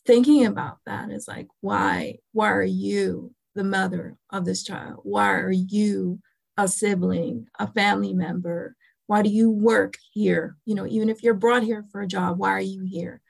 thinking 0.05 0.45
about 0.45 0.77
that 0.85 1.11
is 1.11 1.27
like, 1.27 1.47
why 1.61 2.17
why 2.31 2.51
are 2.51 2.63
you 2.63 3.33
the 3.55 3.63
mother 3.63 4.17
of 4.31 4.45
this 4.45 4.63
child? 4.63 5.01
Why 5.03 5.29
are 5.33 5.51
you 5.51 6.19
a 6.57 6.67
sibling, 6.67 7.47
a 7.59 7.67
family 7.67 8.13
member? 8.13 8.75
Why 9.07 9.21
do 9.21 9.29
you 9.29 9.49
work 9.49 9.97
here? 10.11 10.57
You 10.65 10.75
know, 10.75 10.87
even 10.87 11.09
if 11.09 11.23
you're 11.23 11.33
brought 11.33 11.63
here 11.63 11.85
for 11.91 12.01
a 12.01 12.07
job, 12.07 12.37
why 12.37 12.51
are 12.51 12.59
you 12.59 12.83
here? 12.83 13.21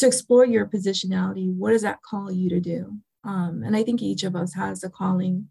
To 0.00 0.06
explore 0.06 0.44
your 0.44 0.66
positionality. 0.66 1.52
What 1.52 1.70
does 1.70 1.82
that 1.82 2.02
call 2.02 2.30
you 2.32 2.50
to 2.50 2.60
do? 2.60 2.98
Um, 3.24 3.62
and 3.64 3.76
I 3.76 3.82
think 3.82 4.02
each 4.02 4.24
of 4.24 4.34
us 4.34 4.54
has 4.54 4.82
a 4.82 4.90
calling. 4.90 5.48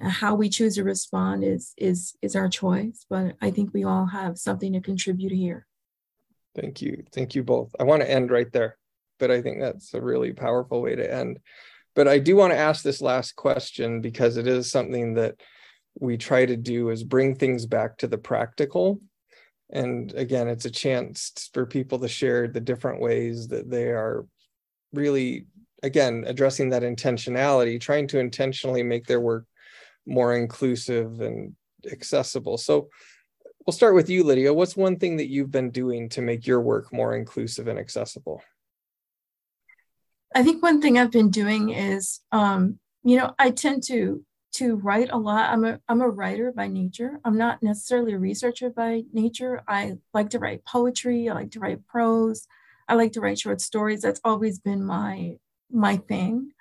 How 0.00 0.34
we 0.34 0.48
choose 0.48 0.74
to 0.76 0.84
respond 0.84 1.44
is 1.44 1.74
is 1.76 2.16
is 2.22 2.34
our 2.34 2.48
choice, 2.48 3.06
but 3.08 3.36
I 3.40 3.50
think 3.50 3.72
we 3.72 3.84
all 3.84 4.06
have 4.06 4.36
something 4.36 4.72
to 4.72 4.80
contribute 4.80 5.30
here. 5.30 5.66
Thank 6.56 6.82
you, 6.82 7.04
thank 7.12 7.34
you 7.34 7.44
both. 7.44 7.70
I 7.78 7.84
want 7.84 8.02
to 8.02 8.10
end 8.10 8.30
right 8.30 8.50
there, 8.52 8.78
but 9.20 9.30
I 9.30 9.42
think 9.42 9.60
that's 9.60 9.94
a 9.94 10.00
really 10.00 10.32
powerful 10.32 10.82
way 10.82 10.96
to 10.96 11.14
end. 11.14 11.38
But 11.94 12.08
I 12.08 12.18
do 12.18 12.34
want 12.36 12.52
to 12.52 12.58
ask 12.58 12.82
this 12.82 13.02
last 13.02 13.36
question 13.36 14.00
because 14.00 14.38
it 14.38 14.46
is 14.46 14.70
something 14.70 15.14
that 15.14 15.36
we 16.00 16.16
try 16.16 16.46
to 16.46 16.56
do 16.56 16.88
is 16.88 17.04
bring 17.04 17.36
things 17.36 17.66
back 17.66 17.98
to 17.98 18.08
the 18.08 18.18
practical 18.18 19.00
and 19.72 20.12
again 20.14 20.48
it's 20.48 20.66
a 20.66 20.70
chance 20.70 21.50
for 21.52 21.66
people 21.66 21.98
to 21.98 22.08
share 22.08 22.46
the 22.46 22.60
different 22.60 23.00
ways 23.00 23.48
that 23.48 23.70
they 23.70 23.86
are 23.86 24.26
really 24.92 25.46
again 25.82 26.24
addressing 26.26 26.68
that 26.68 26.82
intentionality 26.82 27.80
trying 27.80 28.06
to 28.06 28.18
intentionally 28.18 28.82
make 28.82 29.06
their 29.06 29.20
work 29.20 29.46
more 30.06 30.36
inclusive 30.36 31.20
and 31.20 31.54
accessible. 31.90 32.58
So 32.58 32.88
we'll 33.66 33.72
start 33.72 33.94
with 33.94 34.10
you 34.10 34.24
lydia. 34.24 34.52
What's 34.52 34.76
one 34.76 34.98
thing 34.98 35.16
that 35.16 35.28
you've 35.28 35.50
been 35.50 35.70
doing 35.70 36.08
to 36.10 36.22
make 36.22 36.46
your 36.46 36.60
work 36.60 36.92
more 36.92 37.16
inclusive 37.16 37.68
and 37.68 37.78
accessible? 37.78 38.42
I 40.34 40.42
think 40.42 40.62
one 40.62 40.80
thing 40.80 40.98
i've 40.98 41.10
been 41.10 41.28
doing 41.28 41.70
is 41.70 42.20
um, 42.32 42.78
you 43.04 43.18
know 43.18 43.34
i 43.38 43.50
tend 43.50 43.82
to 43.88 44.24
to 44.52 44.76
write 44.76 45.08
a 45.10 45.16
lot. 45.16 45.50
I'm 45.50 45.64
a 45.64 45.80
I'm 45.88 46.02
a 46.02 46.08
writer 46.08 46.52
by 46.52 46.68
nature. 46.68 47.18
I'm 47.24 47.38
not 47.38 47.62
necessarily 47.62 48.12
a 48.12 48.18
researcher 48.18 48.70
by 48.70 49.02
nature. 49.12 49.62
I 49.66 49.94
like 50.12 50.30
to 50.30 50.38
write 50.38 50.64
poetry. 50.64 51.28
I 51.28 51.34
like 51.34 51.50
to 51.52 51.60
write 51.60 51.86
prose. 51.86 52.46
I 52.88 52.94
like 52.94 53.12
to 53.12 53.20
write 53.20 53.38
short 53.38 53.60
stories. 53.60 54.02
That's 54.02 54.20
always 54.24 54.58
been 54.58 54.84
my 54.84 55.36
my 55.70 55.96
thing. 55.96 56.52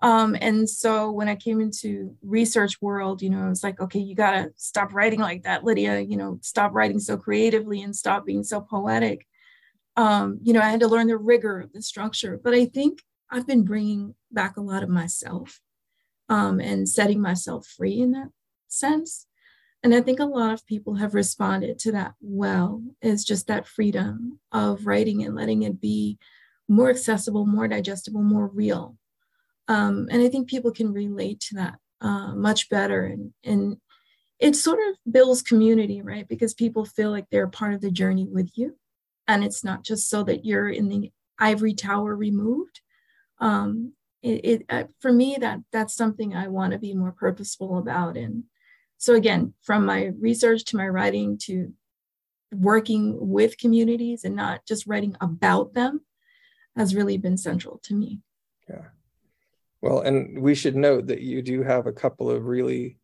Um, 0.00 0.36
and 0.40 0.68
so 0.68 1.10
when 1.10 1.28
I 1.28 1.34
came 1.34 1.60
into 1.60 2.16
research 2.22 2.80
world, 2.80 3.20
you 3.20 3.30
know, 3.30 3.46
I 3.46 3.48
was 3.48 3.64
like, 3.64 3.80
okay, 3.80 3.98
you 3.98 4.14
gotta 4.14 4.52
stop 4.56 4.92
writing 4.92 5.20
like 5.20 5.44
that, 5.44 5.64
Lydia. 5.64 6.00
You 6.00 6.16
know, 6.16 6.38
stop 6.42 6.74
writing 6.74 7.00
so 7.00 7.16
creatively 7.16 7.82
and 7.82 7.94
stop 7.94 8.26
being 8.26 8.44
so 8.44 8.60
poetic. 8.60 9.26
Um, 9.96 10.38
you 10.42 10.52
know, 10.52 10.60
I 10.60 10.70
had 10.70 10.80
to 10.80 10.88
learn 10.88 11.08
the 11.08 11.16
rigor 11.16 11.60
of 11.60 11.72
the 11.72 11.82
structure. 11.82 12.40
But 12.42 12.54
I 12.54 12.66
think 12.66 13.02
I've 13.30 13.46
been 13.46 13.64
bringing 13.64 14.14
back 14.30 14.56
a 14.56 14.60
lot 14.60 14.82
of 14.82 14.88
myself 14.88 15.60
um, 16.28 16.60
and 16.60 16.88
setting 16.88 17.20
myself 17.20 17.66
free 17.66 18.00
in 18.00 18.12
that 18.12 18.28
sense. 18.68 19.26
And 19.82 19.94
I 19.94 20.00
think 20.00 20.18
a 20.18 20.24
lot 20.24 20.52
of 20.52 20.66
people 20.66 20.96
have 20.96 21.14
responded 21.14 21.78
to 21.80 21.92
that 21.92 22.14
well, 22.20 22.82
is 23.00 23.24
just 23.24 23.46
that 23.46 23.66
freedom 23.66 24.40
of 24.50 24.86
writing 24.86 25.24
and 25.24 25.34
letting 25.36 25.62
it 25.62 25.80
be 25.80 26.18
more 26.68 26.90
accessible, 26.90 27.46
more 27.46 27.68
digestible, 27.68 28.22
more 28.22 28.48
real. 28.48 28.96
Um, 29.68 30.08
and 30.10 30.22
I 30.22 30.28
think 30.28 30.48
people 30.48 30.72
can 30.72 30.92
relate 30.92 31.40
to 31.40 31.54
that 31.56 31.74
uh, 32.00 32.34
much 32.34 32.68
better. 32.68 33.04
And, 33.04 33.32
and 33.44 33.76
it 34.38 34.56
sort 34.56 34.78
of 34.88 35.12
builds 35.12 35.42
community, 35.42 36.02
right? 36.02 36.26
Because 36.26 36.54
people 36.54 36.84
feel 36.84 37.10
like 37.10 37.26
they're 37.30 37.48
part 37.48 37.74
of 37.74 37.80
the 37.80 37.90
journey 37.90 38.26
with 38.28 38.50
you. 38.54 38.76
And 39.26 39.44
it's 39.44 39.62
not 39.62 39.84
just 39.84 40.08
so 40.08 40.22
that 40.24 40.44
you're 40.44 40.68
in 40.68 40.88
the 40.88 41.12
ivory 41.38 41.74
tower 41.74 42.16
removed. 42.16 42.80
Um, 43.40 43.92
it, 44.22 44.44
it 44.44 44.66
uh, 44.68 44.84
for 45.00 45.12
me 45.12 45.36
that 45.40 45.60
that's 45.72 45.94
something 45.94 46.34
I 46.34 46.48
want 46.48 46.72
to 46.72 46.78
be 46.78 46.94
more 46.94 47.12
purposeful 47.12 47.78
about. 47.78 48.16
And 48.16 48.44
so 48.96 49.14
again, 49.14 49.54
from 49.62 49.86
my 49.86 50.12
research 50.18 50.64
to 50.66 50.76
my 50.76 50.88
writing 50.88 51.38
to 51.42 51.72
working 52.52 53.16
with 53.18 53.58
communities 53.58 54.24
and 54.24 54.34
not 54.34 54.64
just 54.66 54.86
writing 54.86 55.16
about 55.20 55.74
them 55.74 56.00
has 56.76 56.94
really 56.94 57.18
been 57.18 57.36
central 57.36 57.78
to 57.84 57.94
me. 57.94 58.20
Yeah. 58.68 58.86
Well, 59.80 60.00
and 60.00 60.40
we 60.40 60.54
should 60.54 60.76
note 60.76 61.06
that 61.08 61.20
you 61.20 61.42
do 61.42 61.62
have 61.62 61.86
a 61.86 61.92
couple 61.92 62.30
of 62.30 62.46
really 62.46 62.98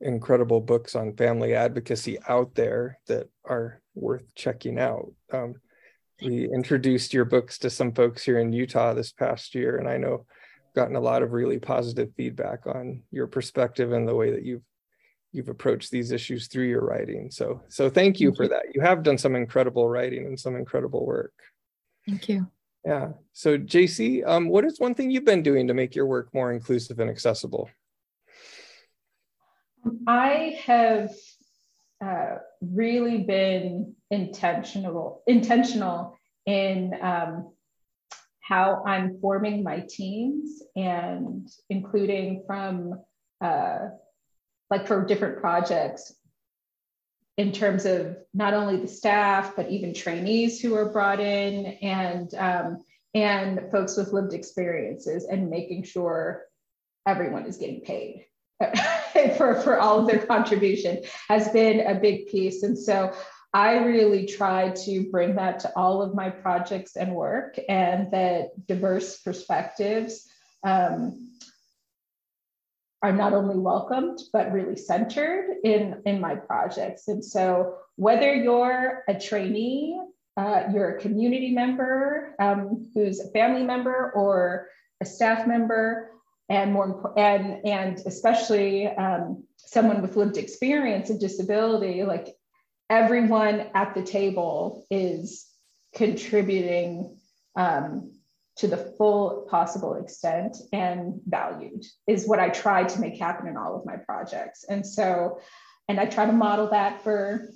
incredible 0.00 0.60
books 0.60 0.94
on 0.94 1.16
family 1.16 1.54
advocacy 1.54 2.18
out 2.28 2.54
there 2.54 2.98
that 3.06 3.28
are 3.44 3.80
worth 3.94 4.24
checking 4.34 4.78
out. 4.78 5.12
Um, 5.32 5.54
we 6.22 6.48
introduced 6.52 7.14
your 7.14 7.24
books 7.24 7.58
to 7.58 7.70
some 7.70 7.92
folks 7.92 8.24
here 8.24 8.38
in 8.38 8.52
Utah 8.52 8.94
this 8.94 9.12
past 9.12 9.54
year, 9.54 9.78
and 9.78 9.88
I 9.88 9.96
know 9.96 10.26
gotten 10.74 10.96
a 10.96 11.00
lot 11.00 11.22
of 11.22 11.32
really 11.32 11.58
positive 11.58 12.10
feedback 12.16 12.66
on 12.66 13.02
your 13.10 13.26
perspective 13.26 13.92
and 13.92 14.06
the 14.06 14.14
way 14.14 14.30
that 14.30 14.44
you've 14.44 14.62
you've 15.32 15.48
approached 15.48 15.90
these 15.90 16.12
issues 16.12 16.46
through 16.46 16.66
your 16.66 16.84
writing. 16.84 17.30
So 17.30 17.62
so 17.68 17.88
thank 17.88 18.20
you 18.20 18.28
thank 18.28 18.36
for 18.36 18.42
you. 18.44 18.48
that. 18.50 18.74
You 18.74 18.80
have 18.82 19.02
done 19.02 19.18
some 19.18 19.34
incredible 19.34 19.88
writing 19.88 20.26
and 20.26 20.38
some 20.38 20.56
incredible 20.56 21.06
work. 21.06 21.32
Thank 22.06 22.28
you. 22.28 22.46
Yeah. 22.84 23.10
So 23.32 23.56
Jacy, 23.56 24.24
um, 24.24 24.48
what 24.48 24.64
is 24.64 24.80
one 24.80 24.94
thing 24.94 25.10
you've 25.10 25.24
been 25.24 25.42
doing 25.42 25.68
to 25.68 25.74
make 25.74 25.94
your 25.94 26.06
work 26.06 26.28
more 26.34 26.52
inclusive 26.52 26.98
and 26.98 27.08
accessible? 27.08 27.70
I 30.06 30.58
have 30.64 31.12
uh, 32.04 32.36
really 32.60 33.18
been 33.18 33.94
intentional 34.10 35.22
intentional 35.26 36.18
in 36.46 36.92
um, 37.00 37.51
how 38.42 38.82
I'm 38.84 39.18
forming 39.20 39.62
my 39.62 39.84
teams 39.88 40.62
and 40.76 41.48
including 41.70 42.44
from 42.46 43.00
uh, 43.40 43.88
like 44.70 44.86
for 44.86 45.04
different 45.04 45.40
projects 45.40 46.14
in 47.38 47.52
terms 47.52 47.86
of 47.86 48.16
not 48.34 48.52
only 48.52 48.76
the 48.76 48.88
staff 48.88 49.54
but 49.56 49.70
even 49.70 49.94
trainees 49.94 50.60
who 50.60 50.74
are 50.74 50.90
brought 50.90 51.20
in 51.20 51.66
and 51.82 52.34
um, 52.34 52.84
and 53.14 53.70
folks 53.70 53.96
with 53.96 54.12
lived 54.12 54.34
experiences 54.34 55.24
and 55.24 55.50
making 55.50 55.84
sure 55.84 56.44
everyone 57.06 57.46
is 57.46 57.58
getting 57.58 57.80
paid 57.82 58.26
for, 59.36 59.60
for 59.60 59.78
all 59.78 60.00
of 60.00 60.06
their 60.06 60.24
contribution 60.24 61.02
has 61.28 61.48
been 61.50 61.80
a 61.86 61.98
big 61.98 62.26
piece. 62.28 62.62
And 62.62 62.78
so 62.78 63.12
I 63.54 63.78
really 63.84 64.26
try 64.26 64.70
to 64.70 65.10
bring 65.10 65.36
that 65.36 65.60
to 65.60 65.72
all 65.76 66.00
of 66.00 66.14
my 66.14 66.30
projects 66.30 66.96
and 66.96 67.14
work, 67.14 67.58
and 67.68 68.10
that 68.12 68.66
diverse 68.66 69.18
perspectives 69.20 70.26
um, 70.64 71.32
are 73.02 73.12
not 73.12 73.32
only 73.34 73.58
welcomed 73.58 74.20
but 74.32 74.52
really 74.52 74.76
centered 74.76 75.56
in 75.64 76.00
in 76.06 76.20
my 76.20 76.36
projects. 76.36 77.08
And 77.08 77.22
so, 77.22 77.76
whether 77.96 78.34
you're 78.34 79.04
a 79.06 79.18
trainee, 79.18 80.00
uh, 80.36 80.64
you're 80.72 80.96
a 80.96 81.00
community 81.00 81.52
member 81.52 82.34
um, 82.38 82.90
who's 82.94 83.20
a 83.20 83.30
family 83.32 83.64
member 83.64 84.12
or 84.14 84.68
a 85.02 85.04
staff 85.04 85.46
member, 85.46 86.10
and 86.48 86.72
more 86.72 87.12
and 87.18 87.66
and 87.66 87.98
especially 88.06 88.86
um, 88.86 89.44
someone 89.56 90.00
with 90.00 90.16
lived 90.16 90.38
experience 90.38 91.10
of 91.10 91.20
disability, 91.20 92.02
like 92.04 92.34
everyone 92.92 93.64
at 93.74 93.94
the 93.94 94.02
table 94.02 94.84
is 94.90 95.46
contributing 95.94 97.16
um, 97.56 98.12
to 98.56 98.68
the 98.68 98.76
full 98.76 99.46
possible 99.48 99.94
extent 99.94 100.58
and 100.74 101.18
valued 101.26 101.86
is 102.06 102.28
what 102.28 102.38
I 102.38 102.50
try 102.50 102.84
to 102.84 103.00
make 103.00 103.18
happen 103.18 103.48
in 103.48 103.56
all 103.56 103.76
of 103.76 103.86
my 103.86 103.96
projects. 103.96 104.64
And 104.68 104.86
so, 104.86 105.40
and 105.88 105.98
I 105.98 106.04
try 106.04 106.26
to 106.26 106.32
model 106.32 106.68
that 106.70 107.02
for 107.02 107.48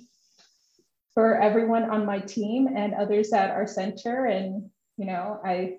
for 1.13 1.39
everyone 1.39 1.83
on 1.83 2.07
my 2.07 2.19
team 2.19 2.67
and 2.75 2.95
others 2.95 3.31
at 3.31 3.51
our 3.51 3.67
center. 3.67 4.25
And 4.25 4.71
you 4.97 5.05
know, 5.05 5.39
I 5.45 5.77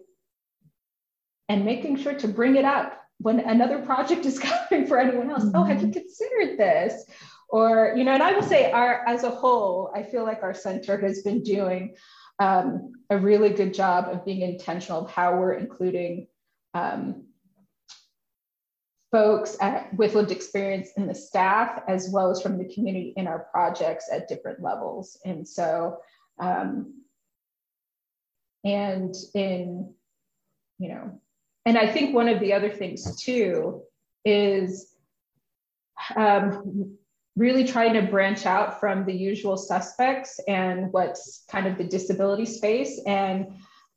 and 1.49 1.65
making 1.65 1.97
sure 1.97 2.15
to 2.15 2.29
bring 2.29 2.55
it 2.55 2.65
up 2.65 2.97
when 3.19 3.41
another 3.41 3.81
project 3.81 4.25
is 4.25 4.39
coming 4.71 4.87
for 4.87 5.01
anyone 5.01 5.33
else. 5.33 5.45
Mm-hmm. 5.45 5.57
Oh, 5.57 5.65
have 5.65 5.81
you 5.81 5.89
mm-hmm. 5.89 5.99
considered 5.99 6.59
this? 6.59 7.05
Or 7.49 7.95
you 7.97 8.05
know 8.05 8.13
and 8.13 8.23
i 8.23 8.33
will 8.33 8.43
say 8.43 8.71
our 8.71 9.07
as 9.07 9.25
a 9.25 9.31
whole 9.31 9.91
i 9.95 10.03
feel 10.03 10.25
like 10.25 10.43
our 10.43 10.55
center 10.55 10.99
has 10.99 11.23
been 11.23 11.43
doing 11.43 11.95
um, 12.41 12.93
a 13.11 13.19
really 13.19 13.51
good 13.51 13.75
job 13.75 14.09
of 14.09 14.25
being 14.25 14.43
intentional 14.43 15.05
of 15.05 15.11
how 15.11 15.37
we're 15.37 15.55
including 15.55 16.29
um, 16.75 17.25
folks 19.11 19.57
at, 19.61 19.93
with 19.97 20.15
lived 20.15 20.31
experience 20.31 20.91
in 20.97 21.09
the 21.09 21.15
staff 21.15 21.83
as 21.89 22.11
well 22.13 22.31
as 22.31 22.41
from 22.41 22.57
the 22.57 22.73
community 22.73 23.13
in 23.17 23.27
our 23.27 23.49
projects 23.51 24.09
at 24.13 24.29
different 24.29 24.63
levels. 24.63 25.19
And 25.25 25.49
so 25.49 25.99
um, 26.39 26.95
and 28.65 29.15
in 29.35 29.95
you 30.79 30.89
know 30.89 31.21
and 31.65 31.79
i 31.79 31.91
think 31.91 32.15
one 32.15 32.29
of 32.29 32.41
the 32.41 32.53
other 32.53 32.71
things 32.71 33.21
too 33.23 33.83
is 34.25 34.95
um, 36.17 36.98
really 37.39 37.65
trying 37.65 37.95
to 37.95 38.03
branch 38.03 38.47
out 38.47 38.81
from 38.81 39.05
the 39.05 39.15
usual 39.15 39.57
suspects 39.57 40.41
and 40.49 40.93
what's 40.93 41.45
kind 41.49 41.67
of 41.67 41.79
the 41.79 41.85
disability 41.85 42.45
space 42.45 43.01
and 43.07 43.47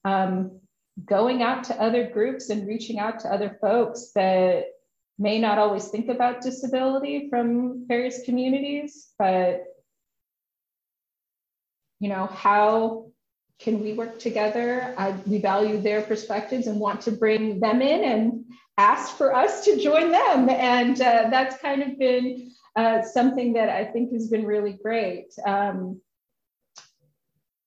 um, 0.06 0.60
going 1.06 1.42
out 1.42 1.64
to 1.64 1.82
other 1.82 2.08
groups 2.08 2.50
and 2.50 2.68
reaching 2.68 3.00
out 3.00 3.20
to 3.20 3.28
other 3.28 3.58
folks 3.60 4.12
that 4.14 4.66
may 5.18 5.40
not 5.40 5.58
always 5.58 5.88
think 5.88 6.08
about 6.08 6.42
disability 6.42 7.30
from 7.30 7.88
various 7.88 8.24
communities, 8.26 9.10
but 9.18 9.66
you 12.00 12.10
know, 12.10 12.28
how 12.28 13.12
can 13.60 13.82
we 13.82 13.94
work 13.94 14.20
together? 14.20 14.94
I, 14.98 15.12
we 15.26 15.40
value 15.40 15.80
their 15.82 16.02
perspectives 16.02 16.68
and 16.68 16.80
want 16.80 17.02
to 17.02 17.12
bring 17.12 17.60
them 17.60 17.82
in 17.82 18.04
and 18.04 18.46
ask 18.78 19.16
for 19.18 19.36
us 19.36 19.66
to 19.66 19.78
join 19.78 20.12
them. 20.12 20.50
And 20.50 21.00
uh, 21.00 21.28
that's 21.30 21.58
kind 21.62 21.84
of 21.84 22.00
been 22.00 22.52
uh, 22.76 23.02
something 23.02 23.54
that 23.54 23.70
I 23.70 23.86
think 23.86 24.12
has 24.14 24.28
been 24.28 24.46
really 24.46 24.74
great. 24.74 25.34
Um, 25.46 26.02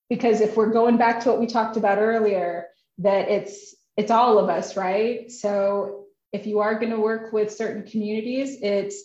because 0.09 0.41
if 0.41 0.57
we're 0.57 0.73
going 0.73 0.97
back 0.97 1.21
to 1.21 1.31
what 1.31 1.41
we 1.41 1.47
talked 1.47 1.77
about 1.77 1.99
earlier, 1.99 2.67
that 2.99 3.29
it's 3.29 3.75
it's 3.97 4.11
all 4.11 4.39
of 4.39 4.49
us, 4.49 4.77
right? 4.77 5.31
So 5.31 6.07
if 6.33 6.47
you 6.47 6.61
are 6.61 6.79
going 6.79 6.91
to 6.91 7.01
work 7.01 7.33
with 7.33 7.53
certain 7.53 7.85
communities, 7.85 8.59
it's 8.61 9.05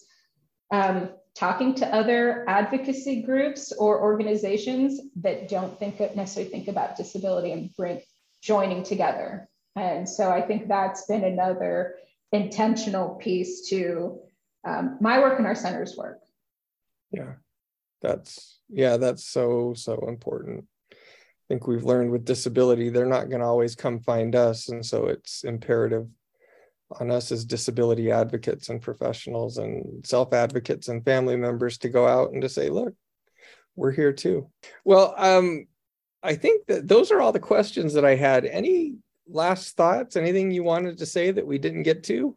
um, 0.71 1.09
talking 1.35 1.75
to 1.75 1.87
other 1.87 2.43
advocacy 2.47 3.21
groups 3.21 3.71
or 3.71 4.01
organizations 4.01 4.99
that 5.17 5.47
don't 5.47 5.77
think 5.77 5.99
necessarily 6.15 6.51
think 6.51 6.67
about 6.67 6.97
disability 6.97 7.51
and 7.51 7.73
bring 7.75 8.01
joining 8.41 8.83
together. 8.83 9.47
And 9.75 10.09
so 10.09 10.29
I 10.31 10.41
think 10.41 10.67
that's 10.67 11.05
been 11.05 11.23
another 11.23 11.95
intentional 12.31 13.15
piece 13.15 13.69
to 13.69 14.19
um, 14.67 14.97
my 15.01 15.19
work 15.19 15.37
and 15.37 15.47
our 15.47 15.55
center's 15.55 15.95
work. 15.97 16.19
Yeah, 17.11 17.33
that's 18.01 18.59
yeah, 18.69 18.97
that's 18.97 19.25
so 19.25 19.73
so 19.75 20.05
important. 20.07 20.65
I 20.91 20.95
think 21.47 21.67
we've 21.67 21.83
learned 21.83 22.11
with 22.11 22.25
disability, 22.25 22.89
they're 22.89 23.07
not 23.07 23.29
going 23.29 23.41
to 23.41 23.47
always 23.47 23.75
come 23.75 23.99
find 24.01 24.35
us, 24.35 24.69
and 24.69 24.85
so 24.85 25.07
it's 25.07 25.43
imperative 25.43 26.07
on 26.99 27.11
us 27.11 27.31
as 27.31 27.45
disability 27.45 28.11
advocates 28.11 28.69
and 28.69 28.81
professionals 28.81 29.57
and 29.57 30.05
self 30.05 30.33
advocates 30.33 30.87
and 30.87 31.05
family 31.05 31.35
members 31.35 31.77
to 31.79 31.89
go 31.89 32.07
out 32.07 32.31
and 32.31 32.41
to 32.41 32.49
say, 32.49 32.69
look, 32.69 32.93
we're 33.75 33.91
here 33.91 34.13
too. 34.13 34.49
Well, 34.83 35.13
um, 35.17 35.67
I 36.21 36.35
think 36.35 36.67
that 36.67 36.87
those 36.87 37.11
are 37.11 37.21
all 37.21 37.31
the 37.31 37.39
questions 37.39 37.93
that 37.93 38.05
I 38.05 38.15
had. 38.15 38.45
Any 38.45 38.95
last 39.27 39.75
thoughts? 39.77 40.15
Anything 40.15 40.51
you 40.51 40.63
wanted 40.63 40.97
to 40.97 41.05
say 41.05 41.31
that 41.31 41.47
we 41.47 41.57
didn't 41.57 41.83
get 41.83 42.03
to? 42.05 42.35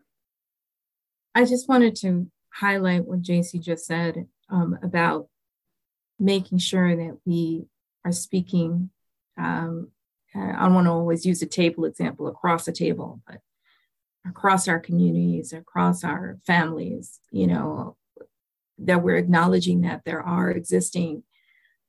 I 1.34 1.44
just 1.44 1.68
wanted 1.68 1.96
to 1.96 2.30
highlight 2.50 3.04
what 3.04 3.22
Jacy 3.22 3.58
just 3.58 3.86
said 3.86 4.26
um, 4.50 4.78
about 4.82 5.28
making 6.18 6.58
sure 6.58 6.94
that 6.94 7.18
we 7.24 7.66
are 8.04 8.12
speaking. 8.12 8.90
Um, 9.38 9.88
I 10.34 10.62
don't 10.62 10.74
want 10.74 10.86
to 10.86 10.92
always 10.92 11.26
use 11.26 11.42
a 11.42 11.46
table 11.46 11.84
example 11.84 12.26
across 12.26 12.68
a 12.68 12.72
table, 12.72 13.20
but 13.26 13.40
across 14.26 14.68
our 14.68 14.78
communities, 14.78 15.52
across 15.52 16.04
our 16.04 16.38
families, 16.46 17.18
you 17.30 17.46
know, 17.46 17.96
that 18.78 19.02
we're 19.02 19.16
acknowledging 19.16 19.82
that 19.82 20.02
there 20.04 20.22
are 20.22 20.50
existing 20.50 21.22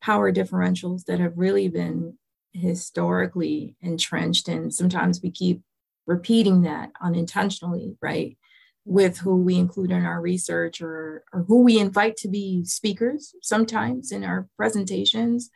power 0.02 0.32
differentials 0.32 1.06
that 1.06 1.20
have 1.20 1.38
really 1.38 1.68
been 1.68 2.18
historically 2.52 3.76
entrenched. 3.82 4.48
And 4.48 4.74
sometimes 4.74 5.22
we 5.22 5.32
keep 5.32 5.62
repeating 6.06 6.64
that 6.64 6.91
unintentionally, 7.02 7.96
right? 8.02 8.38
With 8.86 9.18
who 9.20 9.38
we 9.38 9.56
include 9.56 9.92
in 9.92 10.06
our 10.06 10.20
research 10.20 10.82
or, 10.82 11.24
or 11.32 11.44
who 11.44 11.64
we 11.64 11.80
invite 11.80 12.18
to 12.18 12.28
be 12.28 12.66
speakers 12.66 13.34
sometimes 13.42 14.12
in 14.12 14.24
our 14.24 14.48
presentations, 14.58 15.50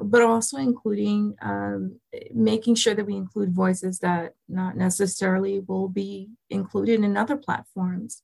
but 0.00 0.22
also 0.22 0.58
including 0.58 1.34
um, 1.40 1.98
making 2.34 2.74
sure 2.74 2.94
that 2.94 3.06
we 3.06 3.14
include 3.14 3.54
voices 3.54 4.00
that 4.00 4.34
not 4.48 4.76
necessarily 4.76 5.60
will 5.60 5.88
be 5.88 6.28
included 6.50 7.02
in 7.02 7.16
other 7.16 7.36
platforms 7.36 8.22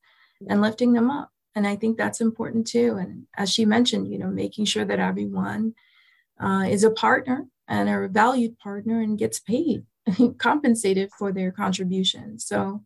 and 0.48 0.60
lifting 0.60 0.92
them 0.92 1.10
up. 1.10 1.30
And 1.54 1.66
I 1.66 1.76
think 1.76 1.96
that's 1.96 2.20
important 2.20 2.66
too. 2.66 2.96
And 2.96 3.26
as 3.36 3.50
she 3.50 3.64
mentioned, 3.64 4.12
you 4.12 4.18
know, 4.18 4.28
making 4.28 4.66
sure 4.66 4.84
that 4.84 5.00
everyone 5.00 5.74
uh, 6.40 6.66
is 6.68 6.84
a 6.84 6.90
partner 6.90 7.46
and 7.66 7.88
a 7.88 8.08
valued 8.08 8.58
partner 8.58 9.00
and 9.00 9.18
gets 9.18 9.40
paid, 9.40 9.84
compensated 10.38 11.10
for 11.18 11.32
their 11.32 11.50
contributions. 11.50 12.46
So 12.46 12.84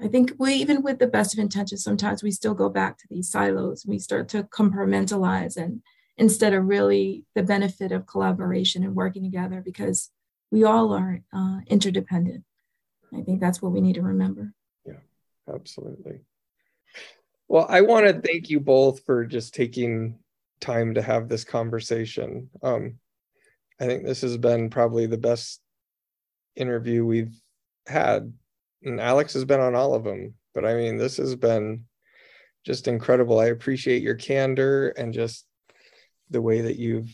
I 0.00 0.08
think 0.08 0.32
we, 0.38 0.54
even 0.54 0.82
with 0.82 0.98
the 0.98 1.06
best 1.06 1.34
of 1.34 1.40
intentions, 1.40 1.82
sometimes 1.82 2.22
we 2.22 2.30
still 2.30 2.54
go 2.54 2.68
back 2.68 2.98
to 2.98 3.06
these 3.10 3.30
silos. 3.30 3.84
We 3.86 3.98
start 3.98 4.28
to 4.30 4.44
compartmentalize 4.44 5.56
and 5.56 5.82
instead 6.16 6.52
of 6.52 6.66
really 6.66 7.24
the 7.34 7.42
benefit 7.42 7.92
of 7.92 8.06
collaboration 8.06 8.84
and 8.84 8.94
working 8.94 9.22
together 9.22 9.62
because 9.64 10.10
we 10.50 10.64
all 10.64 10.92
are 10.92 11.20
uh, 11.32 11.58
interdependent. 11.66 12.44
I 13.16 13.22
think 13.22 13.40
that's 13.40 13.62
what 13.62 13.72
we 13.72 13.80
need 13.80 13.94
to 13.94 14.02
remember. 14.02 14.52
Yeah, 14.84 15.00
absolutely. 15.52 16.20
Well, 17.48 17.66
I 17.68 17.80
want 17.80 18.06
to 18.06 18.20
thank 18.20 18.50
you 18.50 18.60
both 18.60 19.04
for 19.04 19.24
just 19.24 19.54
taking 19.54 20.18
time 20.60 20.94
to 20.94 21.02
have 21.02 21.28
this 21.28 21.44
conversation. 21.44 22.50
Um, 22.62 22.98
I 23.80 23.86
think 23.86 24.04
this 24.04 24.20
has 24.22 24.36
been 24.36 24.70
probably 24.70 25.06
the 25.06 25.18
best 25.18 25.60
interview 26.56 27.04
we've 27.04 27.40
had 27.86 28.32
and 28.82 29.00
Alex 29.00 29.34
has 29.34 29.44
been 29.44 29.60
on 29.60 29.74
all 29.74 29.94
of 29.94 30.04
them. 30.04 30.34
But 30.54 30.64
I 30.64 30.74
mean, 30.74 30.96
this 30.96 31.16
has 31.18 31.34
been 31.34 31.84
just 32.64 32.88
incredible. 32.88 33.38
I 33.38 33.46
appreciate 33.46 34.02
your 34.02 34.14
candor 34.14 34.88
and 34.90 35.12
just 35.12 35.46
the 36.30 36.42
way 36.42 36.60
that 36.60 36.76
you've 36.76 37.10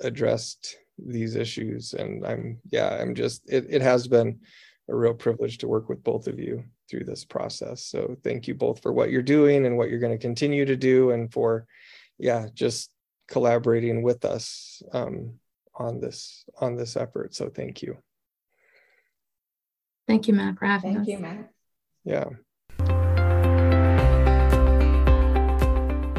addressed 0.00 0.76
these 0.98 1.34
issues. 1.36 1.94
And 1.94 2.26
I'm, 2.26 2.58
yeah, 2.70 2.98
I'm 3.00 3.14
just, 3.14 3.42
it, 3.50 3.66
it 3.68 3.82
has 3.82 4.06
been 4.08 4.40
a 4.88 4.94
real 4.94 5.14
privilege 5.14 5.58
to 5.58 5.68
work 5.68 5.88
with 5.88 6.04
both 6.04 6.26
of 6.26 6.38
you 6.38 6.64
through 6.90 7.04
this 7.04 7.24
process. 7.24 7.84
So 7.84 8.16
thank 8.22 8.46
you 8.46 8.54
both 8.54 8.82
for 8.82 8.92
what 8.92 9.10
you're 9.10 9.22
doing 9.22 9.66
and 9.66 9.76
what 9.76 9.88
you're 9.88 9.98
going 9.98 10.16
to 10.16 10.18
continue 10.18 10.64
to 10.64 10.76
do 10.76 11.10
and 11.10 11.32
for, 11.32 11.66
yeah, 12.18 12.46
just 12.52 12.92
collaborating 13.28 14.02
with 14.02 14.24
us 14.24 14.82
um, 14.92 15.34
on 15.74 16.00
this 16.00 16.44
on 16.60 16.76
this 16.76 16.96
effort. 16.96 17.34
So 17.34 17.48
thank 17.48 17.82
you. 17.82 17.96
Thank 20.12 20.28
you, 20.28 20.34
Matt, 20.34 20.58
for 20.58 20.66
having 20.66 20.92
Thank 20.92 21.04
us. 21.04 21.08
you, 21.08 21.18
Matt. 21.20 21.50
Yeah. 22.04 22.24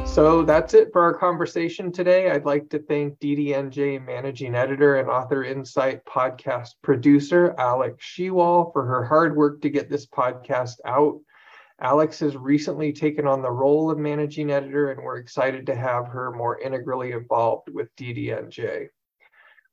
So 0.07 0.41
that's 0.41 0.73
it 0.73 0.91
for 0.91 1.03
our 1.03 1.13
conversation 1.13 1.91
today. 1.91 2.31
I'd 2.31 2.43
like 2.43 2.69
to 2.69 2.79
thank 2.79 3.19
DDNJ 3.19 4.03
managing 4.03 4.55
editor 4.55 4.95
and 4.95 5.09
Author 5.09 5.43
Insight 5.43 6.03
podcast 6.05 6.69
producer, 6.81 7.53
Alex 7.59 8.03
Shewall, 8.03 8.73
for 8.73 8.83
her 8.83 9.05
hard 9.05 9.35
work 9.35 9.61
to 9.61 9.69
get 9.69 9.91
this 9.91 10.07
podcast 10.07 10.77
out. 10.85 11.19
Alex 11.79 12.19
has 12.21 12.35
recently 12.35 12.93
taken 12.93 13.27
on 13.27 13.43
the 13.43 13.51
role 13.51 13.91
of 13.91 13.99
managing 13.99 14.49
editor, 14.49 14.89
and 14.89 15.03
we're 15.03 15.17
excited 15.17 15.67
to 15.67 15.75
have 15.75 16.07
her 16.07 16.31
more 16.31 16.59
integrally 16.59 17.11
involved 17.11 17.69
with 17.71 17.95
DDNJ. 17.95 18.87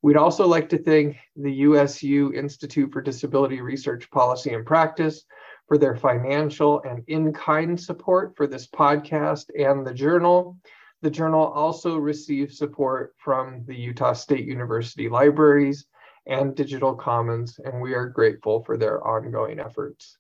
We'd 0.03 0.17
also 0.17 0.47
like 0.47 0.69
to 0.71 0.79
thank 0.79 1.19
the 1.37 1.53
USU 1.53 2.33
Institute 2.35 2.93
for 2.93 3.03
Disability 3.03 3.61
Research 3.61 4.11
Policy 4.11 4.55
and 4.55 4.65
Practice 4.65 5.25
for 5.69 5.77
their 5.77 5.95
financial 5.95 6.83
and 6.83 7.05
in 7.07 7.33
kind 7.33 7.79
support 7.79 8.35
for 8.37 8.47
this 8.47 8.67
podcast 8.67 9.47
and 9.59 9.87
the 9.87 9.93
journal. 9.93 10.57
The 11.03 11.11
journal 11.11 11.47
also 11.47 11.97
receives 11.97 12.59
support 12.59 13.15
from 13.19 13.65
the 13.67 13.77
Utah 13.77 14.15
State 14.15 14.47
University 14.47 15.09
Libraries 15.09 15.87
and 16.27 16.55
Digital 16.55 16.95
Commons, 16.95 17.59
and 17.65 17.81
we 17.81 17.95
are 17.95 18.09
grateful 18.09 18.65
for 18.65 18.77
their 18.77 19.07
ongoing 19.07 19.61
efforts. 19.61 20.17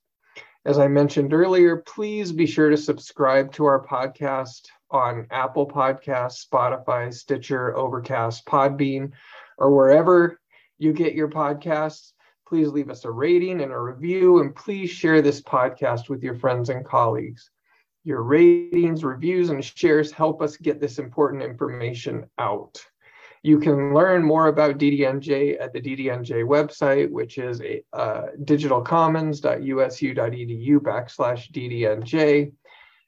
As 0.66 0.78
I 0.78 0.88
mentioned 0.88 1.32
earlier, 1.32 1.78
please 1.78 2.32
be 2.32 2.44
sure 2.44 2.68
to 2.68 2.76
subscribe 2.76 3.50
to 3.52 3.64
our 3.64 3.84
podcast 3.86 4.66
on 4.90 5.26
Apple 5.30 5.66
Podcasts, 5.66 6.46
Spotify, 6.46 7.12
Stitcher, 7.12 7.74
Overcast, 7.76 8.44
Podbean, 8.44 9.12
or 9.60 9.74
wherever 9.74 10.40
you 10.78 10.92
get 10.92 11.14
your 11.14 11.28
podcasts. 11.28 12.12
Please 12.48 12.68
leave 12.68 12.90
us 12.90 13.04
a 13.04 13.10
rating 13.10 13.60
and 13.60 13.70
a 13.70 13.78
review, 13.78 14.40
and 14.40 14.56
please 14.56 14.90
share 14.90 15.22
this 15.22 15.40
podcast 15.40 16.08
with 16.08 16.24
your 16.24 16.34
friends 16.34 16.68
and 16.68 16.84
colleagues. 16.84 17.50
Your 18.02 18.22
ratings, 18.22 19.04
reviews, 19.04 19.50
and 19.50 19.64
shares 19.64 20.10
help 20.10 20.42
us 20.42 20.56
get 20.56 20.80
this 20.80 20.98
important 20.98 21.44
information 21.44 22.28
out. 22.38 22.82
You 23.42 23.58
can 23.58 23.94
learn 23.94 24.22
more 24.22 24.48
about 24.48 24.76
DDNJ 24.78 25.58
at 25.60 25.72
the 25.72 25.80
DDNJ 25.80 26.44
website, 26.44 27.10
which 27.10 27.38
is 27.38 27.62
a, 27.62 27.82
uh, 27.92 28.26
digitalcommons.usu.edu 28.42 30.78
backslash 30.78 31.50
DDNJ. 31.52 32.52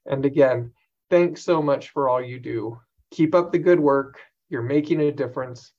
And 0.07 0.24
again, 0.24 0.72
thanks 1.11 1.42
so 1.42 1.61
much 1.61 1.90
for 1.90 2.09
all 2.09 2.22
you 2.22 2.38
do. 2.38 2.78
Keep 3.11 3.34
up 3.34 3.50
the 3.53 3.59
good 3.59 3.80
work. 3.80 4.20
You're 4.48 4.62
making 4.62 5.00
a 5.00 5.12
difference. 5.12 5.72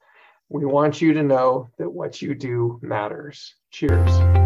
We 0.54 0.66
want 0.66 1.02
you 1.02 1.14
to 1.14 1.24
know 1.24 1.72
that 1.80 1.90
what 1.90 2.22
you 2.22 2.36
do 2.36 2.80
matters. 2.84 3.56
Cheers. 3.72 4.43